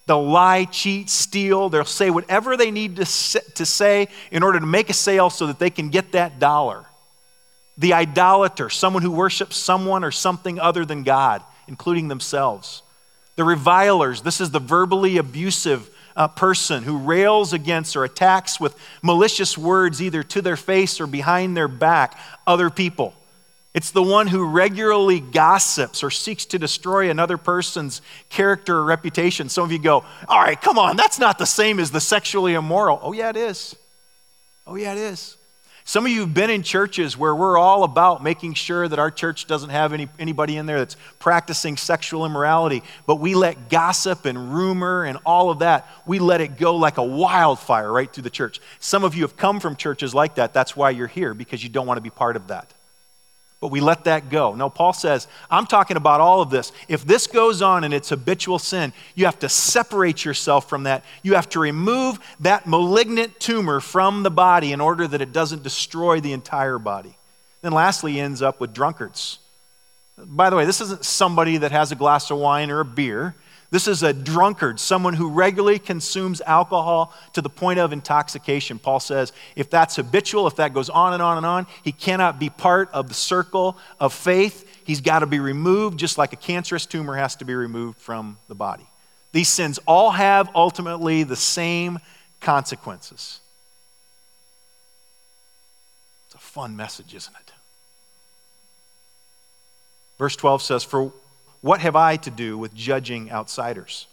They'll 0.06 0.28
lie, 0.28 0.66
cheat, 0.66 1.10
steal. 1.10 1.68
They'll 1.68 1.84
say 1.84 2.10
whatever 2.10 2.56
they 2.56 2.70
need 2.70 2.96
to 2.96 3.04
say 3.06 4.08
in 4.30 4.44
order 4.44 4.60
to 4.60 4.66
make 4.66 4.88
a 4.88 4.92
sale 4.92 5.30
so 5.30 5.48
that 5.48 5.58
they 5.58 5.70
can 5.70 5.88
get 5.88 6.12
that 6.12 6.38
dollar 6.38 6.84
the 7.78 7.94
idolater, 7.94 8.68
someone 8.68 9.02
who 9.02 9.10
worships 9.10 9.56
someone 9.56 10.04
or 10.04 10.10
something 10.10 10.58
other 10.58 10.84
than 10.84 11.02
God, 11.02 11.42
including 11.66 12.08
themselves. 12.08 12.82
The 13.36 13.44
revilers, 13.44 14.22
this 14.22 14.40
is 14.40 14.50
the 14.50 14.60
verbally 14.60 15.16
abusive 15.16 15.88
uh, 16.16 16.28
person 16.28 16.82
who 16.82 16.98
rails 16.98 17.52
against 17.52 17.96
or 17.96 18.04
attacks 18.04 18.60
with 18.60 18.76
malicious 19.02 19.56
words, 19.56 20.02
either 20.02 20.22
to 20.24 20.42
their 20.42 20.56
face 20.56 21.00
or 21.00 21.06
behind 21.06 21.56
their 21.56 21.68
back, 21.68 22.18
other 22.46 22.68
people. 22.68 23.14
It's 23.72 23.92
the 23.92 24.02
one 24.02 24.26
who 24.26 24.44
regularly 24.44 25.20
gossips 25.20 26.02
or 26.02 26.10
seeks 26.10 26.44
to 26.46 26.58
destroy 26.58 27.08
another 27.08 27.38
person's 27.38 28.02
character 28.28 28.78
or 28.78 28.84
reputation. 28.84 29.48
Some 29.48 29.64
of 29.64 29.70
you 29.70 29.78
go, 29.78 30.04
All 30.28 30.40
right, 30.40 30.60
come 30.60 30.76
on, 30.76 30.96
that's 30.96 31.20
not 31.20 31.38
the 31.38 31.46
same 31.46 31.78
as 31.78 31.92
the 31.92 32.00
sexually 32.00 32.54
immoral. 32.54 32.98
Oh, 33.00 33.12
yeah, 33.12 33.30
it 33.30 33.36
is. 33.36 33.76
Oh, 34.66 34.74
yeah, 34.74 34.92
it 34.92 34.98
is. 34.98 35.36
Some 35.84 36.06
of 36.06 36.12
you 36.12 36.20
have 36.20 36.34
been 36.34 36.50
in 36.50 36.62
churches 36.62 37.16
where 37.16 37.34
we're 37.34 37.58
all 37.58 37.84
about 37.84 38.22
making 38.22 38.54
sure 38.54 38.86
that 38.86 38.98
our 38.98 39.10
church 39.10 39.46
doesn't 39.46 39.70
have 39.70 39.92
any, 39.92 40.08
anybody 40.18 40.56
in 40.56 40.66
there 40.66 40.78
that's 40.78 40.96
practicing 41.18 41.76
sexual 41.76 42.26
immorality, 42.26 42.82
but 43.06 43.16
we 43.16 43.34
let 43.34 43.68
gossip 43.68 44.24
and 44.24 44.54
rumor 44.54 45.04
and 45.04 45.18
all 45.24 45.50
of 45.50 45.60
that, 45.60 45.88
we 46.06 46.18
let 46.18 46.40
it 46.40 46.56
go 46.56 46.76
like 46.76 46.98
a 46.98 47.02
wildfire 47.02 47.90
right 47.90 48.12
through 48.12 48.22
the 48.22 48.30
church. 48.30 48.60
Some 48.78 49.04
of 49.04 49.14
you 49.14 49.22
have 49.22 49.36
come 49.36 49.60
from 49.60 49.76
churches 49.76 50.14
like 50.14 50.36
that. 50.36 50.52
That's 50.52 50.76
why 50.76 50.90
you're 50.90 51.06
here, 51.06 51.34
because 51.34 51.62
you 51.62 51.70
don't 51.70 51.86
want 51.86 51.98
to 51.98 52.02
be 52.02 52.10
part 52.10 52.36
of 52.36 52.48
that 52.48 52.72
but 53.60 53.68
we 53.68 53.80
let 53.80 54.04
that 54.04 54.30
go. 54.30 54.54
No, 54.54 54.70
Paul 54.70 54.94
says, 54.94 55.28
I'm 55.50 55.66
talking 55.66 55.98
about 55.98 56.20
all 56.22 56.40
of 56.40 56.48
this. 56.48 56.72
If 56.88 57.04
this 57.04 57.26
goes 57.26 57.60
on 57.60 57.84
and 57.84 57.92
it's 57.92 58.08
habitual 58.08 58.58
sin, 58.58 58.94
you 59.14 59.26
have 59.26 59.38
to 59.40 59.50
separate 59.50 60.24
yourself 60.24 60.68
from 60.68 60.84
that. 60.84 61.04
You 61.22 61.34
have 61.34 61.48
to 61.50 61.60
remove 61.60 62.18
that 62.40 62.66
malignant 62.66 63.38
tumor 63.38 63.80
from 63.80 64.22
the 64.22 64.30
body 64.30 64.72
in 64.72 64.80
order 64.80 65.06
that 65.06 65.20
it 65.20 65.32
doesn't 65.32 65.62
destroy 65.62 66.20
the 66.20 66.32
entire 66.32 66.78
body. 66.78 67.14
Then, 67.60 67.72
lastly, 67.72 68.12
he 68.12 68.20
ends 68.20 68.40
up 68.40 68.60
with 68.60 68.72
drunkards. 68.72 69.38
By 70.16 70.48
the 70.48 70.56
way, 70.56 70.64
this 70.64 70.80
isn't 70.80 71.04
somebody 71.04 71.58
that 71.58 71.72
has 71.72 71.92
a 71.92 71.96
glass 71.96 72.30
of 72.30 72.38
wine 72.38 72.70
or 72.70 72.80
a 72.80 72.84
beer. 72.84 73.34
This 73.70 73.86
is 73.86 74.02
a 74.02 74.12
drunkard, 74.12 74.80
someone 74.80 75.14
who 75.14 75.30
regularly 75.30 75.78
consumes 75.78 76.40
alcohol 76.40 77.14
to 77.34 77.40
the 77.40 77.48
point 77.48 77.78
of 77.78 77.92
intoxication. 77.92 78.80
Paul 78.80 78.98
says 78.98 79.32
if 79.54 79.70
that's 79.70 79.94
habitual, 79.94 80.48
if 80.48 80.56
that 80.56 80.74
goes 80.74 80.90
on 80.90 81.12
and 81.12 81.22
on 81.22 81.36
and 81.36 81.46
on, 81.46 81.66
he 81.84 81.92
cannot 81.92 82.40
be 82.40 82.50
part 82.50 82.90
of 82.92 83.06
the 83.08 83.14
circle 83.14 83.78
of 84.00 84.12
faith. 84.12 84.66
He's 84.84 85.00
got 85.00 85.20
to 85.20 85.26
be 85.26 85.38
removed, 85.38 86.00
just 86.00 86.18
like 86.18 86.32
a 86.32 86.36
cancerous 86.36 86.84
tumor 86.84 87.14
has 87.14 87.36
to 87.36 87.44
be 87.44 87.54
removed 87.54 87.98
from 88.00 88.38
the 88.48 88.56
body. 88.56 88.86
These 89.30 89.48
sins 89.48 89.78
all 89.86 90.10
have 90.10 90.50
ultimately 90.56 91.22
the 91.22 91.36
same 91.36 92.00
consequences. 92.40 93.38
It's 96.26 96.34
a 96.34 96.38
fun 96.38 96.76
message, 96.76 97.14
isn't 97.14 97.36
it? 97.36 97.52
Verse 100.18 100.34
12 100.34 100.60
says, 100.60 100.82
For 100.82 101.12
what 101.60 101.80
have 101.80 101.96
I 101.96 102.16
to 102.18 102.30
do 102.30 102.56
with 102.56 102.74
judging 102.74 103.30
outsiders? 103.30 104.06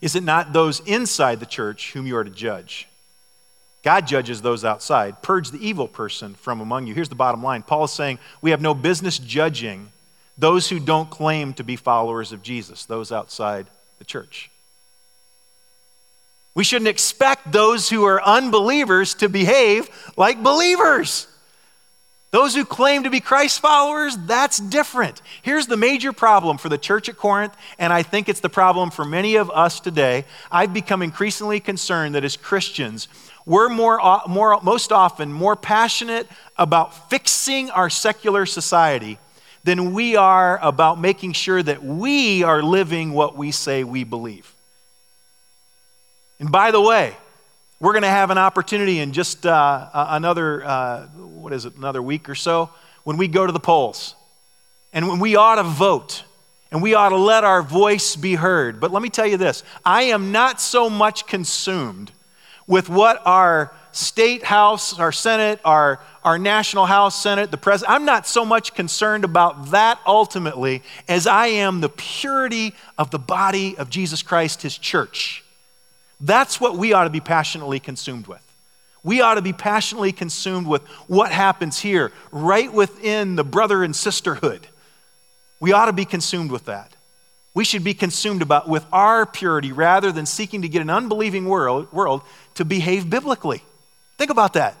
Is 0.00 0.14
it 0.14 0.22
not 0.22 0.52
those 0.52 0.80
inside 0.80 1.40
the 1.40 1.46
church 1.46 1.92
whom 1.92 2.06
you 2.06 2.16
are 2.16 2.24
to 2.24 2.30
judge? 2.30 2.88
God 3.82 4.06
judges 4.06 4.42
those 4.42 4.64
outside. 4.64 5.22
Purge 5.22 5.50
the 5.50 5.66
evil 5.66 5.88
person 5.88 6.34
from 6.34 6.60
among 6.60 6.86
you. 6.86 6.94
Here's 6.94 7.08
the 7.08 7.14
bottom 7.14 7.42
line 7.42 7.62
Paul 7.62 7.84
is 7.84 7.92
saying 7.92 8.18
we 8.40 8.50
have 8.50 8.60
no 8.60 8.74
business 8.74 9.18
judging 9.18 9.90
those 10.36 10.68
who 10.68 10.78
don't 10.78 11.10
claim 11.10 11.52
to 11.54 11.64
be 11.64 11.76
followers 11.76 12.32
of 12.32 12.42
Jesus, 12.42 12.84
those 12.84 13.10
outside 13.10 13.66
the 13.98 14.04
church. 14.04 14.50
We 16.54 16.64
shouldn't 16.64 16.88
expect 16.88 17.52
those 17.52 17.88
who 17.88 18.04
are 18.04 18.22
unbelievers 18.22 19.14
to 19.16 19.28
behave 19.28 19.88
like 20.16 20.42
believers. 20.42 21.26
Those 22.30 22.54
who 22.54 22.66
claim 22.66 23.04
to 23.04 23.10
be 23.10 23.20
Christ 23.20 23.60
followers, 23.60 24.16
that's 24.26 24.58
different. 24.58 25.22
Here's 25.40 25.66
the 25.66 25.78
major 25.78 26.12
problem 26.12 26.58
for 26.58 26.68
the 26.68 26.76
church 26.76 27.08
at 27.08 27.16
Corinth, 27.16 27.56
and 27.78 27.90
I 27.90 28.02
think 28.02 28.28
it's 28.28 28.40
the 28.40 28.50
problem 28.50 28.90
for 28.90 29.06
many 29.06 29.36
of 29.36 29.50
us 29.50 29.80
today. 29.80 30.26
I've 30.52 30.74
become 30.74 31.00
increasingly 31.00 31.58
concerned 31.58 32.14
that 32.14 32.24
as 32.24 32.36
Christians, 32.36 33.08
we're 33.46 33.70
more, 33.70 33.98
uh, 33.98 34.20
more, 34.28 34.60
most 34.62 34.92
often 34.92 35.32
more 35.32 35.56
passionate 35.56 36.28
about 36.58 37.08
fixing 37.08 37.70
our 37.70 37.88
secular 37.88 38.44
society 38.44 39.18
than 39.64 39.94
we 39.94 40.14
are 40.16 40.58
about 40.62 41.00
making 41.00 41.32
sure 41.32 41.62
that 41.62 41.82
we 41.82 42.42
are 42.42 42.62
living 42.62 43.12
what 43.12 43.36
we 43.36 43.52
say 43.52 43.84
we 43.84 44.04
believe. 44.04 44.54
And 46.38 46.52
by 46.52 46.72
the 46.72 46.80
way, 46.80 47.16
we're 47.80 47.92
going 47.92 48.02
to 48.02 48.08
have 48.08 48.30
an 48.30 48.38
opportunity 48.38 48.98
in 48.98 49.12
just 49.12 49.46
uh, 49.46 49.88
another, 49.92 50.64
uh, 50.64 51.06
what 51.06 51.52
is 51.52 51.64
it, 51.64 51.76
another 51.76 52.02
week 52.02 52.28
or 52.28 52.34
so, 52.34 52.70
when 53.04 53.16
we 53.16 53.28
go 53.28 53.46
to 53.46 53.52
the 53.52 53.60
polls. 53.60 54.14
And 54.92 55.08
when 55.08 55.20
we 55.20 55.36
ought 55.36 55.56
to 55.56 55.62
vote. 55.62 56.24
And 56.70 56.82
we 56.82 56.94
ought 56.94 57.10
to 57.10 57.16
let 57.16 57.44
our 57.44 57.62
voice 57.62 58.14
be 58.14 58.34
heard. 58.34 58.78
But 58.78 58.90
let 58.90 59.02
me 59.02 59.08
tell 59.08 59.26
you 59.26 59.36
this 59.36 59.62
I 59.84 60.04
am 60.04 60.32
not 60.32 60.60
so 60.60 60.90
much 60.90 61.26
consumed 61.26 62.12
with 62.66 62.90
what 62.90 63.22
our 63.24 63.72
state 63.92 64.44
house, 64.44 64.98
our 64.98 65.10
Senate, 65.10 65.60
our, 65.64 66.00
our 66.22 66.38
national 66.38 66.84
house, 66.84 67.20
Senate, 67.20 67.50
the 67.50 67.56
president, 67.56 67.94
I'm 67.94 68.04
not 68.04 68.26
so 68.26 68.44
much 68.44 68.74
concerned 68.74 69.24
about 69.24 69.70
that 69.70 69.98
ultimately 70.06 70.82
as 71.08 71.26
I 71.26 71.46
am 71.46 71.80
the 71.80 71.88
purity 71.88 72.74
of 72.98 73.10
the 73.10 73.18
body 73.18 73.78
of 73.78 73.88
Jesus 73.88 74.22
Christ, 74.22 74.60
his 74.62 74.76
church. 74.76 75.42
That's 76.20 76.60
what 76.60 76.76
we 76.76 76.92
ought 76.92 77.04
to 77.04 77.10
be 77.10 77.20
passionately 77.20 77.80
consumed 77.80 78.26
with. 78.26 78.42
We 79.04 79.20
ought 79.20 79.34
to 79.34 79.42
be 79.42 79.52
passionately 79.52 80.12
consumed 80.12 80.66
with 80.66 80.86
what 81.06 81.30
happens 81.30 81.78
here, 81.78 82.12
right 82.32 82.72
within 82.72 83.36
the 83.36 83.44
brother 83.44 83.84
and 83.84 83.94
sisterhood. 83.94 84.66
We 85.60 85.72
ought 85.72 85.86
to 85.86 85.92
be 85.92 86.04
consumed 86.04 86.50
with 86.50 86.66
that. 86.66 86.92
We 87.54 87.64
should 87.64 87.84
be 87.84 87.94
consumed 87.94 88.42
about 88.42 88.68
with 88.68 88.84
our 88.92 89.26
purity 89.26 89.72
rather 89.72 90.12
than 90.12 90.26
seeking 90.26 90.62
to 90.62 90.68
get 90.68 90.82
an 90.82 90.90
unbelieving 90.90 91.46
world, 91.46 91.92
world 91.92 92.22
to 92.54 92.64
behave 92.64 93.08
biblically. 93.08 93.62
Think 94.16 94.30
about 94.30 94.52
that. 94.54 94.76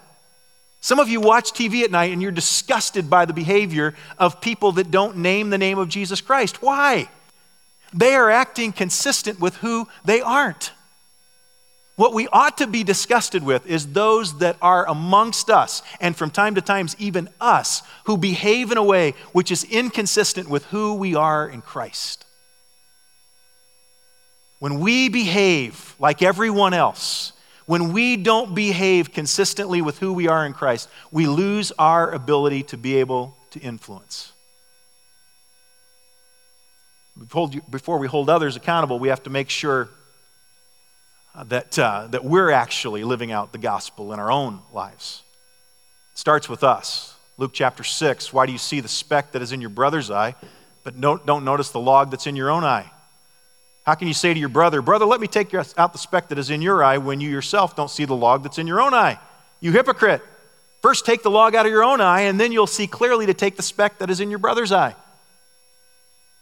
Some 0.80 1.00
of 1.00 1.08
you 1.08 1.20
watch 1.20 1.52
TV 1.52 1.82
at 1.82 1.90
night 1.90 2.12
and 2.12 2.22
you're 2.22 2.30
disgusted 2.30 3.10
by 3.10 3.24
the 3.24 3.32
behavior 3.32 3.94
of 4.18 4.40
people 4.40 4.72
that 4.72 4.90
don't 4.90 5.16
name 5.16 5.50
the 5.50 5.58
name 5.58 5.78
of 5.78 5.88
Jesus 5.88 6.20
Christ. 6.20 6.62
Why? 6.62 7.08
They 7.92 8.14
are 8.14 8.30
acting 8.30 8.72
consistent 8.72 9.40
with 9.40 9.56
who 9.56 9.88
they 10.04 10.20
aren't. 10.20 10.72
What 11.98 12.14
we 12.14 12.28
ought 12.28 12.58
to 12.58 12.68
be 12.68 12.84
disgusted 12.84 13.42
with 13.42 13.66
is 13.66 13.88
those 13.88 14.38
that 14.38 14.56
are 14.62 14.86
amongst 14.86 15.50
us, 15.50 15.82
and 16.00 16.14
from 16.14 16.30
time 16.30 16.54
to 16.54 16.60
time, 16.60 16.86
even 16.96 17.28
us, 17.40 17.82
who 18.04 18.16
behave 18.16 18.70
in 18.70 18.78
a 18.78 18.84
way 18.84 19.14
which 19.32 19.50
is 19.50 19.64
inconsistent 19.64 20.48
with 20.48 20.64
who 20.66 20.94
we 20.94 21.16
are 21.16 21.48
in 21.48 21.60
Christ. 21.60 22.24
When 24.60 24.78
we 24.78 25.08
behave 25.08 25.96
like 25.98 26.22
everyone 26.22 26.72
else, 26.72 27.32
when 27.66 27.92
we 27.92 28.16
don't 28.16 28.54
behave 28.54 29.12
consistently 29.12 29.82
with 29.82 29.98
who 29.98 30.12
we 30.12 30.28
are 30.28 30.46
in 30.46 30.52
Christ, 30.52 30.88
we 31.10 31.26
lose 31.26 31.72
our 31.80 32.12
ability 32.12 32.62
to 32.62 32.76
be 32.76 32.98
able 32.98 33.36
to 33.50 33.58
influence. 33.58 34.30
Before 37.18 37.98
we 37.98 38.06
hold 38.06 38.30
others 38.30 38.54
accountable, 38.54 39.00
we 39.00 39.08
have 39.08 39.24
to 39.24 39.30
make 39.30 39.50
sure 39.50 39.88
that, 41.44 41.78
uh, 41.78 42.08
that 42.10 42.24
we're 42.24 42.50
actually 42.50 43.04
living 43.04 43.32
out 43.32 43.52
the 43.52 43.58
gospel 43.58 44.12
in 44.12 44.18
our 44.18 44.30
own 44.30 44.60
lives. 44.72 45.22
It 46.12 46.18
starts 46.18 46.48
with 46.48 46.64
us. 46.64 47.14
Luke 47.36 47.52
chapter 47.54 47.84
6 47.84 48.32
Why 48.32 48.46
do 48.46 48.52
you 48.52 48.58
see 48.58 48.80
the 48.80 48.88
speck 48.88 49.32
that 49.32 49.42
is 49.42 49.52
in 49.52 49.60
your 49.60 49.70
brother's 49.70 50.10
eye, 50.10 50.34
but 50.84 51.00
don't 51.00 51.44
notice 51.44 51.70
the 51.70 51.80
log 51.80 52.10
that's 52.10 52.26
in 52.26 52.36
your 52.36 52.50
own 52.50 52.64
eye? 52.64 52.90
How 53.88 53.94
can 53.94 54.06
you 54.06 54.14
say 54.14 54.34
to 54.34 54.38
your 54.38 54.50
brother, 54.50 54.82
Brother, 54.82 55.06
let 55.06 55.18
me 55.18 55.26
take 55.26 55.54
out 55.54 55.92
the 55.92 55.98
speck 55.98 56.28
that 56.28 56.38
is 56.38 56.50
in 56.50 56.60
your 56.60 56.84
eye 56.84 56.98
when 56.98 57.22
you 57.22 57.30
yourself 57.30 57.74
don't 57.74 57.90
see 57.90 58.04
the 58.04 58.14
log 58.14 58.42
that's 58.42 58.58
in 58.58 58.66
your 58.66 58.82
own 58.82 58.92
eye? 58.92 59.18
You 59.60 59.72
hypocrite. 59.72 60.20
First, 60.82 61.06
take 61.06 61.22
the 61.22 61.30
log 61.30 61.54
out 61.54 61.64
of 61.64 61.72
your 61.72 61.82
own 61.82 62.00
eye, 62.00 62.22
and 62.22 62.38
then 62.38 62.52
you'll 62.52 62.66
see 62.66 62.86
clearly 62.86 63.26
to 63.26 63.34
take 63.34 63.56
the 63.56 63.62
speck 63.62 63.98
that 63.98 64.10
is 64.10 64.20
in 64.20 64.28
your 64.28 64.38
brother's 64.38 64.72
eye. 64.72 64.94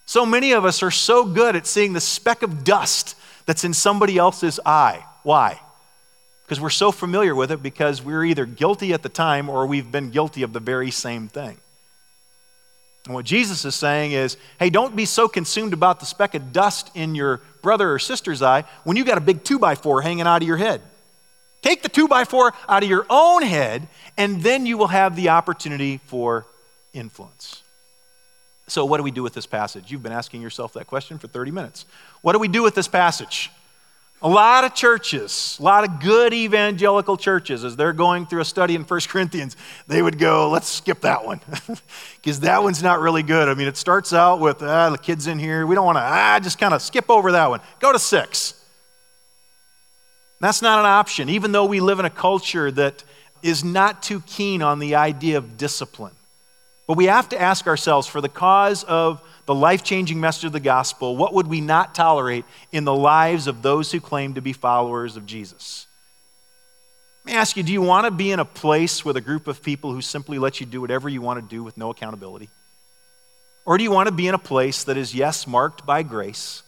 So 0.07 0.27
many 0.27 0.53
of 0.53 0.64
us 0.64 0.83
are 0.83 0.90
so 0.90 1.25
good 1.25 1.57
at 1.57 1.66
seeing 1.66 1.92
the 1.92 2.01
speck 2.01 2.42
of 2.42 2.64
dust 2.64 3.16
that's 3.47 3.65
in 3.65 3.73
somebody 3.73 4.19
else's 4.19 4.61
eye. 4.67 5.05
Why? 5.23 5.61
Because 6.45 6.61
we're 6.61 6.71
so 6.71 6.93
familiar 6.93 7.35
with 7.35 7.51
it 7.51 7.63
because 7.63 8.03
we're 8.03 8.25
either 8.25 8.47
guilty 8.47 8.93
at 8.93 9.03
the 9.03 9.09
time 9.09 9.49
or 9.49 9.67
we've 9.67 9.91
been 9.91 10.11
guilty 10.11 10.43
of 10.43 10.53
the 10.53 10.61
very 10.61 10.91
same 10.91 11.29
thing. 11.29 11.59
And 13.07 13.15
what 13.15 13.25
Jesus 13.25 13.65
is 13.65 13.75
saying 13.75 14.13
is, 14.13 14.37
hey, 14.59 14.69
don't 14.69 14.97
be 14.97 15.05
so 15.05 15.29
consumed 15.29 15.73
about 15.73 16.01
the 16.01 16.07
speck 16.07 16.35
of 16.35 16.53
dust 16.53 16.91
in 16.95 17.15
your 17.15 17.41
brother 17.63 17.93
or 17.93 17.99
sister's 18.01 18.43
eye 18.43 18.65
when 18.85 18.97
you 18.97 19.05
got 19.05 19.17
a 19.17 19.21
big 19.21 19.45
two 19.45 19.59
by 19.59 19.77
four 19.77 20.03
hanging 20.03 20.27
out 20.27 20.43
of 20.43 20.49
your 20.49 20.57
head. 20.57 20.83
Take 21.63 21.83
the 21.83 21.89
two 21.89 22.09
by 22.09 22.25
four 22.25 22.53
out 22.69 22.83
of 22.83 22.89
your 22.89 23.07
own 23.11 23.43
head, 23.43 23.89
and 24.17 24.43
then 24.43 24.67
you 24.67 24.77
will 24.77 24.89
have 24.89 25.17
the 25.17 25.31
opportunity 25.31 25.99
for 26.07 26.47
influence. 26.93 27.63
So, 28.68 28.85
what 28.85 28.96
do 28.96 29.02
we 29.02 29.11
do 29.11 29.22
with 29.22 29.35
this 29.35 29.46
passage? 29.46 29.92
You've 29.92 30.02
been 30.02 30.12
asking 30.12 30.42
yourself 30.42 30.72
that 30.72 30.87
question 30.87 31.18
for 31.18 31.29
30 31.29 31.50
minutes. 31.52 31.87
What 32.22 32.33
do 32.33 32.38
we 32.38 32.48
do 32.48 32.62
with 32.62 32.74
this 32.74 32.88
passage? 32.88 33.50
A 34.22 34.29
lot 34.29 34.64
of 34.64 34.74
churches, 34.74 35.57
a 35.61 35.62
lot 35.62 35.85
of 35.85 36.00
good 36.00 36.33
evangelical 36.33 37.18
churches, 37.18 37.64
as 37.64 37.76
they're 37.76 37.92
going 37.92 38.24
through 38.26 38.40
a 38.40 38.46
study 38.46 38.74
in 38.74 38.83
1 38.83 39.00
Corinthians, 39.09 39.57
they 39.87 40.00
would 40.00 40.18
go, 40.18 40.48
let's 40.48 40.68
skip 40.68 41.02
that 41.02 41.24
one. 41.24 41.40
Because 42.16 42.40
that 42.40 42.61
one's 42.61 42.83
not 42.83 42.98
really 42.98 43.22
good. 43.22 43.48
I 43.48 43.55
mean, 43.55 43.68
it 43.68 43.76
starts 43.76 44.12
out 44.12 44.40
with, 44.40 44.61
ah, 44.61 44.90
the 44.90 44.98
kids 44.98 45.29
in 45.29 45.38
here. 45.38 45.64
We 45.64 45.76
don't 45.76 45.87
want 45.87 45.96
to, 45.96 46.02
ah, 46.02 46.40
just 46.42 46.59
kind 46.59 46.74
of 46.74 46.83
skip 46.83 47.09
over 47.09 47.33
that 47.33 47.48
one. 47.48 47.61
Go 47.79 47.92
to 47.92 48.00
six. 48.00 48.55
That's 50.40 50.61
not 50.61 50.81
an 50.81 50.87
option, 50.87 51.29
even 51.29 51.52
though 51.52 51.66
we 51.66 51.79
live 51.79 52.00
in 52.00 52.05
a 52.05 52.11
culture 52.11 52.72
that 52.72 53.05
is 53.42 53.62
not 53.62 54.02
too 54.02 54.22
keen 54.26 54.61
on 54.61 54.81
the 54.81 54.96
idea 54.96 55.38
of 55.38 55.57
discipline. 55.57 56.14
But 56.87 56.96
we 56.96 57.07
have 57.07 57.29
to 57.31 57.40
ask 57.40 57.66
ourselves 57.66 58.07
for 58.07 58.20
the 58.20 58.29
cause 58.29 58.85
of 58.85 59.20
the 59.46 59.55
life 59.55 59.83
changing 59.83 60.20
message 60.20 60.44
of 60.44 60.53
the 60.53 60.61
gospel, 60.61 61.16
what 61.16 61.35
would 61.35 61.46
we 61.46 61.61
not 61.61 61.94
tolerate 61.94 62.44
in 62.72 62.85
the 62.85 62.94
lives 62.94 63.46
of 63.46 63.62
those 63.62 63.90
who 63.92 64.01
claim 64.01 64.35
to 64.35 64.40
be 64.40 64.53
followers 64.53 65.16
of 65.16 65.27
Jesus? 65.27 65.87
Let 67.25 67.33
me 67.33 67.38
ask 67.38 67.57
you 67.57 67.62
do 67.62 67.72
you 67.72 67.83
want 67.83 68.05
to 68.05 68.12
be 68.12 68.31
in 68.31 68.38
a 68.38 68.44
place 68.44 69.05
with 69.05 69.16
a 69.16 69.20
group 69.20 69.49
of 69.49 69.62
people 69.62 69.92
who 69.92 70.01
simply 70.01 70.38
let 70.38 70.61
you 70.61 70.66
do 70.66 70.81
whatever 70.81 71.09
you 71.09 71.20
want 71.20 71.42
to 71.42 71.55
do 71.55 71.64
with 71.64 71.77
no 71.77 71.90
accountability? 71.90 72.49
Or 73.64 73.79
do 73.79 73.83
you 73.83 73.90
want 73.90 74.07
to 74.09 74.14
be 74.14 74.29
in 74.29 74.35
a 74.35 74.38
place 74.38 74.85
that 74.85 74.96
is, 74.96 75.12
yes, 75.12 75.44
marked 75.44 75.85
by 75.85 76.05
grace, 76.05 76.62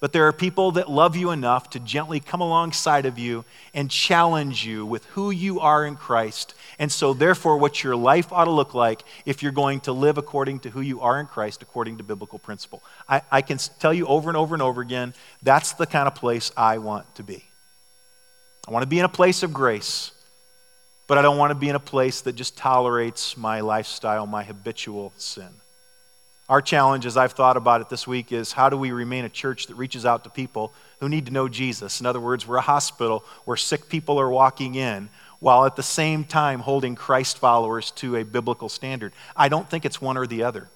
but 0.00 0.14
there 0.14 0.26
are 0.26 0.32
people 0.32 0.72
that 0.72 0.90
love 0.90 1.14
you 1.14 1.30
enough 1.30 1.68
to 1.70 1.78
gently 1.78 2.20
come 2.20 2.40
alongside 2.40 3.04
of 3.04 3.18
you 3.18 3.44
and 3.74 3.90
challenge 3.90 4.64
you 4.64 4.86
with 4.86 5.04
who 5.06 5.30
you 5.30 5.60
are 5.60 5.84
in 5.84 5.94
Christ. 5.94 6.54
And 6.78 6.90
so, 6.90 7.12
therefore, 7.12 7.58
what 7.58 7.84
your 7.84 7.94
life 7.94 8.32
ought 8.32 8.46
to 8.46 8.50
look 8.50 8.72
like 8.72 9.02
if 9.26 9.42
you're 9.42 9.52
going 9.52 9.80
to 9.80 9.92
live 9.92 10.16
according 10.16 10.60
to 10.60 10.70
who 10.70 10.80
you 10.80 11.02
are 11.02 11.20
in 11.20 11.26
Christ, 11.26 11.60
according 11.60 11.98
to 11.98 12.02
biblical 12.02 12.38
principle. 12.38 12.82
I, 13.06 13.20
I 13.30 13.42
can 13.42 13.58
tell 13.78 13.92
you 13.92 14.06
over 14.06 14.30
and 14.30 14.38
over 14.38 14.54
and 14.54 14.62
over 14.62 14.80
again 14.80 15.12
that's 15.42 15.72
the 15.72 15.86
kind 15.86 16.06
of 16.06 16.14
place 16.14 16.50
I 16.56 16.78
want 16.78 17.14
to 17.16 17.22
be. 17.22 17.44
I 18.66 18.70
want 18.72 18.82
to 18.82 18.88
be 18.88 18.98
in 18.98 19.04
a 19.04 19.08
place 19.08 19.42
of 19.42 19.52
grace, 19.52 20.12
but 21.06 21.18
I 21.18 21.22
don't 21.22 21.36
want 21.36 21.50
to 21.50 21.54
be 21.54 21.68
in 21.68 21.76
a 21.76 21.80
place 21.80 22.22
that 22.22 22.36
just 22.36 22.56
tolerates 22.56 23.36
my 23.36 23.60
lifestyle, 23.60 24.26
my 24.26 24.44
habitual 24.44 25.12
sin. 25.16 25.59
Our 26.50 26.60
challenge, 26.60 27.06
as 27.06 27.16
I've 27.16 27.30
thought 27.30 27.56
about 27.56 27.80
it 27.80 27.88
this 27.88 28.08
week, 28.08 28.32
is 28.32 28.50
how 28.50 28.68
do 28.68 28.76
we 28.76 28.90
remain 28.90 29.24
a 29.24 29.28
church 29.28 29.68
that 29.68 29.76
reaches 29.76 30.04
out 30.04 30.24
to 30.24 30.30
people 30.30 30.74
who 30.98 31.08
need 31.08 31.26
to 31.26 31.32
know 31.32 31.48
Jesus? 31.48 32.00
In 32.00 32.06
other 32.06 32.18
words, 32.18 32.44
we're 32.44 32.56
a 32.56 32.60
hospital 32.60 33.24
where 33.44 33.56
sick 33.56 33.88
people 33.88 34.20
are 34.20 34.28
walking 34.28 34.74
in 34.74 35.10
while 35.38 35.64
at 35.64 35.76
the 35.76 35.82
same 35.84 36.24
time 36.24 36.58
holding 36.58 36.96
Christ 36.96 37.38
followers 37.38 37.92
to 37.92 38.16
a 38.16 38.24
biblical 38.24 38.68
standard. 38.68 39.12
I 39.36 39.48
don't 39.48 39.70
think 39.70 39.84
it's 39.84 40.02
one 40.02 40.16
or 40.16 40.26
the 40.26 40.42
other. 40.42 40.66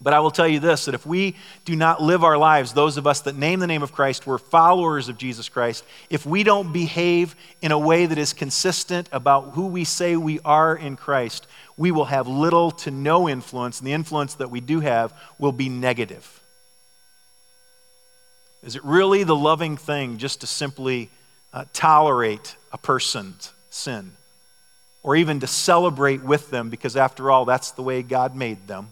But 0.00 0.14
I 0.14 0.20
will 0.20 0.30
tell 0.30 0.48
you 0.48 0.58
this 0.58 0.86
that 0.86 0.94
if 0.94 1.04
we 1.04 1.36
do 1.66 1.76
not 1.76 2.00
live 2.00 2.24
our 2.24 2.38
lives, 2.38 2.72
those 2.72 2.96
of 2.96 3.06
us 3.06 3.20
that 3.22 3.36
name 3.36 3.60
the 3.60 3.66
name 3.66 3.82
of 3.82 3.92
Christ, 3.92 4.26
we're 4.26 4.38
followers 4.38 5.10
of 5.10 5.18
Jesus 5.18 5.50
Christ, 5.50 5.84
if 6.08 6.24
we 6.24 6.44
don't 6.44 6.72
behave 6.72 7.36
in 7.60 7.72
a 7.72 7.78
way 7.78 8.06
that 8.06 8.16
is 8.16 8.32
consistent 8.32 9.08
about 9.12 9.50
who 9.50 9.66
we 9.66 9.84
say 9.84 10.16
we 10.16 10.40
are 10.46 10.74
in 10.74 10.96
Christ, 10.96 11.46
we 11.78 11.92
will 11.92 12.06
have 12.06 12.26
little 12.26 12.72
to 12.72 12.90
no 12.90 13.28
influence, 13.28 13.78
and 13.78 13.86
the 13.86 13.92
influence 13.92 14.34
that 14.34 14.50
we 14.50 14.60
do 14.60 14.80
have 14.80 15.14
will 15.38 15.52
be 15.52 15.68
negative. 15.68 16.42
Is 18.64 18.74
it 18.74 18.84
really 18.84 19.22
the 19.22 19.36
loving 19.36 19.76
thing 19.76 20.18
just 20.18 20.40
to 20.40 20.48
simply 20.48 21.08
uh, 21.52 21.64
tolerate 21.72 22.56
a 22.72 22.78
person's 22.78 23.52
sin? 23.70 24.10
Or 25.04 25.14
even 25.14 25.38
to 25.40 25.46
celebrate 25.46 26.24
with 26.24 26.50
them 26.50 26.68
because, 26.68 26.96
after 26.96 27.30
all, 27.30 27.44
that's 27.44 27.70
the 27.70 27.82
way 27.82 28.02
God 28.02 28.34
made 28.34 28.66
them? 28.66 28.88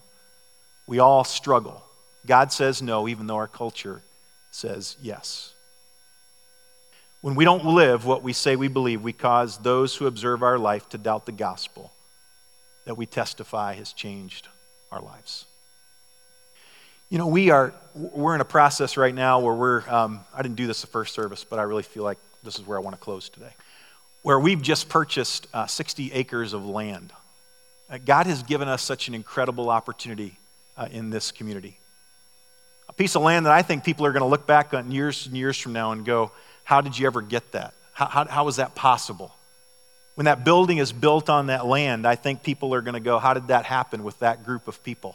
We 0.87 1.01
all 1.01 1.25
struggle. 1.25 1.83
God 2.25 2.53
says 2.53 2.81
no, 2.81 3.09
even 3.09 3.27
though 3.27 3.37
our 3.37 3.49
culture 3.49 4.01
says 4.53 4.96
yes. 5.03 5.53
When 7.20 7.35
we 7.35 7.44
don't 7.44 7.66
live 7.66 8.07
what 8.07 8.22
we 8.22 8.33
say 8.33 8.55
we 8.55 8.68
believe, 8.68 9.03
we 9.03 9.12
cause 9.12 9.59
those 9.59 9.96
who 9.96 10.07
observe 10.07 10.44
our 10.44 10.59
life 10.59 10.88
to 10.90 10.99
doubt 10.99 11.27
the 11.27 11.33
gospel 11.33 11.90
that 12.87 12.96
we 12.96 13.05
testify 13.05 13.75
has 13.75 13.92
changed 13.92 14.49
our 14.90 15.01
lives. 15.01 15.44
You 17.11 17.18
know, 17.18 17.27
we 17.27 17.51
are, 17.51 17.72
we're 17.94 18.35
in 18.35 18.40
a 18.40 18.46
process 18.46 18.96
right 18.96 19.14
now 19.14 19.40
where 19.40 19.55
we're, 19.55 19.88
um, 19.88 20.20
I 20.35 20.42
didn't 20.42 20.57
do 20.57 20.66
this 20.66 20.81
the 20.81 20.87
first 20.87 21.14
service, 21.14 21.44
but 21.44 21.59
I 21.59 21.62
really 21.62 21.83
feel 21.83 22.03
like 22.03 22.18
this 22.42 22.59
is 22.59 22.66
where 22.66 22.79
I 22.79 22.81
want 22.81 22.96
to 22.96 23.01
close 23.01 23.29
today, 23.29 23.53
where 24.22 24.40
we've 24.40 24.62
just 24.62 24.88
purchased 24.88 25.46
uh, 25.53 25.66
60 25.66 26.12
acres 26.12 26.53
of 26.53 26.64
land. 26.64 27.12
Uh, 27.90 27.99
God 28.05 28.27
has 28.27 28.42
given 28.42 28.66
us 28.66 28.83
such 28.83 29.07
an 29.09 29.14
incredible 29.14 29.70
opportunity 29.70 30.37
uh, 30.77 30.88
in 30.90 31.11
this 31.11 31.31
community. 31.31 31.79
A 32.88 32.92
piece 32.92 33.14
of 33.14 33.22
land 33.22 33.46
that 33.46 33.53
I 33.53 33.62
think 33.62 33.85
people 33.85 34.07
are 34.07 34.12
going 34.12 34.22
to 34.22 34.29
look 34.29 34.46
back 34.46 34.75
on 34.75 34.90
years 34.90 35.27
and 35.27 35.37
years 35.37 35.59
from 35.59 35.72
now 35.72 35.92
and 35.92 36.05
go, 36.05 36.33
How 36.64 36.81
did 36.81 36.99
you 36.99 37.07
ever 37.07 37.20
get 37.20 37.53
that? 37.53 37.75
How, 37.92 38.07
how, 38.07 38.25
how 38.27 38.44
was 38.44 38.57
that 38.57 38.75
possible? 38.75 39.33
When 40.16 40.24
that 40.24 40.44
building 40.44 40.79
is 40.79 40.92
built 40.92 41.31
on 41.31 41.46
that 41.48 41.66
land, 41.66 42.07
I 42.07 42.16
think 42.16 42.42
people 42.42 42.74
are 42.74 42.81
going 42.81 42.94
to 42.94 43.00
go, 43.00 43.18
How 43.18 43.35
did 43.35 43.48
that 43.48 43.66
happen 43.66 44.02
with 44.02 44.18
that 44.18 44.44
group 44.44 44.66
of 44.66 44.83
people? 44.83 45.14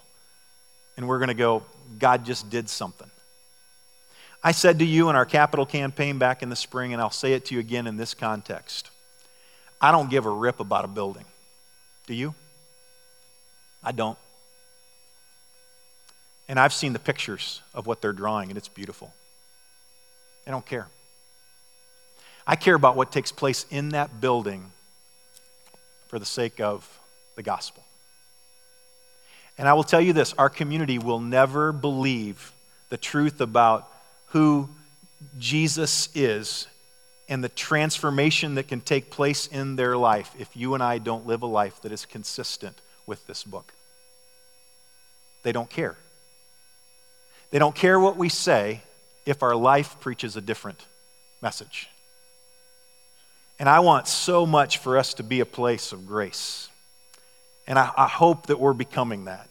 And 0.96 1.08
we're 1.08 1.18
going 1.18 1.30
to 1.30 1.34
go, 1.34 1.64
God 2.00 2.24
just 2.24 2.50
did 2.50 2.70
something. 2.70 3.10
I 4.44 4.52
said 4.52 4.80
to 4.80 4.86
you 4.86 5.10
in 5.10 5.16
our 5.16 5.26
capital 5.26 5.66
campaign 5.66 6.18
back 6.18 6.42
in 6.42 6.50
the 6.50 6.56
spring, 6.56 6.94
and 6.94 7.02
I'll 7.02 7.12
say 7.12 7.34
it 7.34 7.46
to 7.46 7.56
you 7.56 7.60
again 7.60 7.88
in 7.88 7.98
this 7.98 8.14
context 8.14 8.90
I 9.82 9.92
don't 9.92 10.10
give 10.10 10.28
a 10.28 10.30
rip 10.30 10.60
about 10.60 10.86
a 10.86 10.88
building. 10.88 11.26
Do 12.06 12.14
you? 12.14 12.36
I 13.84 13.92
don't. 13.92 14.18
And 16.48 16.60
I've 16.60 16.74
seen 16.74 16.94
the 16.94 17.00
pictures 17.00 17.62
of 17.74 17.88
what 17.88 18.02
they're 18.02 18.14
drawing, 18.14 18.50
and 18.50 18.58
it's 18.58 18.68
beautiful. 18.68 19.12
I 20.46 20.52
don't 20.52 20.66
care. 20.66 20.88
I 22.46 22.56
care 22.56 22.76
about 22.76 22.96
what 22.96 23.12
takes 23.12 23.32
place 23.32 23.66
in 23.72 23.90
that 23.90 24.22
building 24.22 24.72
for 26.12 26.20
the 26.20 26.26
sake 26.26 26.60
of 26.60 27.00
the 27.38 27.42
gospel. 27.42 27.82
And 29.58 29.68
I 29.68 29.74
will 29.74 29.86
tell 29.86 30.02
you 30.02 30.12
this 30.12 30.34
our 30.34 30.50
community 30.50 31.00
will 31.00 31.22
never 31.22 31.72
believe 31.72 32.52
the 32.90 32.98
truth 32.98 33.40
about 33.40 33.90
who 34.28 34.70
Jesus 35.40 36.10
is 36.14 36.68
and 37.30 37.42
the 37.42 37.50
transformation 37.50 38.56
that 38.56 38.68
can 38.68 38.82
take 38.82 39.10
place 39.10 39.48
in 39.48 39.78
their 39.78 39.96
life 39.96 40.36
if 40.38 40.50
you 40.54 40.74
and 40.74 40.84
I 40.84 40.98
don't 40.98 41.26
live 41.26 41.44
a 41.44 41.48
life 41.48 41.82
that 41.84 41.94
is 41.94 42.06
consistent 42.06 42.76
with 43.08 43.26
this 43.26 43.46
book. 43.46 43.74
They 45.44 45.54
don't 45.54 45.70
care. 45.70 45.96
They 47.52 47.60
don't 47.60 47.76
care 47.76 47.98
what 48.02 48.18
we 48.18 48.28
say 48.28 48.82
if 49.26 49.44
our 49.44 49.56
life 49.56 49.96
preaches 50.02 50.36
a 50.36 50.42
different 50.42 50.86
message. 51.42 51.88
And 53.62 53.70
I 53.70 53.82
want 53.82 54.08
so 54.08 54.48
much 54.48 54.80
for 54.80 54.98
us 54.98 55.14
to 55.14 55.24
be 55.24 55.40
a 55.40 55.46
place 55.46 55.92
of 55.92 56.08
grace. 56.08 56.68
And 57.68 57.78
I, 57.78 57.92
I 57.96 58.08
hope 58.08 58.48
that 58.48 58.60
we're 58.60 58.74
becoming 58.74 59.26
that. 59.26 59.51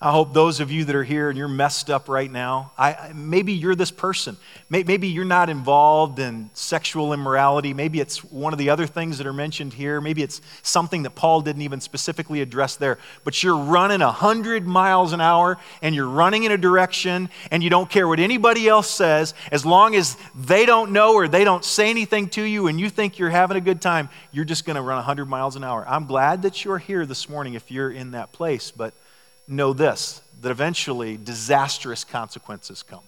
I 0.00 0.10
hope 0.10 0.34
those 0.34 0.60
of 0.60 0.70
you 0.70 0.84
that 0.84 0.94
are 0.94 1.04
here 1.04 1.30
and 1.30 1.38
you're 1.38 1.48
messed 1.48 1.88
up 1.88 2.10
right 2.10 2.30
now, 2.30 2.72
I, 2.76 3.12
maybe 3.14 3.54
you're 3.54 3.76
this 3.76 3.92
person. 3.92 4.36
Maybe 4.68 5.08
you're 5.08 5.24
not 5.24 5.48
involved 5.48 6.18
in 6.18 6.50
sexual 6.52 7.14
immorality. 7.14 7.72
Maybe 7.72 8.00
it's 8.00 8.22
one 8.22 8.52
of 8.52 8.58
the 8.58 8.68
other 8.68 8.86
things 8.86 9.16
that 9.18 9.26
are 9.26 9.32
mentioned 9.32 9.72
here. 9.72 10.00
Maybe 10.02 10.22
it's 10.22 10.42
something 10.62 11.04
that 11.04 11.14
Paul 11.14 11.40
didn't 11.40 11.62
even 11.62 11.80
specifically 11.80 12.42
address 12.42 12.76
there. 12.76 12.98
But 13.22 13.42
you're 13.42 13.56
running 13.56 14.00
100 14.00 14.66
miles 14.66 15.12
an 15.14 15.22
hour 15.22 15.58
and 15.80 15.94
you're 15.94 16.08
running 16.08 16.42
in 16.42 16.52
a 16.52 16.58
direction 16.58 17.30
and 17.50 17.62
you 17.62 17.70
don't 17.70 17.88
care 17.88 18.06
what 18.06 18.20
anybody 18.20 18.68
else 18.68 18.90
says. 18.90 19.32
As 19.52 19.64
long 19.64 19.94
as 19.94 20.18
they 20.34 20.66
don't 20.66 20.92
know 20.92 21.14
or 21.14 21.28
they 21.28 21.44
don't 21.44 21.64
say 21.64 21.88
anything 21.88 22.28
to 22.30 22.42
you 22.42 22.66
and 22.66 22.78
you 22.78 22.90
think 22.90 23.18
you're 23.18 23.30
having 23.30 23.56
a 23.56 23.60
good 23.60 23.80
time, 23.80 24.10
you're 24.32 24.44
just 24.44 24.66
going 24.66 24.76
to 24.76 24.82
run 24.82 24.96
100 24.96 25.26
miles 25.26 25.56
an 25.56 25.64
hour. 25.64 25.84
I'm 25.88 26.04
glad 26.04 26.42
that 26.42 26.62
you're 26.64 26.78
here 26.78 27.06
this 27.06 27.28
morning 27.28 27.54
if 27.54 27.70
you're 27.70 27.92
in 27.92 28.10
that 28.10 28.32
place. 28.32 28.70
But 28.70 28.92
know 29.46 29.72
this 29.72 30.20
that 30.40 30.50
eventually 30.50 31.16
disastrous 31.16 32.04
consequences 32.04 32.82
come. 32.82 33.02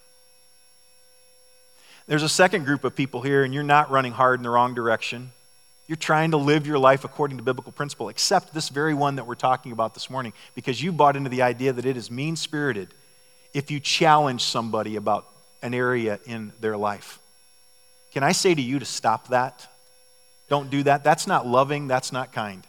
There's 2.07 2.23
a 2.23 2.29
second 2.29 2.65
group 2.65 2.85
of 2.85 2.95
people 2.95 3.21
here, 3.21 3.43
and 3.43 3.53
you're 3.53 3.63
not 3.63 3.91
running 3.91 4.13
hard 4.13 4.39
in 4.39 4.45
the 4.45 4.51
wrong 4.51 4.75
direction. 4.75 5.33
You're 5.89 5.97
trying 5.97 6.31
to 6.31 6.37
live 6.37 6.67
your 6.67 6.79
life 6.79 7.05
according 7.05 7.39
to 7.39 7.43
biblical 7.43 7.73
principle, 7.73 8.09
except 8.09 8.55
this 8.55 8.69
very 8.69 8.95
one 8.95 9.17
that 9.17 9.27
we're 9.27 9.35
talking 9.35 9.73
about 9.73 9.95
this 9.95 10.09
morning, 10.09 10.33
because 10.55 10.83
you 10.83 10.93
bought 10.93 11.17
into 11.17 11.31
the 11.31 11.43
idea 11.43 11.73
that 11.73 11.85
it 11.85 11.97
is 11.97 12.11
mean 12.11 12.37
spirited 12.37 12.89
if 13.53 13.71
you 13.71 13.81
challenge 13.81 14.43
somebody 14.43 14.97
about 14.97 15.27
an 15.63 15.75
area 15.75 16.21
in 16.27 16.53
their 16.61 16.77
life. 16.77 17.19
Can 18.13 18.23
I 18.23 18.33
say 18.33 18.55
to 18.55 18.63
you 18.63 18.79
to 18.79 18.85
stop 18.85 19.29
that? 19.29 19.69
Don't 20.49 20.71
do 20.71 20.85
that. 20.85 21.03
That's 21.03 21.27
not 21.27 21.47
loving, 21.47 21.89
that's 21.89 22.13
not 22.13 22.33
kind 22.33 22.67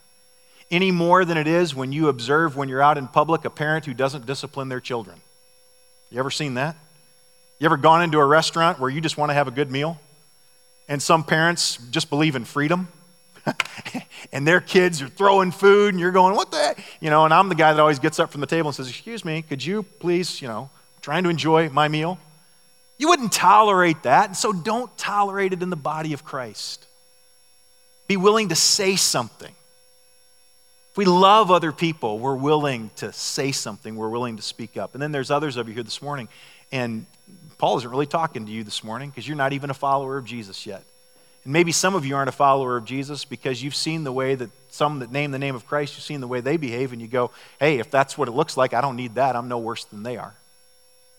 any 0.70 0.92
more 0.92 1.26
than 1.26 1.38
it 1.38 1.48
is 1.48 1.74
when 1.74 1.92
you 1.92 2.10
observe 2.10 2.56
when 2.56 2.70
you're 2.70 2.82
out 2.82 2.98
in 2.98 3.08
public 3.08 3.46
a 3.46 3.50
parent 3.50 3.86
who 3.86 3.94
doesn't 3.94 4.26
discipline 4.26 4.70
their 4.70 4.82
children. 4.82 5.22
You 6.10 6.20
ever 6.20 6.32
seen 6.32 6.56
that? 6.56 6.76
You 7.60 7.66
ever 7.66 7.78
gone 7.78 8.04
into 8.04 8.20
a 8.20 8.26
restaurant 8.26 8.80
where 8.80 8.90
you 8.90 9.02
just 9.02 9.18
want 9.18 9.30
to 9.30 9.34
have 9.34 9.48
a 9.48 9.52
good 9.52 9.72
meal? 9.72 10.00
And 10.88 11.02
some 11.02 11.24
parents 11.24 11.78
just 11.92 12.10
believe 12.10 12.36
in 12.36 12.46
freedom. 12.46 12.88
and 14.32 14.48
their 14.48 14.62
kids 14.62 15.02
are 15.02 15.08
throwing 15.08 15.52
food, 15.52 15.94
and 15.94 16.00
you're 16.00 16.12
going, 16.12 16.36
What 16.36 16.52
the? 16.52 16.76
You 17.00 17.10
know, 17.10 17.26
and 17.26 17.34
I'm 17.34 17.50
the 17.50 17.56
guy 17.56 17.74
that 17.74 17.80
always 17.80 18.00
gets 18.00 18.20
up 18.20 18.32
from 18.32 18.42
the 18.42 18.48
table 18.48 18.70
and 18.70 18.76
says, 18.76 18.90
Excuse 18.90 19.24
me, 19.26 19.42
could 19.42 19.64
you 19.64 19.84
please, 19.84 20.42
you 20.42 20.48
know, 20.48 20.70
trying 21.02 21.24
to 21.24 21.30
enjoy 21.30 21.70
my 21.70 21.88
meal? 21.88 22.20
You 22.98 23.10
wouldn't 23.10 23.32
tolerate 23.32 24.04
that, 24.04 24.28
and 24.28 24.38
so 24.38 24.52
don't 24.52 24.96
tolerate 24.98 25.54
it 25.54 25.62
in 25.62 25.70
the 25.70 25.76
body 25.76 26.14
of 26.14 26.24
Christ. 26.24 26.86
Be 28.08 28.18
willing 28.18 28.50
to 28.50 28.56
say 28.56 28.96
something. 28.96 29.54
We 30.98 31.06
love 31.06 31.52
other 31.52 31.72
people, 31.72 32.18
we're 32.18 32.36
willing 32.36 32.90
to 32.98 33.14
say 33.14 33.52
something, 33.52 33.96
we're 33.96 34.10
willing 34.10 34.38
to 34.38 34.42
speak 34.42 34.78
up. 34.78 34.96
And 34.96 35.02
then 35.02 35.12
there's 35.12 35.30
others 35.30 35.56
of 35.56 35.68
you 35.68 35.76
here 35.76 35.84
this 35.84 36.02
morning, 36.02 36.28
and 36.72 37.06
Paul 37.60 37.78
isn't 37.78 37.90
really 37.90 38.08
talking 38.08 38.48
to 38.48 38.52
you 38.52 38.64
this 38.64 38.84
morning 38.84 39.12
because 39.12 39.28
you're 39.28 39.38
not 39.38 39.54
even 39.54 39.70
a 39.70 39.76
follower 39.76 40.18
of 40.18 40.26
Jesus 40.26 40.66
yet. 40.66 40.84
And 41.44 41.54
maybe 41.54 41.72
some 41.72 41.94
of 41.94 42.04
you 42.04 42.16
aren't 42.16 42.30
a 42.30 42.34
follower 42.34 42.78
of 42.78 42.86
Jesus 42.86 43.26
because 43.26 43.62
you've 43.62 43.76
seen 43.76 44.04
the 44.04 44.12
way 44.12 44.34
that 44.34 44.50
some 44.70 44.98
that 45.00 45.12
name 45.12 45.30
the 45.30 45.38
name 45.38 45.56
of 45.56 45.68
Christ, 45.68 45.96
you've 45.96 46.04
seen 46.04 46.20
the 46.20 46.28
way 46.28 46.42
they 46.42 46.58
behave, 46.58 46.94
and 46.94 47.02
you 47.02 47.08
go, 47.08 47.30
hey, 47.60 47.78
if 47.78 47.92
that's 47.92 48.18
what 48.18 48.28
it 48.28 48.32
looks 48.32 48.58
like, 48.58 48.74
I 48.74 48.82
don't 48.82 48.96
need 48.96 49.16
that. 49.16 49.36
I'm 49.36 49.48
no 49.48 49.60
worse 49.60 49.86
than 49.86 50.02
they 50.02 50.18
are. 50.18 50.34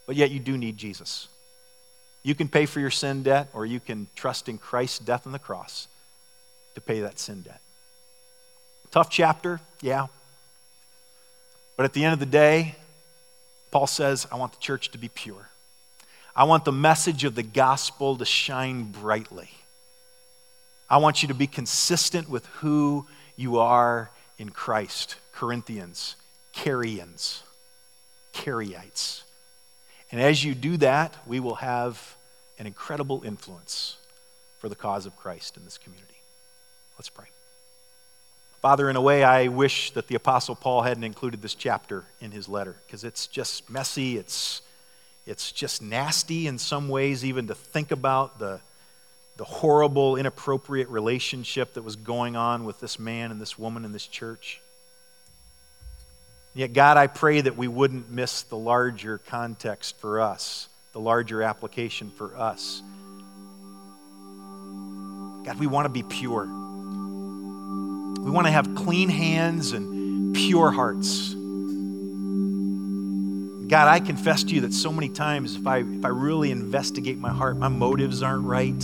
But 0.09 0.17
yet 0.17 0.33
you 0.33 0.41
do 0.41 0.59
need 0.59 0.77
Jesus. 0.77 1.29
You 2.25 2.35
can 2.35 2.49
pay 2.49 2.67
for 2.67 2.81
your 2.81 2.91
sin 2.91 3.23
debt, 3.23 3.49
or 3.53 3.65
you 3.65 3.79
can 3.79 4.09
trust 4.17 4.49
in 4.49 4.59
Christ's 4.59 4.99
death 4.99 5.25
on 5.25 5.33
the 5.33 5.39
cross 5.39 5.87
to 6.75 6.81
pay 6.81 7.01
that 7.01 7.21
sin 7.21 7.43
debt. 7.43 7.61
Tough 8.91 9.11
chapter, 9.11 9.61
yeah. 9.81 10.07
But 11.77 11.85
at 11.85 11.93
the 11.93 12.05
end 12.05 12.15
of 12.15 12.19
the 12.19 12.27
day, 12.27 12.75
Paul 13.71 13.87
says, 13.87 14.27
I 14.33 14.37
want 14.37 14.53
the 14.53 14.59
church 14.59 14.91
to 14.93 14.99
be 14.99 15.09
pure. 15.09 15.49
I 16.35 16.45
want 16.45 16.65
the 16.65 16.73
message 16.73 17.25
of 17.25 17.35
the 17.35 17.43
gospel 17.43 18.17
to 18.17 18.25
shine 18.25 18.85
brightly. 18.85 19.51
I 20.89 20.99
want 20.99 21.23
you 21.23 21.29
to 21.29 21.35
be 21.35 21.47
consistent 21.47 22.29
with 22.29 22.47
who 22.47 23.07
you 23.37 23.59
are 23.59 24.11
in 24.39 24.49
Christ. 24.49 25.17
Corinthians, 25.33 26.17
Carians, 26.55 27.43
Caryites. 28.33 29.23
And 30.11 30.21
as 30.21 30.43
you 30.43 30.55
do 30.55 30.79
that, 30.79 31.15
we 31.27 31.39
will 31.39 31.57
have 31.57 32.17
an 32.59 32.67
incredible 32.67 33.23
influence 33.25 33.97
for 34.59 34.69
the 34.69 34.75
cause 34.75 35.07
of 35.07 35.17
Christ 35.17 35.57
in 35.57 35.65
this 35.65 35.79
community. 35.79 36.17
Let's 36.97 37.11
pray. 37.11 37.27
Father, 38.61 38.91
in 38.91 38.97
a 38.97 39.01
way, 39.01 39.23
I 39.23 39.49
wish 39.49 39.93
that 39.93 40.09
the 40.09 40.17
Apostle 40.17 40.57
Paul 40.57 40.83
hadn't 40.83 41.05
included 41.05 41.41
this 41.43 41.55
chapter 41.55 42.05
in 42.21 42.33
his 42.33 42.49
letter 42.49 42.75
because 42.87 43.05
it's 43.05 43.29
just 43.29 43.71
messy. 43.71 44.19
It's, 44.19 44.63
it's 45.27 45.53
just 45.53 45.81
nasty 45.81 46.49
in 46.49 46.59
some 46.59 46.89
ways, 46.89 47.25
even 47.25 47.47
to 47.47 47.55
think 47.55 47.93
about 47.93 48.41
the, 48.41 48.61
the 49.37 49.45
horrible, 49.45 50.17
inappropriate 50.17 50.89
relationship 50.89 51.75
that 51.75 51.83
was 51.83 51.95
going 51.95 52.35
on 52.35 52.65
with 52.65 52.81
this 52.81 52.99
man 52.99 53.31
and 53.31 53.41
this 53.41 53.57
woman 53.57 53.85
in 53.85 53.93
this 53.93 54.09
church. 54.09 54.61
Yet, 56.53 56.73
God, 56.73 56.97
I 56.97 57.07
pray 57.07 57.41
that 57.41 57.57
we 57.57 57.69
wouldn't 57.69 58.11
miss 58.11 58.43
the 58.43 58.57
larger 58.57 59.19
context 59.19 59.97
for 59.99 60.21
us, 60.21 60.69
the 60.93 60.99
larger 60.99 61.45
application 61.45 62.11
for 62.11 62.37
us. 62.37 62.83
God, 65.45 65.61
we 65.61 65.69
want 65.69 65.85
to 65.85 65.91
be 65.91 66.03
pure. 66.03 66.68
We 68.25 68.31
want 68.31 68.47
to 68.47 68.51
have 68.51 68.75
clean 68.75 69.09
hands 69.09 69.73
and 69.73 70.35
pure 70.35 70.71
hearts. 70.71 71.35
God, 73.69 73.87
I 73.87 74.01
confess 74.01 74.45
to 74.45 74.55
you 74.55 74.63
that 74.63 74.73
so 74.73 74.91
many 74.91 75.11
times, 75.11 75.57
if 75.57 75.67
I, 75.67 75.79
if 75.79 76.05
I 76.05 76.09
really 76.09 76.51
investigate 76.51 77.19
my 77.19 77.31
heart, 77.31 77.59
my 77.59 77.69
motives 77.69 78.23
aren't 78.23 78.45
right. 78.45 78.83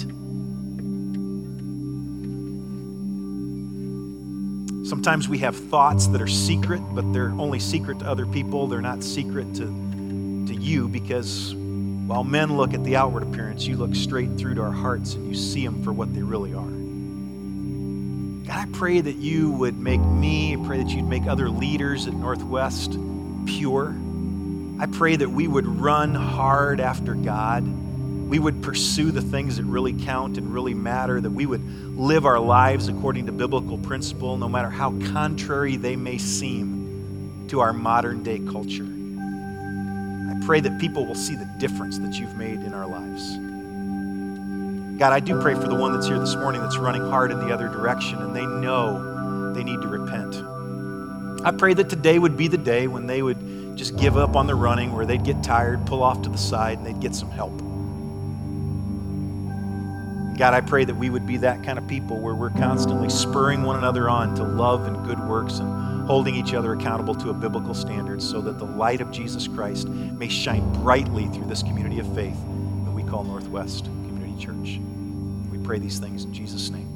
Sometimes 4.87 5.27
we 5.27 5.39
have 5.39 5.57
thoughts 5.57 6.07
that 6.09 6.21
are 6.21 6.27
secret, 6.27 6.83
but 6.93 7.11
they're 7.15 7.33
only 7.39 7.59
secret 7.59 8.01
to 8.01 8.07
other 8.07 8.27
people. 8.27 8.67
They're 8.67 8.83
not 8.83 9.03
secret 9.03 9.55
to, 9.55 9.65
to 10.47 10.55
you 10.55 10.87
because 10.89 11.55
while 11.55 12.23
men 12.23 12.59
look 12.59 12.75
at 12.75 12.85
the 12.85 12.95
outward 12.97 13.23
appearance, 13.23 13.67
you 13.67 13.79
look 13.79 13.95
straight 13.95 14.37
through 14.37 14.57
to 14.57 14.63
our 14.63 14.71
hearts 14.71 15.15
and 15.15 15.27
you 15.27 15.35
see 15.35 15.65
them 15.65 15.83
for 15.83 15.95
what 15.95 16.13
they 16.13 16.23
really 16.23 16.53
are. 16.53 16.84
I 18.55 18.67
pray 18.67 19.01
that 19.01 19.17
you 19.17 19.51
would 19.51 19.81
make 19.81 20.01
me, 20.01 20.55
I 20.55 20.65
pray 20.65 20.79
that 20.79 20.89
you'd 20.89 21.09
make 21.09 21.27
other 21.27 21.51
leaders 21.51 22.07
at 22.07 22.15
Northwest 22.15 22.97
pure. 23.47 23.93
I 24.79 24.87
pray 24.87 25.17
that 25.17 25.29
we 25.29 25.49
would 25.49 25.67
run 25.67 26.15
hard 26.15 26.79
after 26.79 27.15
God. 27.15 27.67
We 27.67 28.39
would 28.39 28.63
pursue 28.63 29.11
the 29.11 29.23
things 29.23 29.57
that 29.57 29.65
really 29.65 29.93
count 29.93 30.39
and 30.39 30.55
really 30.55 30.73
matter, 30.73 31.21
that 31.21 31.31
we 31.31 31.47
would 31.47 31.99
live 31.99 32.27
our 32.27 32.39
lives 32.39 32.87
according 32.87 33.27
to 33.27 33.33
biblical 33.33 33.77
principle, 33.77 34.37
no 34.37 34.49
matter 34.49 34.71
how 34.71 34.93
contrary 35.13 35.75
they 35.75 35.97
may 35.97 36.19
seem 36.19 37.47
to 37.49 37.59
our 37.59 37.73
modern 37.73 38.23
day 38.23 38.39
culture. 38.39 38.87
I 38.87 40.47
pray 40.47 40.61
that 40.61 40.81
people 40.81 41.07
will 41.07 41.17
see 41.17 41.35
the 41.35 41.53
difference 41.59 41.99
that 41.99 42.21
you've 42.21 42.37
made 42.37 42.61
in 42.61 42.73
our 42.73 42.87
lives. 42.87 43.54
God, 44.99 45.13
I 45.13 45.19
do 45.21 45.41
pray 45.41 45.55
for 45.55 45.67
the 45.67 45.75
one 45.75 45.93
that's 45.93 46.07
here 46.07 46.21
this 46.21 46.37
morning 46.37 46.61
that's 46.61 46.79
running 46.79 47.03
hard 47.03 47.33
in 47.33 47.41
the 47.41 47.53
other 47.53 47.69
direction 47.69 48.23
and 48.23 48.35
they 48.35 48.47
know 48.47 49.53
they 49.53 49.65
need 49.65 49.83
to 49.83 49.89
repent. 49.89 50.37
I 51.45 51.51
pray 51.51 51.75
that 51.75 51.89
today 51.89 52.19
would 52.19 52.37
be 52.37 52.47
the 52.47 52.59
day 52.59 52.87
when 52.87 53.07
they 53.07 53.21
would 53.21 53.77
just 53.77 53.97
give 53.97 54.17
up 54.17 54.37
on 54.37 54.47
the 54.47 54.55
running, 54.55 54.93
where 54.93 55.05
they'd 55.05 55.25
get 55.25 55.43
tired, 55.43 55.85
pull 55.85 56.03
off 56.03 56.23
to 56.23 56.29
the 56.29 56.39
side, 56.39 56.79
and 56.79 56.87
they'd 56.87 57.01
get 57.01 57.15
some 57.15 57.31
help. 57.31 57.53
God, 60.39 60.55
I 60.55 60.61
pray 60.61 60.85
that 60.85 60.95
we 60.95 61.11
would 61.11 61.27
be 61.27 61.39
that 61.39 61.63
kind 61.63 61.79
of 61.79 61.87
people 61.87 62.19
where 62.21 62.35
we're 62.35 62.51
constantly 62.51 63.09
spurring 63.09 63.63
one 63.63 63.77
another 63.77 64.09
on 64.09 64.35
to 64.37 64.45
love 64.45 64.87
and 64.87 65.05
good 65.05 65.19
works 65.29 65.59
and 65.59 66.07
holding 66.07 66.35
each 66.35 66.55
other 66.55 66.73
accountable 66.73 67.15
to 67.17 67.31
a 67.31 67.35
biblical 67.35 67.75
standard 67.75 68.23
so 68.23 68.41
that 68.41 68.59
the 68.59 68.65
light 68.65 69.01
of 69.01 69.11
Jesus 69.11 69.49
Christ 69.49 69.89
may 69.89 70.29
shine 70.29 70.73
brightly 70.73 71.27
through 71.29 71.47
this 71.47 71.63
community 71.63 71.99
of 71.99 72.15
faith 72.15 72.39
that 72.85 72.93
we 72.93 73.03
call 73.03 73.25
Northwest. 73.25 73.89
Church. 74.39 74.81
We 75.51 75.59
pray 75.59 75.79
these 75.79 75.99
things 75.99 76.25
in 76.25 76.33
Jesus' 76.33 76.71
name. 76.71 76.94